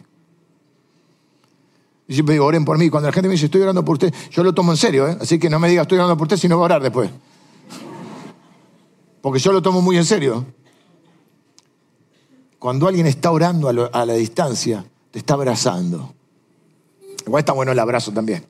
Y 2.08 2.14
siempre 2.14 2.34
digo, 2.34 2.46
oren 2.46 2.66
por 2.66 2.78
mí. 2.78 2.90
Cuando 2.90 3.08
la 3.08 3.14
gente 3.14 3.30
me 3.30 3.34
dice, 3.34 3.46
estoy 3.46 3.62
orando 3.62 3.86
por 3.86 3.94
usted, 3.94 4.14
yo 4.32 4.44
lo 4.44 4.54
tomo 4.54 4.72
en 4.72 4.78
serio, 4.78 5.08
¿eh? 5.08 5.18
así 5.22 5.40
que 5.40 5.50
no 5.50 5.60
me 5.60 5.70
diga, 5.70 5.84
estoy 5.84 5.98
orando 6.00 6.18
por 6.18 6.26
usted, 6.26 6.38
sino 6.38 6.58
va 6.58 6.64
a 6.64 6.66
orar 6.66 6.82
después. 6.82 7.10
Porque 9.22 9.40
yo 9.40 9.52
lo 9.54 9.62
tomo 9.62 9.82
muy 9.82 9.96
en 9.98 10.06
serio. 10.06 10.46
Cuando 12.62 12.88
alguien 12.88 13.08
está 13.08 13.32
orando 13.32 13.70
a, 13.92 14.06
la 14.06 14.14
distancia, 14.14 14.86
te 15.10 15.18
está 15.18 15.34
abrazando. 15.34 16.14
Igual 17.26 17.40
está 17.40 17.54
bueno 17.54 17.72
el 17.72 17.80
abrazo 17.80 18.12
también. 18.12 18.46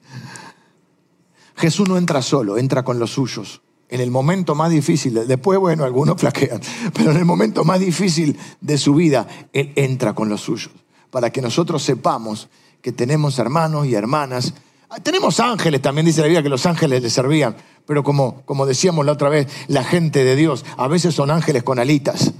Jesús 1.55 1.87
no 1.87 1.97
entra 1.97 2.21
solo, 2.21 2.57
entra 2.57 2.83
con 2.83 2.99
los 2.99 3.13
suyos. 3.13 3.61
En 3.87 4.01
el 4.01 4.11
momento 4.11 4.53
más 4.53 4.69
difícil, 4.69 5.25
después, 5.25 5.57
bueno, 5.59 5.85
algunos 5.85 6.17
flaquean, 6.19 6.59
pero 6.93 7.11
en 7.11 7.17
el 7.19 7.23
momento 7.23 7.63
más 7.63 7.79
difícil 7.79 8.37
de 8.59 8.77
su 8.77 8.95
vida, 8.95 9.25
Él 9.53 9.71
entra 9.77 10.11
con 10.11 10.27
los 10.27 10.41
suyos. 10.41 10.73
Para 11.09 11.29
que 11.29 11.41
nosotros 11.41 11.81
sepamos 11.81 12.49
que 12.81 12.91
tenemos 12.91 13.39
hermanos 13.39 13.87
y 13.87 13.95
hermanas. 13.95 14.53
Ah, 14.89 14.99
tenemos 14.99 15.39
ángeles, 15.39 15.81
también 15.81 16.05
dice 16.05 16.19
la 16.19 16.27
Biblia 16.27 16.43
que 16.43 16.49
los 16.49 16.65
ángeles 16.65 17.01
le 17.01 17.09
servían, 17.09 17.55
pero 17.85 18.03
como, 18.03 18.41
como 18.41 18.65
decíamos 18.65 19.05
la 19.05 19.13
otra 19.13 19.29
vez, 19.29 19.47
la 19.69 19.85
gente 19.85 20.25
de 20.25 20.35
Dios, 20.35 20.65
a 20.75 20.89
veces 20.89 21.15
son 21.15 21.31
ángeles 21.31 21.63
con 21.63 21.79
alitas. 21.79 22.33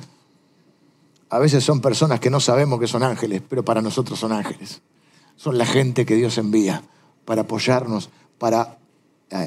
A 1.32 1.40
veces 1.40 1.64
son 1.64 1.80
personas 1.80 2.20
que 2.20 2.30
no 2.30 2.42
sabemos 2.42 2.78
que 2.78 2.88
son 2.88 3.04
ángeles, 3.04 3.42
pero 3.48 3.64
para 3.64 3.82
nosotros 3.82 4.20
son 4.20 4.34
ángeles. 4.34 4.82
Son 5.38 5.58
la 5.58 5.66
gente 5.66 6.06
que 6.06 6.16
Dios 6.16 6.38
envía 6.38 6.84
para 7.24 7.44
apoyarnos, 7.44 8.10
para 8.38 8.78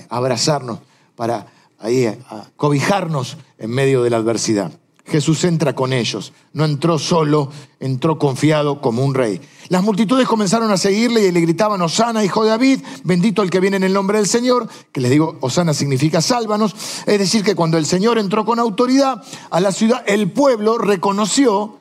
abrazarnos, 0.09 0.79
para 1.15 1.47
ahí 1.79 2.07
a 2.07 2.51
cobijarnos 2.57 3.37
en 3.59 3.71
medio 3.71 4.03
de 4.03 4.09
la 4.09 4.17
adversidad. 4.17 4.73
Jesús 5.07 5.45
entra 5.45 5.75
con 5.75 5.93
ellos. 5.93 6.33
No 6.53 6.65
entró 6.65 6.99
solo, 6.99 7.51
entró 7.79 8.19
confiado 8.19 8.81
como 8.81 9.05
un 9.05 9.15
rey. 9.15 9.41
Las 9.69 9.83
multitudes 9.83 10.27
comenzaron 10.27 10.71
a 10.71 10.79
seguirle 10.79 11.27
y 11.27 11.33
le 11.33 11.41
gritaban, 11.41 11.83
Osana, 11.83 12.25
hijo 12.25 12.43
de 12.43 12.51
David, 12.51 12.81
bendito 13.05 13.43
el 13.43 13.51
que 13.51 13.61
viene 13.61 13.77
en 13.77 13.85
el 13.85 13.93
nombre 13.93 14.19
del 14.19 14.27
Señor, 14.27 14.69
que 14.93 15.01
les 15.01 15.11
digo, 15.11 15.37
Osana 15.41 15.75
significa 15.75 16.23
sálvanos. 16.23 16.75
Es 17.07 17.19
decir, 17.19 17.45
que 17.45 17.55
cuando 17.55 17.77
el 17.77 17.85
Señor 17.85 18.19
entró 18.19 18.45
con 18.45 18.59
autoridad 18.59 19.23
a 19.51 19.61
la 19.61 19.73
ciudad, 19.73 20.03
el 20.07 20.31
pueblo 20.33 20.79
reconoció 20.79 21.79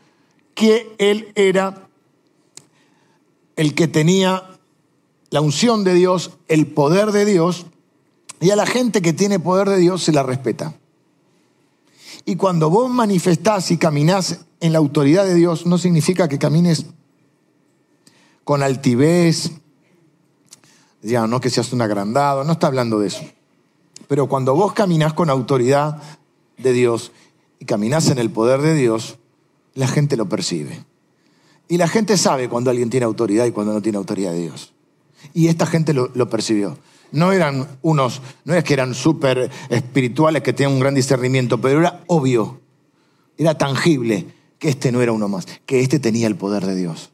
que 0.54 0.94
Él 0.98 1.32
era 1.36 1.88
el 3.56 3.74
que 3.74 3.88
tenía 3.88 4.44
la 5.30 5.42
unción 5.42 5.84
de 5.84 5.94
Dios, 5.94 6.32
el 6.48 6.68
poder 6.68 7.12
de 7.12 7.26
Dios, 7.26 7.66
y 8.40 8.50
a 8.50 8.56
la 8.56 8.66
gente 8.66 9.02
que 9.02 9.14
tiene 9.14 9.40
poder 9.40 9.70
de 9.70 9.78
Dios 9.78 10.04
se 10.04 10.12
la 10.12 10.24
respeta. 10.24 10.76
Y 12.26 12.36
cuando 12.36 12.70
vos 12.70 12.90
manifestás 12.90 13.72
y 13.72 13.78
caminás 13.78 14.46
en 14.60 14.72
la 14.72 14.80
autoridad 14.80 15.26
de 15.26 15.36
Dios, 15.36 15.66
no 15.66 15.78
significa 15.78 16.30
que 16.30 16.40
camines 16.40 16.86
con 18.44 18.64
altivez, 18.64 19.52
ya 21.02 21.28
no 21.28 21.42
que 21.42 21.50
seas 21.50 21.74
un 21.74 21.82
agrandado, 21.82 22.44
no 22.44 22.54
está 22.54 22.68
hablando 22.68 23.00
de 23.00 23.08
eso. 23.08 23.24
Pero 24.08 24.28
cuando 24.28 24.56
vos 24.56 24.74
caminás 24.74 25.14
con 25.14 25.30
autoridad 25.30 26.02
de 26.58 26.72
Dios 26.72 27.12
y 27.60 27.66
caminás 27.66 28.10
en 28.10 28.20
el 28.20 28.30
poder 28.30 28.62
de 28.62 28.74
Dios, 28.74 29.18
la 29.74 29.88
gente 29.88 30.16
lo 30.16 30.30
percibe. 30.30 30.86
Y 31.68 31.78
la 31.78 31.88
gente 31.88 32.18
sabe 32.18 32.50
cuando 32.50 32.70
alguien 32.70 32.90
tiene 32.90 33.06
autoridad 33.06 33.46
y 33.46 33.52
cuando 33.52 33.74
no 33.74 33.82
tiene 33.82 33.98
autoridad 33.98 34.32
de 34.32 34.44
Dios. 34.44 34.74
Y 35.34 35.48
esta 35.48 35.66
gente 35.66 35.94
lo, 35.94 36.10
lo 36.14 36.30
percibió 36.30 36.78
no 37.14 37.32
eran 37.32 37.68
unos, 37.82 38.22
no 38.44 38.54
es 38.54 38.64
que 38.64 38.74
eran 38.74 38.94
súper 38.94 39.50
espirituales 39.70 40.44
que 40.44 40.52
tenían 40.52 40.74
un 40.74 40.80
gran 40.80 40.94
discernimiento, 40.94 41.62
pero 41.62 41.80
era 41.80 42.02
obvio, 42.08 42.60
era 43.38 43.58
tangible 43.58 44.28
que 44.60 44.70
este 44.70 44.92
no 44.92 45.02
era 45.02 45.12
uno 45.12 45.30
más, 45.30 45.48
que 45.66 45.80
este 45.80 46.00
tenía 46.00 46.28
el 46.28 46.36
poder 46.36 46.66
de 46.66 46.76
Dios. 46.76 47.12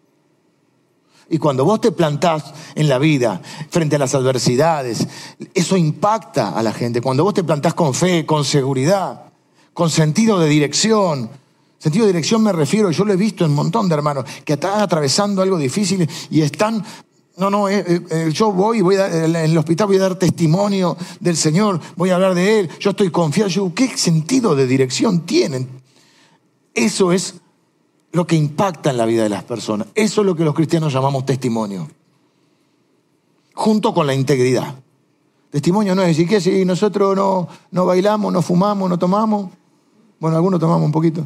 Y 1.30 1.38
cuando 1.38 1.64
vos 1.64 1.80
te 1.80 1.91
plantás 1.91 2.54
en 2.74 2.89
la 2.89 2.97
vida 2.97 3.41
frente 3.70 3.97
a 3.97 4.00
las 4.00 4.16
adversidades, 4.16 5.08
eso 5.54 5.78
impacta 5.78 6.50
a 6.50 6.64
la 6.64 6.74
gente. 6.74 7.02
Cuando 7.02 7.24
vos 7.24 7.36
te 7.36 7.43
plantás 7.43 7.76
con 7.76 7.93
fe, 7.93 8.26
con 8.26 8.43
seguridad, 8.43 9.26
con 9.74 9.91
sentido 9.91 10.39
de 10.39 10.50
dirección, 10.50 11.30
Sentido 11.80 12.06
de 12.06 12.12
dirección 12.12 12.43
me 12.43 12.52
refiero, 12.52 12.91
yo 12.91 13.06
lo 13.06 13.14
he 13.14 13.16
visto 13.16 13.45
en 13.45 13.52
un 13.52 13.56
montón 13.56 13.88
de 13.88 13.95
hermanos 13.95 14.26
que 14.43 14.54
están 14.54 14.82
atravesando 14.82 15.41
algo 15.41 15.58
difícil 15.58 16.08
y 16.30 16.41
están 16.41 16.84
no, 17.40 17.50
no, 17.50 17.70
eh, 17.70 17.86
eh, 17.88 18.02
eh, 18.12 18.30
yo 18.34 18.52
voy, 18.52 18.82
voy 18.82 18.96
en 18.96 19.34
el 19.34 19.58
hospital 19.58 19.88
voy 19.88 19.96
a 19.96 20.02
dar 20.02 20.16
testimonio 20.16 20.98
del 21.22 21.38
Señor, 21.38 21.80
voy 21.96 22.10
a 22.10 22.16
hablar 22.16 22.36
de 22.36 22.60
Él, 22.60 22.70
yo 22.80 22.90
estoy 22.90 23.10
confiado. 23.12 23.74
¿Qué 23.74 23.98
sentido 23.98 24.56
de 24.58 24.68
dirección 24.68 25.26
tienen? 25.26 25.70
Eso 26.74 27.14
es 27.14 27.36
lo 28.12 28.28
que 28.28 28.36
impacta 28.36 28.90
en 28.90 28.98
la 28.98 29.06
vida 29.06 29.24
de 29.24 29.30
las 29.30 29.46
personas. 29.46 29.88
Eso 29.96 30.22
es 30.22 30.28
lo 30.28 30.36
que 30.36 30.44
los 30.44 30.54
cristianos 30.54 30.92
llamamos 30.92 31.26
testimonio. 31.26 31.88
Junto 33.54 33.94
con 33.94 34.06
la 34.06 34.14
integridad. 34.14 34.76
Testimonio 35.50 35.96
no 35.96 36.02
es 36.02 36.10
decir 36.10 36.28
que 36.28 36.42
si 36.42 36.66
nosotros 36.66 37.16
no, 37.16 37.48
no 37.72 37.86
bailamos, 37.86 38.34
no 38.34 38.42
fumamos, 38.42 38.90
no 38.90 39.00
tomamos. 39.00 39.50
Bueno, 40.20 40.36
algunos 40.36 40.60
tomamos 40.60 40.86
un 40.86 40.92
poquito. 40.92 41.26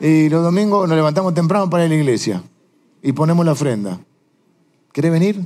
y 0.00 0.28
los 0.28 0.44
domingos 0.44 0.88
nos 0.88 0.96
levantamos 0.96 1.34
temprano 1.34 1.68
para 1.68 1.84
ir 1.84 1.92
a 1.92 1.94
la 1.94 2.00
iglesia 2.00 2.42
y 3.02 3.12
ponemos 3.12 3.44
la 3.44 3.52
ofrenda. 3.52 3.98
¿Quiere 4.92 5.10
venir? 5.10 5.40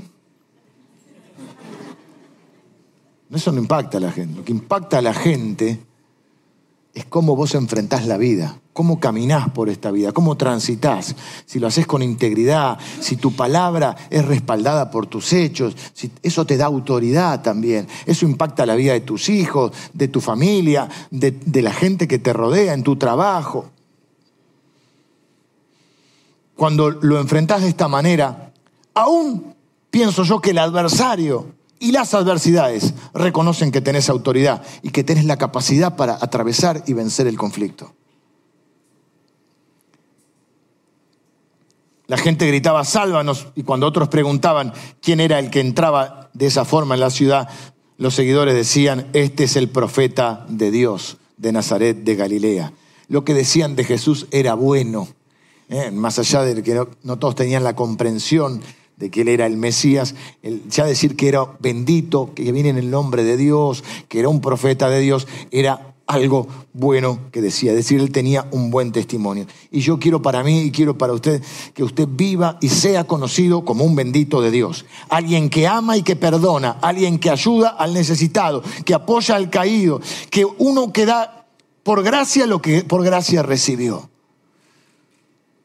Eso 3.33 3.53
no 3.53 3.61
impacta 3.61 3.99
a 3.99 4.01
la 4.01 4.13
gente. 4.13 4.37
Lo 4.37 4.45
que 4.45 4.53
impacta 4.53 4.99
a 4.99 5.03
la 5.03 5.15
gente 5.15 5.81
es 6.95 7.05
cómo 7.05 7.37
vos 7.37 7.55
enfrentás 7.55 8.07
la 8.07 8.17
vida, 8.17 8.59
cómo 8.73 8.99
caminás 9.01 9.51
por 9.51 9.69
esta 9.69 9.91
vida, 9.91 10.13
cómo 10.13 10.37
transitas, 10.37 11.15
si 11.45 11.59
lo 11.59 11.67
haces 11.67 11.87
con 11.87 12.03
integridad, 12.03 12.79
si 13.01 13.17
tu 13.17 13.37
palabra 13.37 13.95
es 14.09 14.25
respaldada 14.25 14.91
por 14.91 15.07
tus 15.07 15.33
hechos, 15.35 15.77
si 15.93 16.11
eso 16.23 16.47
te 16.47 16.57
da 16.57 16.65
autoridad 16.65 17.43
también. 17.43 17.87
Eso 18.07 18.25
impacta 18.25 18.65
la 18.65 18.77
vida 18.77 18.95
de 18.95 19.01
tus 19.01 19.29
hijos, 19.29 19.73
de 19.93 20.09
tu 20.09 20.23
familia, 20.23 20.89
de, 21.11 21.63
la 21.63 21.73
gente 21.73 22.09
que 22.09 22.19
te 22.19 22.33
rodea 22.33 22.73
en 22.73 22.83
tu 22.83 22.97
trabajo. 22.97 23.71
Cuando 26.55 26.91
lo 26.91 27.21
enfrentás 27.21 27.61
de 27.61 27.69
esta 27.69 27.89
manera, 27.89 28.46
aún 28.97 29.55
pienso 29.91 30.25
yo 30.25 30.41
que 30.41 30.51
el 30.51 30.59
adversario 30.59 31.55
y 31.79 31.93
las 31.93 32.15
adversidades 32.15 32.95
reconocen 33.15 33.71
que 33.71 33.83
tenés 33.83 34.09
autoridad 34.09 34.63
y 34.83 34.91
que 34.91 35.05
tenés 35.05 35.27
la 35.27 35.37
capacidad 35.37 35.95
para 35.95 36.15
atravesar 36.15 36.83
y 36.87 36.95
vencer 36.95 37.27
el 37.27 37.37
conflicto. 37.37 37.95
La 42.09 42.17
gente 42.17 42.47
gritaba, 42.47 42.85
sálvanos, 42.85 43.49
y 43.55 43.65
cuando 43.65 43.87
otros 43.87 44.09
preguntaban 44.09 44.73
quién 45.03 45.21
era 45.21 45.39
el 45.39 45.51
que 45.51 45.61
entraba 45.61 46.31
de 46.35 46.47
esa 46.47 46.65
forma 46.65 46.95
en 46.95 47.01
la 47.01 47.11
ciudad, 47.11 47.49
los 47.99 48.15
seguidores 48.15 48.55
decían, 48.55 49.09
este 49.13 49.45
es 49.45 49.57
el 49.57 49.69
profeta 49.69 50.47
de 50.49 50.71
Dios, 50.71 51.19
de 51.37 51.53
Nazaret, 51.53 51.97
de 51.97 52.15
Galilea. 52.15 52.73
Lo 53.09 53.25
que 53.25 53.35
decían 53.35 53.75
de 53.75 53.85
Jesús 53.85 54.29
era 54.31 54.55
bueno, 54.55 55.09
¿eh? 55.69 55.91
más 55.91 56.19
allá 56.19 56.43
de 56.43 56.63
que 56.63 56.87
no 57.03 57.19
todos 57.19 57.35
tenían 57.35 57.65
la 57.65 57.75
comprensión 57.75 58.63
de 58.97 59.11
que 59.11 59.23
él 59.23 59.29
era 59.29 59.47
el 59.47 59.57
Mesías, 59.57 60.15
ya 60.69 60.87
decir 60.87 61.17
que 61.17 61.29
era 61.29 61.45
bendito, 61.61 62.33
que 62.35 62.51
viene 62.53 62.71
en 62.71 62.79
el 62.79 62.91
nombre 62.91 63.25
de 63.25 63.37
Dios, 63.37 63.85
que 64.09 64.21
era 64.21 64.29
un 64.29 64.41
profeta 64.41 64.89
de 64.89 65.01
Dios, 65.01 65.27
era 65.51 65.95
algo 66.07 66.47
bueno 66.73 67.19
que 67.33 67.41
decía, 67.41 67.73
es 67.73 67.79
decir, 67.79 68.01
él 68.01 68.13
tenía 68.13 68.47
un 68.53 68.71
buen 68.71 68.93
testimonio. 68.93 69.47
Y 69.71 69.81
yo 69.81 69.99
quiero 69.99 70.23
para 70.23 70.43
mí 70.43 70.63
y 70.63 70.71
quiero 70.71 70.97
para 70.97 71.13
usted 71.13 71.43
que 71.75 71.83
usted 71.83 72.07
viva 72.09 72.59
y 72.61 72.69
sea 72.69 73.05
conocido 73.05 73.65
como 73.65 73.85
un 73.85 73.97
bendito 73.97 74.41
de 74.41 74.51
Dios, 74.51 74.87
alguien 75.09 75.51
que 75.51 75.67
ama 75.67 75.97
y 75.97 76.03
que 76.03 76.17
perdona, 76.17 76.79
alguien 76.81 77.19
que 77.19 77.31
ayuda 77.31 77.71
al 77.71 77.93
necesitado, 77.93 78.63
que 78.85 78.95
apoya 78.95 79.35
al 79.35 79.51
caído, 79.51 80.01
que 80.31 80.45
uno 80.45 80.93
que 80.93 81.07
da 81.07 81.47
por 81.83 82.03
gracia 82.03 82.47
lo 82.47 82.63
que 82.63 82.83
por 82.85 83.05
gracia 83.05 83.43
recibió. 83.43 84.09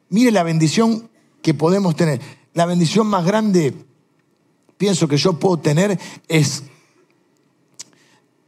Mire 0.08 0.30
la 0.32 0.42
bendición 0.42 1.08
que 1.40 1.54
podemos 1.54 1.96
tener 1.96 2.20
la 2.54 2.66
bendición 2.66 3.06
más 3.06 3.24
grande, 3.24 3.74
pienso 4.76 5.08
que 5.08 5.16
yo 5.16 5.38
puedo 5.38 5.58
tener, 5.58 5.98
es 6.28 6.64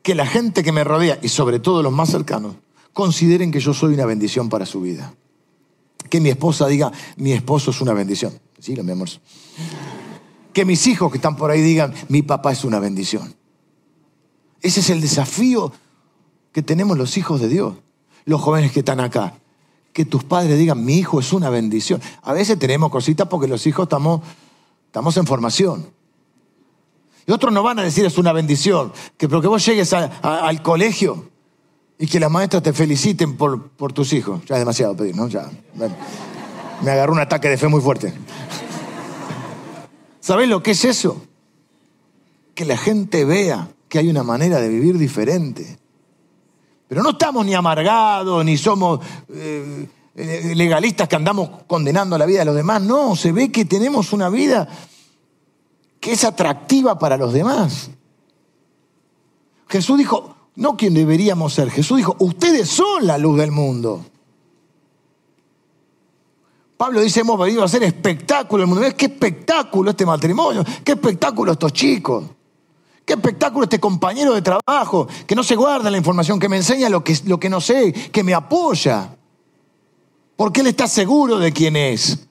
que 0.03 0.15
la 0.15 0.27
gente 0.27 0.63
que 0.63 0.73
me 0.73 0.85
rodea, 0.85 1.19
y 1.23 1.29
sobre 1.29 1.59
todo 1.59 1.83
los 1.83 1.93
más 1.93 2.11
cercanos, 2.11 2.57
consideren 2.93 3.51
que 3.51 3.61
yo 3.61 3.73
soy 3.73 3.95
una 3.95 4.07
bendición 4.07 4.49
para 4.49 4.67
su 4.67 4.81
vida. 4.81 5.15
Que 6.11 6.21
mi 6.21 6.29
esposa 6.29 6.67
diga, 6.67 6.93
mi 7.17 7.33
esposo 7.33 7.71
es 7.71 7.81
una 7.81 7.95
bendición. 7.95 8.39
Sí, 8.59 8.75
mi 8.83 8.93
amor. 8.93 9.09
Que 10.53 10.65
mis 10.65 10.87
hijos 10.87 11.11
que 11.11 11.19
están 11.19 11.37
por 11.37 11.51
ahí 11.51 11.61
digan, 11.61 11.95
mi 12.09 12.23
papá 12.23 12.53
es 12.53 12.65
una 12.65 12.79
bendición. 12.79 13.35
Ese 14.61 14.81
es 14.81 14.91
el 14.91 15.01
desafío 15.01 15.73
que 16.53 16.63
tenemos 16.63 16.97
los 16.97 17.17
hijos 17.17 17.41
de 17.41 17.49
Dios, 17.49 17.75
los 18.27 18.41
jóvenes 18.41 18.73
que 18.73 18.81
están 18.81 19.01
acá 19.01 19.35
que 19.95 20.05
tus 20.05 20.25
padres 20.25 20.59
digan, 20.59 20.85
mi 20.85 20.99
hijo 20.99 21.21
es 21.21 21.33
una 21.33 21.49
bendición. 21.49 22.03
A 22.23 22.33
veces 22.33 22.59
tenemos 22.59 22.91
cositas 22.91 23.29
porque 23.29 23.47
los 23.47 23.65
hijos 23.67 23.85
estamos, 23.85 24.21
estamos 24.87 25.17
en 25.17 25.25
formación. 25.25 25.87
Y 27.27 27.33
otros 27.33 27.55
no 27.55 27.63
van 27.63 27.79
a 27.79 27.83
decir 27.85 28.05
es 28.05 28.19
una 28.19 28.33
bendición, 28.33 28.93
que 29.17 29.29
pero 29.29 29.41
que 29.41 29.47
vos 29.47 29.65
llegues 29.65 29.93
al 29.95 30.63
colegio 30.63 31.31
y 31.97 32.09
que 32.09 32.19
las 32.19 32.31
maestras 32.31 32.65
te 32.65 32.73
feliciten 32.73 33.37
por, 33.37 33.69
por 33.69 33.93
tus 33.93 34.13
hijos. 34.13 34.45
Ya 34.47 34.57
es 34.57 34.61
demasiado 34.61 34.97
pedir, 34.97 35.15
¿no? 35.15 35.29
Ya. 35.29 35.49
Me, 36.83 36.91
agarró 36.91 37.13
un 37.13 37.21
ataque 37.21 37.49
de 37.49 37.57
fe 37.57 37.69
muy 37.69 37.81
fuerte. 37.81 38.13
¿Sabés 40.19 40.49
lo 40.49 40.61
que 40.61 40.73
es 40.73 40.85
eso? 40.85 41.23
Que 42.57 42.65
la 42.65 42.77
gente 42.77 43.25
vea 43.25 43.69
que 43.89 44.01
hay 44.01 44.09
una 44.09 44.25
manera 44.25 44.61
de 44.61 44.69
vivir 44.69 44.99
diferente. 44.99 45.79
Pero 46.95 47.03
no 47.03 47.11
estamos 47.11 47.45
ni 47.45 47.55
amargados, 47.55 48.45
ni 48.45 48.57
somos 48.57 49.01
eh, 49.29 49.89
legalistas 50.55 51.09
que 51.09 51.17
andamos 51.17 51.51
condenando 51.67 52.17
la 52.17 52.25
vida 52.25 52.39
de 52.39 52.45
los 52.45 52.55
demás. 52.55 52.81
No, 52.83 53.17
se 53.17 53.33
ve 53.33 53.51
que 53.51 53.65
tenemos 53.65 54.13
una 54.13 54.29
vida 54.29 54.69
que 55.99 56.13
es 56.13 56.23
atractiva 56.23 56.97
para 56.97 57.17
los 57.17 57.33
demás. 57.33 57.91
Jesús 59.67 59.99
dijo, 59.99 60.37
no 60.55 60.77
quien 60.77 60.95
deberíamos 60.95 61.53
ser. 61.53 61.69
Jesús 61.69 61.97
dijo, 61.97 62.15
ustedes 62.21 62.69
son 62.69 63.09
la 63.09 63.19
luz 63.19 63.39
del 63.39 63.51
mundo. 63.51 64.05
Pablo 66.77 67.01
dice, 67.01 67.23
hemos 67.23 67.41
venido 67.41 67.63
a 67.63 67.65
hacer 67.65 67.83
espectáculo 67.83 68.63
el 68.63 68.69
mundo. 68.69 68.87
¿Qué 68.97 69.07
espectáculo 69.07 69.91
este 69.91 70.07
matrimonio? 70.07 70.65
¿Qué 70.85 70.93
espectáculo 70.93 71.51
estos 71.51 71.73
chicos? 71.73 72.23
Qué 73.05 73.13
espectáculo 73.15 73.65
este 73.65 73.79
compañero 73.79 74.33
de 74.35 74.43
trabajo, 74.43 75.07
que 75.27 75.35
no 75.35 75.43
se 75.43 75.57
guarda 75.57 75.91
la 75.91 75.99
información, 75.99 76.39
que 76.39 76.49
me 76.49 76.57
enseña 76.57 76.89
lo 76.89 77.05
que, 77.05 77.19
lo 77.27 77.39
que 77.39 77.51
no 77.51 77.61
sé, 77.61 77.93
que 77.93 78.25
me 78.25 78.33
apoya. 78.33 79.17
Porque 80.37 80.63
él 80.63 80.69
está 80.69 80.89
seguro 80.89 81.39
de 81.39 81.53
quién 81.53 81.77
es. 81.77 82.27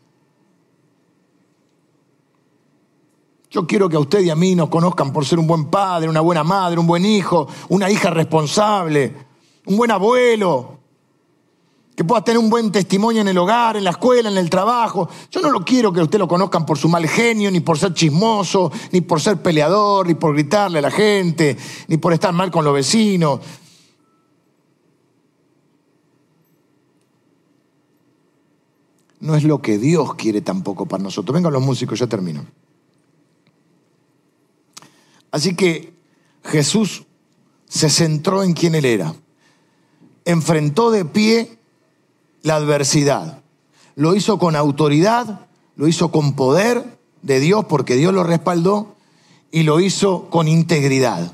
Yo 3.51 3.67
quiero 3.67 3.87
que 3.87 3.97
a 3.97 3.99
usted 3.99 4.21
y 4.21 4.31
a 4.31 4.35
mí 4.35 4.55
nos 4.55 4.69
conozcan 4.69 5.13
por 5.13 5.25
ser 5.25 5.37
un 5.37 5.45
buen 5.45 5.65
padre, 5.65 6.09
una 6.09 6.21
buena 6.21 6.43
madre, 6.43 6.79
un 6.79 6.87
buen 6.87 7.05
hijo, 7.05 7.47
una 7.69 7.91
hija 7.91 8.09
responsable, 8.09 9.13
un 9.67 9.77
buen 9.77 9.91
abuelo, 9.91 10.79
que 11.95 12.03
pueda 12.03 12.23
tener 12.23 12.39
un 12.39 12.49
buen 12.49 12.71
testimonio 12.71 13.21
en 13.21 13.27
el 13.27 13.37
hogar, 13.37 13.77
en 13.77 13.83
la 13.83 13.91
escuela, 13.91 14.29
en 14.29 14.37
el 14.37 14.49
trabajo. 14.49 15.07
Yo 15.29 15.41
no 15.41 15.51
lo 15.51 15.63
quiero 15.63 15.93
que 15.93 16.01
usted 16.01 16.17
lo 16.17 16.27
conozcan 16.27 16.65
por 16.65 16.77
su 16.77 16.89
mal 16.89 17.07
genio, 17.07 17.51
ni 17.51 17.59
por 17.59 17.77
ser 17.77 17.93
chismoso, 17.93 18.71
ni 18.91 19.01
por 19.01 19.21
ser 19.21 19.41
peleador, 19.41 20.07
ni 20.07 20.15
por 20.15 20.33
gritarle 20.33 20.79
a 20.79 20.81
la 20.81 20.91
gente, 20.91 21.55
ni 21.87 21.97
por 21.97 22.13
estar 22.13 22.33
mal 22.33 22.49
con 22.49 22.65
los 22.65 22.73
vecinos. 22.73 23.39
No 29.19 29.35
es 29.35 29.43
lo 29.43 29.61
que 29.61 29.77
Dios 29.77 30.15
quiere 30.15 30.41
tampoco 30.41 30.85
para 30.87 31.03
nosotros. 31.03 31.33
Vengan 31.33 31.53
los 31.53 31.63
músicos, 31.63 31.99
ya 31.99 32.07
termino. 32.07 32.45
Así 35.31 35.55
que 35.55 35.93
Jesús 36.43 37.05
se 37.67 37.89
centró 37.89 38.43
en 38.43 38.53
quién 38.53 38.75
él 38.75 38.85
era. 38.85 39.15
Enfrentó 40.25 40.91
de 40.91 41.05
pie 41.05 41.57
la 42.43 42.57
adversidad. 42.57 43.41
Lo 43.95 44.15
hizo 44.15 44.37
con 44.37 44.55
autoridad, 44.55 45.47
lo 45.75 45.87
hizo 45.87 46.11
con 46.11 46.33
poder 46.33 46.99
de 47.23 47.39
Dios 47.39 47.65
porque 47.65 47.95
Dios 47.95 48.13
lo 48.13 48.23
respaldó 48.23 48.95
y 49.51 49.63
lo 49.63 49.79
hizo 49.79 50.29
con 50.29 50.47
integridad. 50.47 51.33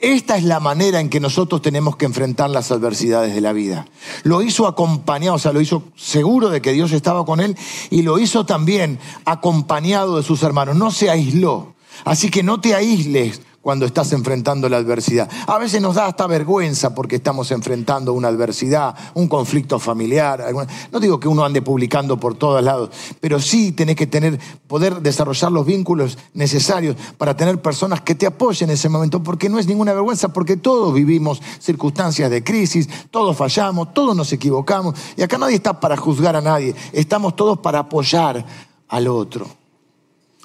Esta 0.00 0.36
es 0.36 0.44
la 0.44 0.60
manera 0.60 1.00
en 1.00 1.08
que 1.08 1.18
nosotros 1.18 1.62
tenemos 1.62 1.96
que 1.96 2.04
enfrentar 2.04 2.50
las 2.50 2.70
adversidades 2.70 3.34
de 3.34 3.40
la 3.40 3.52
vida. 3.52 3.86
Lo 4.22 4.42
hizo 4.42 4.66
acompañado, 4.66 5.36
o 5.36 5.38
sea, 5.38 5.52
lo 5.52 5.62
hizo 5.62 5.84
seguro 5.96 6.50
de 6.50 6.60
que 6.60 6.72
Dios 6.72 6.92
estaba 6.92 7.24
con 7.24 7.40
él 7.40 7.56
y 7.90 8.02
lo 8.02 8.18
hizo 8.18 8.44
también 8.44 8.98
acompañado 9.24 10.16
de 10.16 10.22
sus 10.22 10.42
hermanos. 10.42 10.76
No 10.76 10.90
se 10.90 11.10
aisló. 11.10 11.74
Así 12.04 12.28
que 12.28 12.42
no 12.42 12.60
te 12.60 12.74
aísles 12.74 13.40
cuando 13.64 13.86
estás 13.86 14.12
enfrentando 14.12 14.68
la 14.68 14.76
adversidad. 14.76 15.26
A 15.46 15.56
veces 15.56 15.80
nos 15.80 15.94
da 15.94 16.04
hasta 16.04 16.26
vergüenza 16.26 16.94
porque 16.94 17.16
estamos 17.16 17.50
enfrentando 17.50 18.12
una 18.12 18.28
adversidad, 18.28 18.94
un 19.14 19.26
conflicto 19.26 19.78
familiar. 19.78 20.44
No 20.92 21.00
digo 21.00 21.18
que 21.18 21.28
uno 21.28 21.46
ande 21.46 21.62
publicando 21.62 22.20
por 22.20 22.34
todos 22.34 22.62
lados, 22.62 22.90
pero 23.22 23.40
sí 23.40 23.72
tenés 23.72 23.96
que 23.96 24.06
tener, 24.06 24.38
poder 24.66 25.00
desarrollar 25.00 25.50
los 25.50 25.64
vínculos 25.64 26.18
necesarios 26.34 26.94
para 27.16 27.38
tener 27.38 27.62
personas 27.62 28.02
que 28.02 28.14
te 28.14 28.26
apoyen 28.26 28.68
en 28.68 28.74
ese 28.74 28.90
momento, 28.90 29.22
porque 29.22 29.48
no 29.48 29.58
es 29.58 29.66
ninguna 29.66 29.94
vergüenza, 29.94 30.28
porque 30.28 30.58
todos 30.58 30.92
vivimos 30.92 31.40
circunstancias 31.58 32.30
de 32.30 32.44
crisis, 32.44 32.86
todos 33.10 33.34
fallamos, 33.34 33.94
todos 33.94 34.14
nos 34.14 34.30
equivocamos, 34.34 34.94
y 35.16 35.22
acá 35.22 35.38
nadie 35.38 35.56
está 35.56 35.80
para 35.80 35.96
juzgar 35.96 36.36
a 36.36 36.42
nadie, 36.42 36.74
estamos 36.92 37.34
todos 37.34 37.58
para 37.60 37.78
apoyar 37.78 38.44
al 38.88 39.08
otro. 39.08 39.63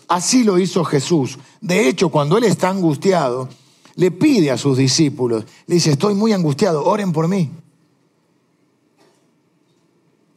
Así 0.10 0.43
lo 0.43 0.57
hizo 0.57 0.84
Jesús. 0.84 1.38
De 1.62 1.88
hecho, 1.88 2.10
cuando 2.10 2.38
Él 2.38 2.43
está 2.43 2.70
angustiado, 2.70 3.47
le 3.95 4.10
pide 4.10 4.49
a 4.49 4.57
sus 4.57 4.76
discípulos, 4.76 5.45
le 5.68 5.76
dice, 5.76 5.91
estoy 5.91 6.16
muy 6.16 6.34
angustiado, 6.34 6.84
oren 6.84 7.14
por 7.14 7.28
mí. 7.28 7.51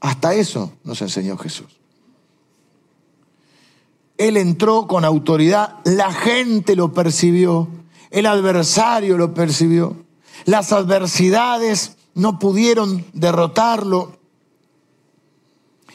Hasta 0.01 0.35
eso 0.35 0.73
nos 0.85 1.01
enseñó 1.01 1.39
Jesús. 1.39 1.69
Él 4.19 4.37
entró 4.37 4.87
con 4.87 5.07
autoridad, 5.07 5.79
la 5.85 6.13
gente 6.13 6.77
lo 6.77 6.93
percibió, 6.93 7.69
el 8.11 8.27
adversario 8.27 9.17
lo 9.17 9.33
percibió, 9.33 9.97
las 10.45 10.73
adversidades 10.73 11.97
no 12.15 12.39
pudieron 12.39 13.07
derrotarlo 13.15 14.19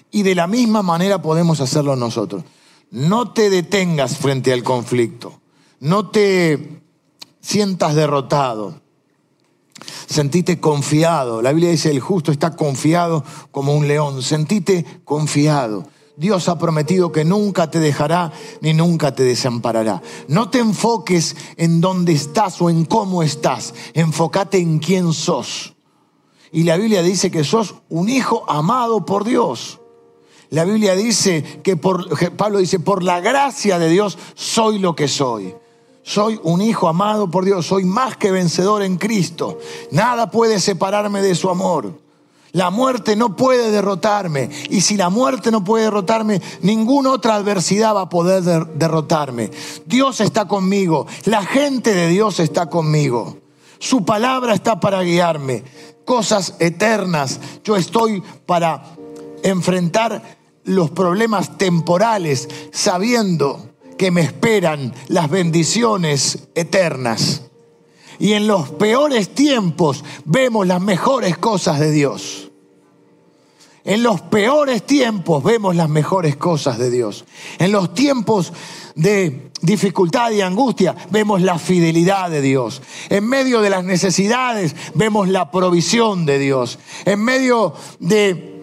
y 0.10 0.24
de 0.24 0.34
la 0.34 0.48
misma 0.48 0.82
manera 0.82 1.22
podemos 1.22 1.62
hacerlo 1.62 1.96
nosotros. 1.96 2.44
No 2.92 3.32
te 3.32 3.50
detengas 3.50 4.18
frente 4.18 4.54
al 4.54 4.64
conflicto. 4.64 5.42
No 5.80 6.10
te 6.10 6.82
sientas 7.42 7.96
derrotado. 7.96 8.82
Sentite 10.08 10.60
confiado. 10.60 11.42
La 11.42 11.52
Biblia 11.52 11.72
dice, 11.72 11.92
el 11.92 12.00
justo 12.00 12.32
está 12.32 12.56
confiado 12.56 13.24
como 13.52 13.76
un 13.76 13.88
león. 13.88 14.24
Sentite 14.24 14.86
confiado. 15.04 15.88
Dios 16.16 16.50
ha 16.50 16.58
prometido 16.58 17.12
que 17.12 17.24
nunca 17.26 17.70
te 17.70 17.80
dejará 17.80 18.32
ni 18.62 18.74
nunca 18.74 19.14
te 19.14 19.24
desamparará. 19.24 20.02
No 20.28 20.50
te 20.50 20.60
enfoques 20.60 21.36
en 21.58 21.80
dónde 21.80 22.14
estás 22.14 22.60
o 22.62 22.70
en 22.70 22.86
cómo 22.86 23.22
estás. 23.22 23.74
Enfócate 23.94 24.58
en 24.58 24.80
quién 24.80 25.14
sos. 25.14 25.76
Y 26.52 26.64
la 26.64 26.78
Biblia 26.78 27.04
dice 27.04 27.30
que 27.30 27.44
sos 27.44 27.76
un 27.90 28.10
hijo 28.10 28.50
amado 28.50 29.06
por 29.06 29.26
Dios. 29.26 29.80
La 30.50 30.64
Biblia 30.64 30.96
dice 30.96 31.44
que 31.64 31.76
por, 31.76 32.08
Pablo 32.36 32.60
dice, 32.60 32.80
por 32.80 33.04
la 33.04 33.20
gracia 33.20 33.80
de 33.80 33.90
Dios 33.90 34.18
soy 34.36 34.80
lo 34.80 34.96
que 34.96 35.08
soy. 35.08 35.54
Soy 36.04 36.40
un 36.44 36.62
hijo 36.62 36.88
amado 36.88 37.30
por 37.30 37.44
Dios, 37.44 37.66
soy 37.66 37.84
más 37.84 38.16
que 38.16 38.32
vencedor 38.32 38.82
en 38.82 38.96
Cristo. 38.96 39.60
Nada 39.92 40.32
puede 40.32 40.62
separarme 40.62 41.22
de 41.22 41.36
su 41.36 41.50
amor. 41.50 41.92
La 42.54 42.70
muerte 42.70 43.18
no 43.18 43.36
puede 43.36 43.72
derrotarme. 43.72 44.50
Y 44.70 44.82
si 44.82 44.96
la 44.96 45.10
muerte 45.10 45.52
no 45.52 45.66
puede 45.66 45.84
derrotarme, 45.84 46.42
ninguna 46.62 47.12
otra 47.12 47.36
adversidad 47.36 47.94
va 47.94 48.04
a 48.04 48.10
poder 48.10 48.42
derrotarme. 48.44 49.52
Dios 49.86 50.22
está 50.22 50.48
conmigo. 50.48 51.08
La 51.26 51.44
gente 51.44 51.94
de 51.94 52.08
Dios 52.08 52.40
está 52.40 52.70
conmigo. 52.70 53.38
Su 53.80 54.06
palabra 54.06 54.54
está 54.54 54.80
para 54.80 55.02
guiarme. 55.02 55.66
Cosas 56.06 56.56
eternas. 56.60 57.40
Yo 57.66 57.76
estoy 57.76 58.24
para 58.46 58.96
enfrentar 59.44 60.37
los 60.68 60.92
problemas 60.92 61.58
temporales 61.58 62.48
sabiendo 62.72 63.72
que 63.98 64.12
me 64.12 64.22
esperan 64.22 64.94
las 65.08 65.30
bendiciones 65.30 66.50
eternas. 66.56 67.44
Y 68.20 68.34
en 68.34 68.48
los 68.48 68.70
peores 68.70 69.30
tiempos 69.30 70.04
vemos 70.26 70.68
las 70.68 70.82
mejores 70.82 71.38
cosas 71.38 71.80
de 71.80 71.92
Dios. 71.92 72.52
En 73.86 74.04
los 74.04 74.22
peores 74.22 74.84
tiempos 74.86 75.42
vemos 75.42 75.74
las 75.74 75.88
mejores 75.88 76.36
cosas 76.36 76.78
de 76.78 76.90
Dios. 76.90 77.24
En 77.58 77.72
los 77.72 77.94
tiempos 77.94 78.52
de 78.96 79.52
dificultad 79.62 80.32
y 80.32 80.42
angustia 80.42 80.94
vemos 81.10 81.42
la 81.42 81.58
fidelidad 81.58 82.30
de 82.30 82.42
Dios. 82.42 82.82
En 83.10 83.26
medio 83.26 83.62
de 83.62 83.70
las 83.70 83.86
necesidades 83.86 84.76
vemos 84.94 85.30
la 85.30 85.50
provisión 85.52 86.26
de 86.26 86.38
Dios. 86.38 86.80
En 87.06 87.24
medio 87.24 87.74
de 88.00 88.57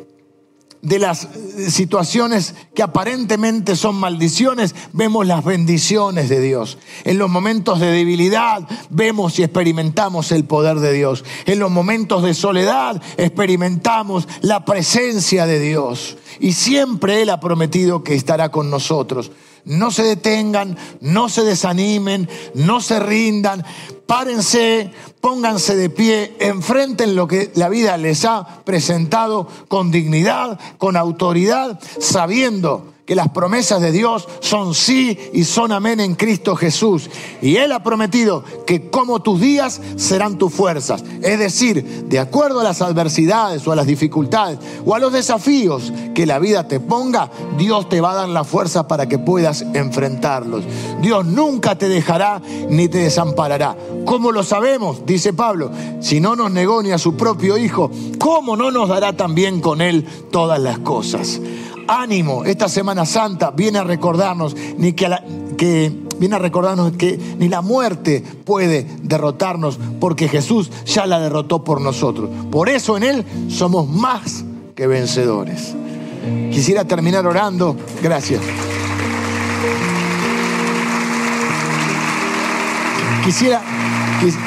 de 0.85 0.99
las 0.99 1.29
situaciones 1.69 2.55
que 2.75 2.83
aparentemente 2.83 3.75
son 3.75 3.97
maldiciones, 3.97 4.75
vemos 4.93 5.27
las 5.27 5.43
bendiciones 5.43 6.29
de 6.29 6.41
Dios. 6.41 6.79
En 7.05 7.19
los 7.19 7.31
momentos 7.31 7.81
de 7.81 7.87
debilidad 7.87 8.69
vemos 8.91 9.39
y 9.39 9.43
experimentamos 9.43 10.31
el 10.31 10.45
poder 10.45 10.81
de 10.81 10.93
Dios. 10.93 11.25
En 11.47 11.59
los 11.59 11.71
momentos 11.71 12.23
de 12.23 12.35
soledad 12.35 13.03
experimentamos 13.17 14.29
la 14.43 14.67
presencia 14.67 15.47
de 15.47 15.59
Dios. 15.59 16.19
Y 16.39 16.53
siempre 16.53 17.23
Él 17.23 17.31
ha 17.31 17.41
prometido 17.41 18.05
que 18.05 18.15
estará 18.15 18.51
con 18.51 18.69
nosotros. 18.69 19.33
No 19.65 19.91
se 19.91 20.03
detengan, 20.03 20.77
no 21.01 21.31
se 21.31 21.43
desanimen, 21.43 22.29
no 22.55 22.83
se 22.83 23.01
rindan, 23.01 23.65
párense, 24.07 24.91
pónganse 25.25 25.75
de 25.75 25.89
pie, 25.89 26.37
enfrenten 26.39 27.17
lo 27.17 27.27
que 27.27 27.51
la 27.55 27.71
vida 27.71 27.97
les 27.97 28.27
ha 28.27 28.47
presentado 28.63 29.49
con 29.69 29.91
dignidad, 29.91 30.61
con 30.77 30.99
autoridad, 30.99 31.81
sabiendo 31.99 32.94
que 33.07 33.15
las 33.15 33.29
promesas 33.29 33.83
de 33.83 33.93
Dios 33.93 34.27
son 34.41 34.75
sí 34.75 35.19
y 35.35 35.45
son 35.45 35.73
amén 35.73 36.01
en 36.01 36.15
Cristo 36.15 36.57
Jesús. 36.57 37.11
Y 37.43 37.57
Él 37.57 37.73
ha 37.73 37.83
prometido 37.83 38.45
que 38.67 38.89
como 38.89 39.21
tus 39.21 39.41
días 39.41 39.81
serán 39.97 40.39
tus 40.39 40.53
fuerzas. 40.55 41.05
Es 41.23 41.39
decir, 41.39 42.07
de 42.07 42.19
acuerdo 42.19 42.61
a 42.61 42.65
las 42.65 42.81
adversidades 42.81 43.67
o 43.67 43.73
a 43.73 43.77
las 43.77 43.87
dificultades 43.87 44.59
o 44.87 44.95
a 44.95 44.99
los 44.99 45.13
desafíos 45.13 45.93
que 46.15 46.25
la 46.25 46.39
vida 46.39 46.67
te 46.67 46.81
ponga, 46.81 47.31
Dios 47.59 47.89
te 47.91 48.01
va 48.01 48.13
a 48.13 48.15
dar 48.15 48.29
la 48.29 48.45
fuerza 48.45 48.89
para 48.89 49.07
que 49.07 49.19
puedas 49.19 49.63
enfrentarlos. 49.75 50.65
Dios 51.03 51.27
nunca 51.27 51.77
te 51.77 51.89
dejará 51.89 52.41
ni 52.71 52.89
te 52.89 52.99
desamparará. 52.99 53.77
¿Cómo 54.07 54.33
lo 54.33 54.43
sabemos? 54.43 55.05
Dice 55.05 55.35
Pablo, 55.35 55.71
si 56.01 56.21
no 56.21 56.37
nos 56.37 56.51
negó 56.51 56.83
ni 56.83 56.93
a 56.93 56.99
su 56.99 57.17
propio 57.17 57.59
Hijo, 57.59 57.91
¿cómo 58.19 58.57
no 58.57 58.71
nos 58.71 58.89
dará 58.89 59.15
también 59.15 59.61
con 59.61 59.83
Él 59.83 60.07
todas 60.31 60.59
las 60.59 60.79
cosas? 60.79 61.41
Ánimo, 61.89 62.45
esta 62.45 62.69
Semana 62.69 63.07
Santa 63.07 63.51
viene 63.51 63.79
a 63.79 63.85
recordarnos 63.85 64.57
ni 64.77 64.93
que, 64.93 65.93
viene 66.19 66.37
a 66.37 66.39
recordarnos 66.39 66.93
que 66.93 67.19
ni 67.39 67.49
la 67.49 67.61
muerte 67.61 68.23
puede 68.45 68.87
derrotarnos 69.03 69.79
porque 70.01 70.29
Jesús 70.29 70.71
ya 70.85 71.07
la 71.07 71.21
derrotó 71.21 71.65
por 71.65 71.81
nosotros. 71.81 72.31
Por 72.51 72.69
eso 72.69 72.97
en 72.97 73.03
Él 73.03 73.25
somos 73.49 73.89
más 73.89 74.45
que 74.75 74.87
vencedores. 74.87 75.75
Quisiera 76.51 76.85
terminar 76.85 77.27
orando. 77.27 77.77
Gracias. 78.03 78.41
Quisiera, 83.25 83.63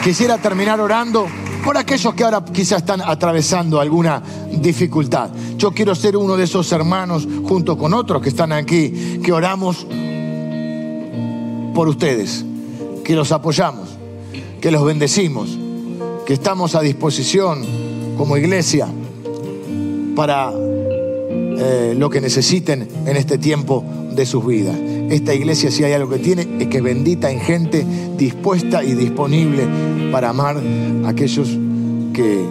quisiera 0.03 0.37
terminar 0.37 0.79
orando 0.79 1.27
por 1.63 1.77
aquellos 1.77 2.13
que 2.13 2.23
ahora 2.23 2.43
quizás 2.45 2.79
están 2.79 3.01
atravesando 3.01 3.79
alguna 3.79 4.21
dificultad. 4.51 5.29
Yo 5.57 5.71
quiero 5.71 5.95
ser 5.95 6.17
uno 6.17 6.37
de 6.37 6.45
esos 6.45 6.71
hermanos 6.71 7.27
junto 7.47 7.77
con 7.77 7.93
otros 7.93 8.21
que 8.21 8.29
están 8.29 8.51
aquí, 8.51 9.19
que 9.23 9.31
oramos 9.31 9.85
por 11.73 11.87
ustedes, 11.87 12.45
que 13.03 13.15
los 13.15 13.31
apoyamos, 13.31 13.89
que 14.61 14.71
los 14.71 14.83
bendecimos, 14.83 15.57
que 16.25 16.33
estamos 16.33 16.75
a 16.75 16.81
disposición 16.81 17.65
como 18.17 18.35
iglesia 18.35 18.87
para 20.15 20.51
eh, 20.51 21.95
lo 21.97 22.09
que 22.09 22.19
necesiten 22.19 22.87
en 23.05 23.15
este 23.15 23.37
tiempo 23.37 23.83
de 24.11 24.25
sus 24.25 24.45
vidas. 24.45 24.75
Esta 25.09 25.33
iglesia, 25.33 25.71
si 25.71 25.83
hay 25.83 25.93
algo 25.93 26.09
que 26.09 26.19
tiene, 26.19 26.47
es 26.59 26.67
que 26.67 26.81
bendita 26.81 27.31
en 27.31 27.39
gente 27.39 27.85
dispuesta 28.17 28.83
y 28.83 28.93
disponible 28.93 29.65
para 30.11 30.29
amar 30.29 30.57
a 31.05 31.09
aquellos 31.09 31.57
que, 32.13 32.45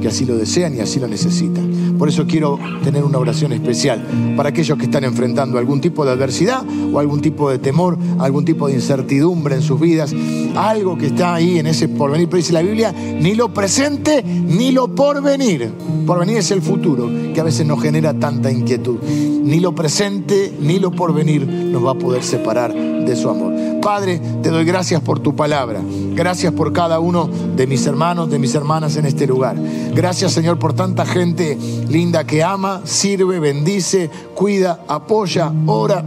que 0.00 0.08
así 0.08 0.24
lo 0.24 0.36
desean 0.36 0.76
y 0.76 0.80
así 0.80 0.98
lo 0.98 1.06
necesitan. 1.06 1.96
Por 1.98 2.08
eso 2.08 2.26
quiero 2.26 2.58
tener 2.82 3.04
una 3.04 3.18
oración 3.18 3.52
especial 3.52 4.02
para 4.36 4.48
aquellos 4.48 4.76
que 4.76 4.86
están 4.86 5.04
enfrentando 5.04 5.58
algún 5.58 5.80
tipo 5.80 6.04
de 6.04 6.10
adversidad 6.10 6.64
o 6.92 6.98
algún 6.98 7.20
tipo 7.20 7.48
de 7.48 7.58
temor, 7.58 7.96
algún 8.18 8.44
tipo 8.44 8.66
de 8.66 8.74
incertidumbre 8.74 9.54
en 9.54 9.62
sus 9.62 9.78
vidas, 9.78 10.12
algo 10.54 10.96
que 10.96 11.06
está 11.06 11.34
ahí 11.34 11.58
en 11.58 11.66
ese 11.66 11.88
porvenir. 11.88 12.28
Pero 12.28 12.38
dice 12.38 12.52
la 12.52 12.62
Biblia, 12.62 12.92
ni 12.92 13.34
lo 13.34 13.52
presente 13.52 14.22
ni 14.22 14.72
lo 14.72 14.94
porvenir. 14.94 15.72
Porvenir 16.06 16.38
es 16.38 16.50
el 16.50 16.62
futuro, 16.62 17.10
que 17.34 17.40
a 17.40 17.44
veces 17.44 17.66
nos 17.66 17.82
genera 17.82 18.14
tanta 18.14 18.50
inquietud. 18.50 18.98
Ni 19.02 19.60
lo 19.60 19.74
presente 19.74 20.52
ni 20.60 20.78
lo 20.78 20.90
porvenir 20.90 21.46
nos 21.46 21.84
va 21.84 21.92
a 21.92 21.94
poder 21.94 22.22
separar 22.22 22.72
de 22.74 23.16
su 23.16 23.28
amor. 23.28 23.52
Padre, 23.80 24.20
te 24.42 24.50
doy 24.50 24.64
gracias 24.64 25.00
por 25.00 25.18
tu 25.18 25.34
palabra. 25.34 25.80
Gracias 26.14 26.52
por 26.52 26.72
cada 26.72 27.00
uno 27.00 27.28
de 27.56 27.66
mis 27.66 27.84
hermanos, 27.86 28.30
de 28.30 28.38
mis 28.38 28.54
hermanas 28.54 28.96
en 28.96 29.06
este 29.06 29.26
lugar. 29.26 29.56
Gracias, 29.94 30.32
Señor, 30.32 30.58
por 30.58 30.72
tanta 30.72 31.04
gente 31.04 31.58
linda 31.88 32.24
que 32.24 32.44
ama, 32.44 32.82
sirve, 32.84 33.40
bendice, 33.40 34.08
cuida, 34.34 34.84
apoya, 34.86 35.52
ora, 35.66 36.04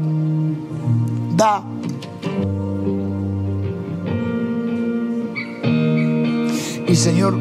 da. 1.36 1.75
Y 6.88 6.96
Señor, 6.96 7.36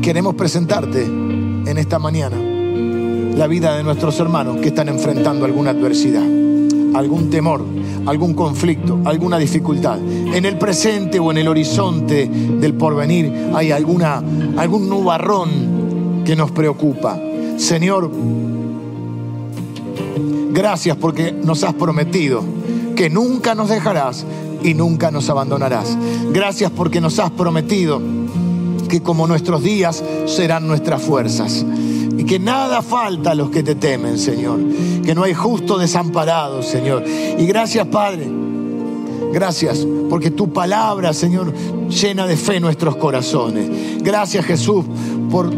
queremos 0.00 0.34
presentarte 0.34 1.04
en 1.04 1.76
esta 1.76 1.98
mañana 1.98 2.36
la 3.36 3.46
vida 3.46 3.76
de 3.76 3.82
nuestros 3.82 4.18
hermanos 4.20 4.58
que 4.62 4.68
están 4.68 4.88
enfrentando 4.88 5.44
alguna 5.44 5.70
adversidad, 5.70 6.22
algún 6.94 7.28
temor, 7.28 7.62
algún 8.06 8.32
conflicto, 8.32 9.00
alguna 9.04 9.36
dificultad. 9.36 9.98
En 9.98 10.46
el 10.46 10.56
presente 10.56 11.18
o 11.18 11.30
en 11.30 11.38
el 11.38 11.48
horizonte 11.48 12.26
del 12.26 12.72
porvenir 12.74 13.50
hay 13.54 13.70
alguna, 13.70 14.22
algún 14.56 14.88
nubarrón 14.88 16.22
que 16.24 16.34
nos 16.34 16.50
preocupa. 16.50 17.20
Señor, 17.58 18.10
gracias 20.52 20.96
porque 20.96 21.32
nos 21.32 21.64
has 21.64 21.74
prometido 21.74 22.42
que 22.96 23.10
nunca 23.10 23.54
nos 23.54 23.68
dejarás 23.68 24.24
y 24.62 24.72
nunca 24.72 25.10
nos 25.10 25.28
abandonarás. 25.28 25.98
Gracias 26.32 26.70
porque 26.70 27.02
nos 27.02 27.18
has 27.18 27.30
prometido 27.30 28.00
que 28.94 29.02
como 29.02 29.26
nuestros 29.26 29.60
días 29.60 30.04
serán 30.26 30.68
nuestras 30.68 31.02
fuerzas. 31.02 31.66
Y 32.16 32.22
que 32.22 32.38
nada 32.38 32.80
falta 32.80 33.32
a 33.32 33.34
los 33.34 33.50
que 33.50 33.64
te 33.64 33.74
temen, 33.74 34.18
Señor. 34.18 34.60
Que 35.04 35.16
no 35.16 35.24
hay 35.24 35.34
justo 35.34 35.78
desamparado, 35.78 36.62
Señor. 36.62 37.02
Y 37.04 37.44
gracias, 37.44 37.88
Padre. 37.88 38.28
Gracias 39.32 39.84
porque 40.08 40.30
tu 40.30 40.52
palabra, 40.52 41.12
Señor, 41.12 41.52
llena 41.88 42.24
de 42.28 42.36
fe 42.36 42.60
nuestros 42.60 42.94
corazones. 42.94 43.68
Gracias, 44.00 44.44
Jesús, 44.44 44.84
por 45.28 45.50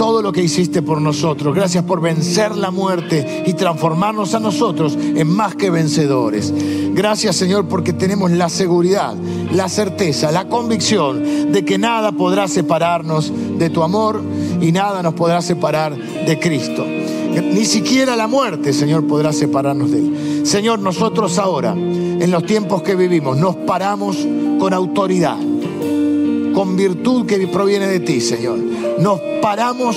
todo 0.00 0.22
lo 0.22 0.32
que 0.32 0.42
hiciste 0.42 0.80
por 0.80 0.98
nosotros. 0.98 1.54
Gracias 1.54 1.84
por 1.84 2.00
vencer 2.00 2.56
la 2.56 2.70
muerte 2.70 3.44
y 3.44 3.52
transformarnos 3.52 4.32
a 4.32 4.40
nosotros 4.40 4.96
en 4.96 5.28
más 5.28 5.56
que 5.56 5.68
vencedores. 5.68 6.54
Gracias 6.94 7.36
Señor 7.36 7.68
porque 7.68 7.92
tenemos 7.92 8.30
la 8.30 8.48
seguridad, 8.48 9.14
la 9.52 9.68
certeza, 9.68 10.32
la 10.32 10.48
convicción 10.48 11.52
de 11.52 11.66
que 11.66 11.76
nada 11.76 12.12
podrá 12.12 12.48
separarnos 12.48 13.30
de 13.58 13.68
tu 13.68 13.82
amor 13.82 14.22
y 14.58 14.72
nada 14.72 15.02
nos 15.02 15.12
podrá 15.12 15.42
separar 15.42 15.94
de 15.94 16.38
Cristo. 16.40 16.82
Ni 16.86 17.66
siquiera 17.66 18.16
la 18.16 18.26
muerte, 18.26 18.72
Señor, 18.72 19.06
podrá 19.06 19.34
separarnos 19.34 19.90
de 19.90 19.98
Él. 19.98 20.46
Señor, 20.46 20.78
nosotros 20.78 21.36
ahora, 21.38 21.72
en 21.74 22.30
los 22.30 22.46
tiempos 22.46 22.82
que 22.82 22.94
vivimos, 22.94 23.36
nos 23.36 23.54
paramos 23.54 24.16
con 24.58 24.72
autoridad 24.72 25.36
con 26.54 26.76
virtud 26.76 27.26
que 27.26 27.46
proviene 27.46 27.86
de 27.86 28.00
ti, 28.00 28.20
Señor. 28.20 28.58
Nos 29.00 29.20
paramos 29.42 29.96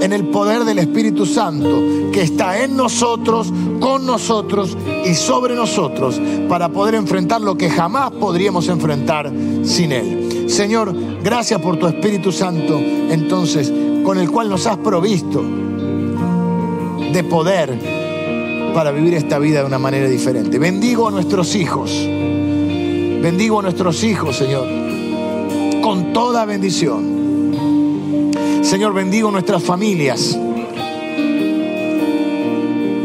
en 0.00 0.12
el 0.12 0.26
poder 0.26 0.64
del 0.64 0.78
Espíritu 0.78 1.26
Santo 1.26 2.10
que 2.12 2.22
está 2.22 2.62
en 2.62 2.76
nosotros, 2.76 3.52
con 3.80 4.06
nosotros 4.06 4.76
y 5.04 5.14
sobre 5.14 5.54
nosotros 5.54 6.20
para 6.48 6.68
poder 6.68 6.94
enfrentar 6.94 7.40
lo 7.40 7.56
que 7.56 7.70
jamás 7.70 8.10
podríamos 8.12 8.68
enfrentar 8.68 9.32
sin 9.64 9.92
Él. 9.92 10.48
Señor, 10.48 10.94
gracias 11.22 11.60
por 11.60 11.78
tu 11.78 11.86
Espíritu 11.86 12.30
Santo, 12.30 12.78
entonces, 12.78 13.72
con 14.04 14.18
el 14.18 14.30
cual 14.30 14.48
nos 14.48 14.66
has 14.66 14.78
provisto 14.78 15.42
de 17.12 17.24
poder 17.24 17.78
para 18.74 18.90
vivir 18.92 19.14
esta 19.14 19.38
vida 19.38 19.60
de 19.60 19.66
una 19.66 19.78
manera 19.78 20.08
diferente. 20.08 20.58
Bendigo 20.58 21.08
a 21.08 21.10
nuestros 21.10 21.54
hijos. 21.54 21.90
Bendigo 22.06 23.58
a 23.58 23.62
nuestros 23.62 24.04
hijos, 24.04 24.36
Señor 24.36 24.88
con 25.88 26.12
toda 26.12 26.44
bendición. 26.44 27.07
Señor, 28.68 28.92
bendigo 28.92 29.30
nuestras 29.30 29.62
familias. 29.62 30.38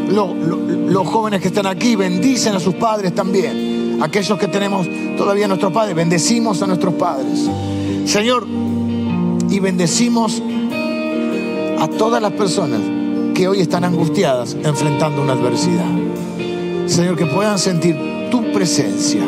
Los, 0.10 1.08
jóvenes 1.08 1.40
que 1.40 1.48
están 1.48 1.68
aquí 1.68 1.96
bendicen 1.96 2.54
a 2.54 2.60
sus 2.60 2.76
padres 2.76 3.16
también. 3.16 3.98
Aquellos 4.02 4.38
que 4.38 4.50
tenemos 4.50 4.86
todavía 5.16 5.48
nuestros 5.48 5.72
padres, 5.72 5.96
bendecimos 5.96 6.62
a 6.62 6.68
nuestros 6.68 6.96
padres. 6.96 7.50
Señor, 8.04 8.46
y 9.50 9.60
bendecimos 9.62 10.44
a 11.80 11.88
todas 11.88 12.22
las 12.22 12.34
personas 12.34 12.82
que 13.34 13.48
hoy 13.48 13.62
están 13.62 13.86
angustiadas 13.86 14.58
enfrentando 14.62 15.22
una 15.22 15.32
adversidad. 15.32 15.88
Señor, 16.88 17.16
que 17.16 17.26
puedan 17.26 17.58
sentir 17.58 17.98
tu 18.30 18.52
presencia, 18.52 19.24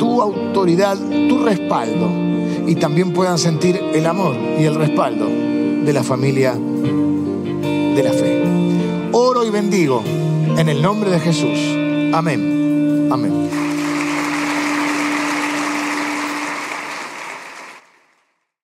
tu 0.00 0.20
autoridad, 0.20 0.98
tu 1.28 1.38
respaldo 1.44 2.23
y 2.66 2.76
también 2.76 3.12
puedan 3.12 3.38
sentir 3.38 3.80
el 3.94 4.06
amor 4.06 4.36
y 4.58 4.64
el 4.64 4.74
respaldo 4.74 5.26
de 5.26 5.92
la 5.92 6.02
familia 6.02 6.54
de 6.54 8.02
la 8.02 8.12
fe. 8.12 8.42
Oro 9.12 9.44
y 9.44 9.50
bendigo 9.50 10.02
en 10.56 10.68
el 10.68 10.82
nombre 10.82 11.10
de 11.10 11.20
Jesús. 11.20 11.58
Amén. 12.12 13.08
Amén. 13.10 13.63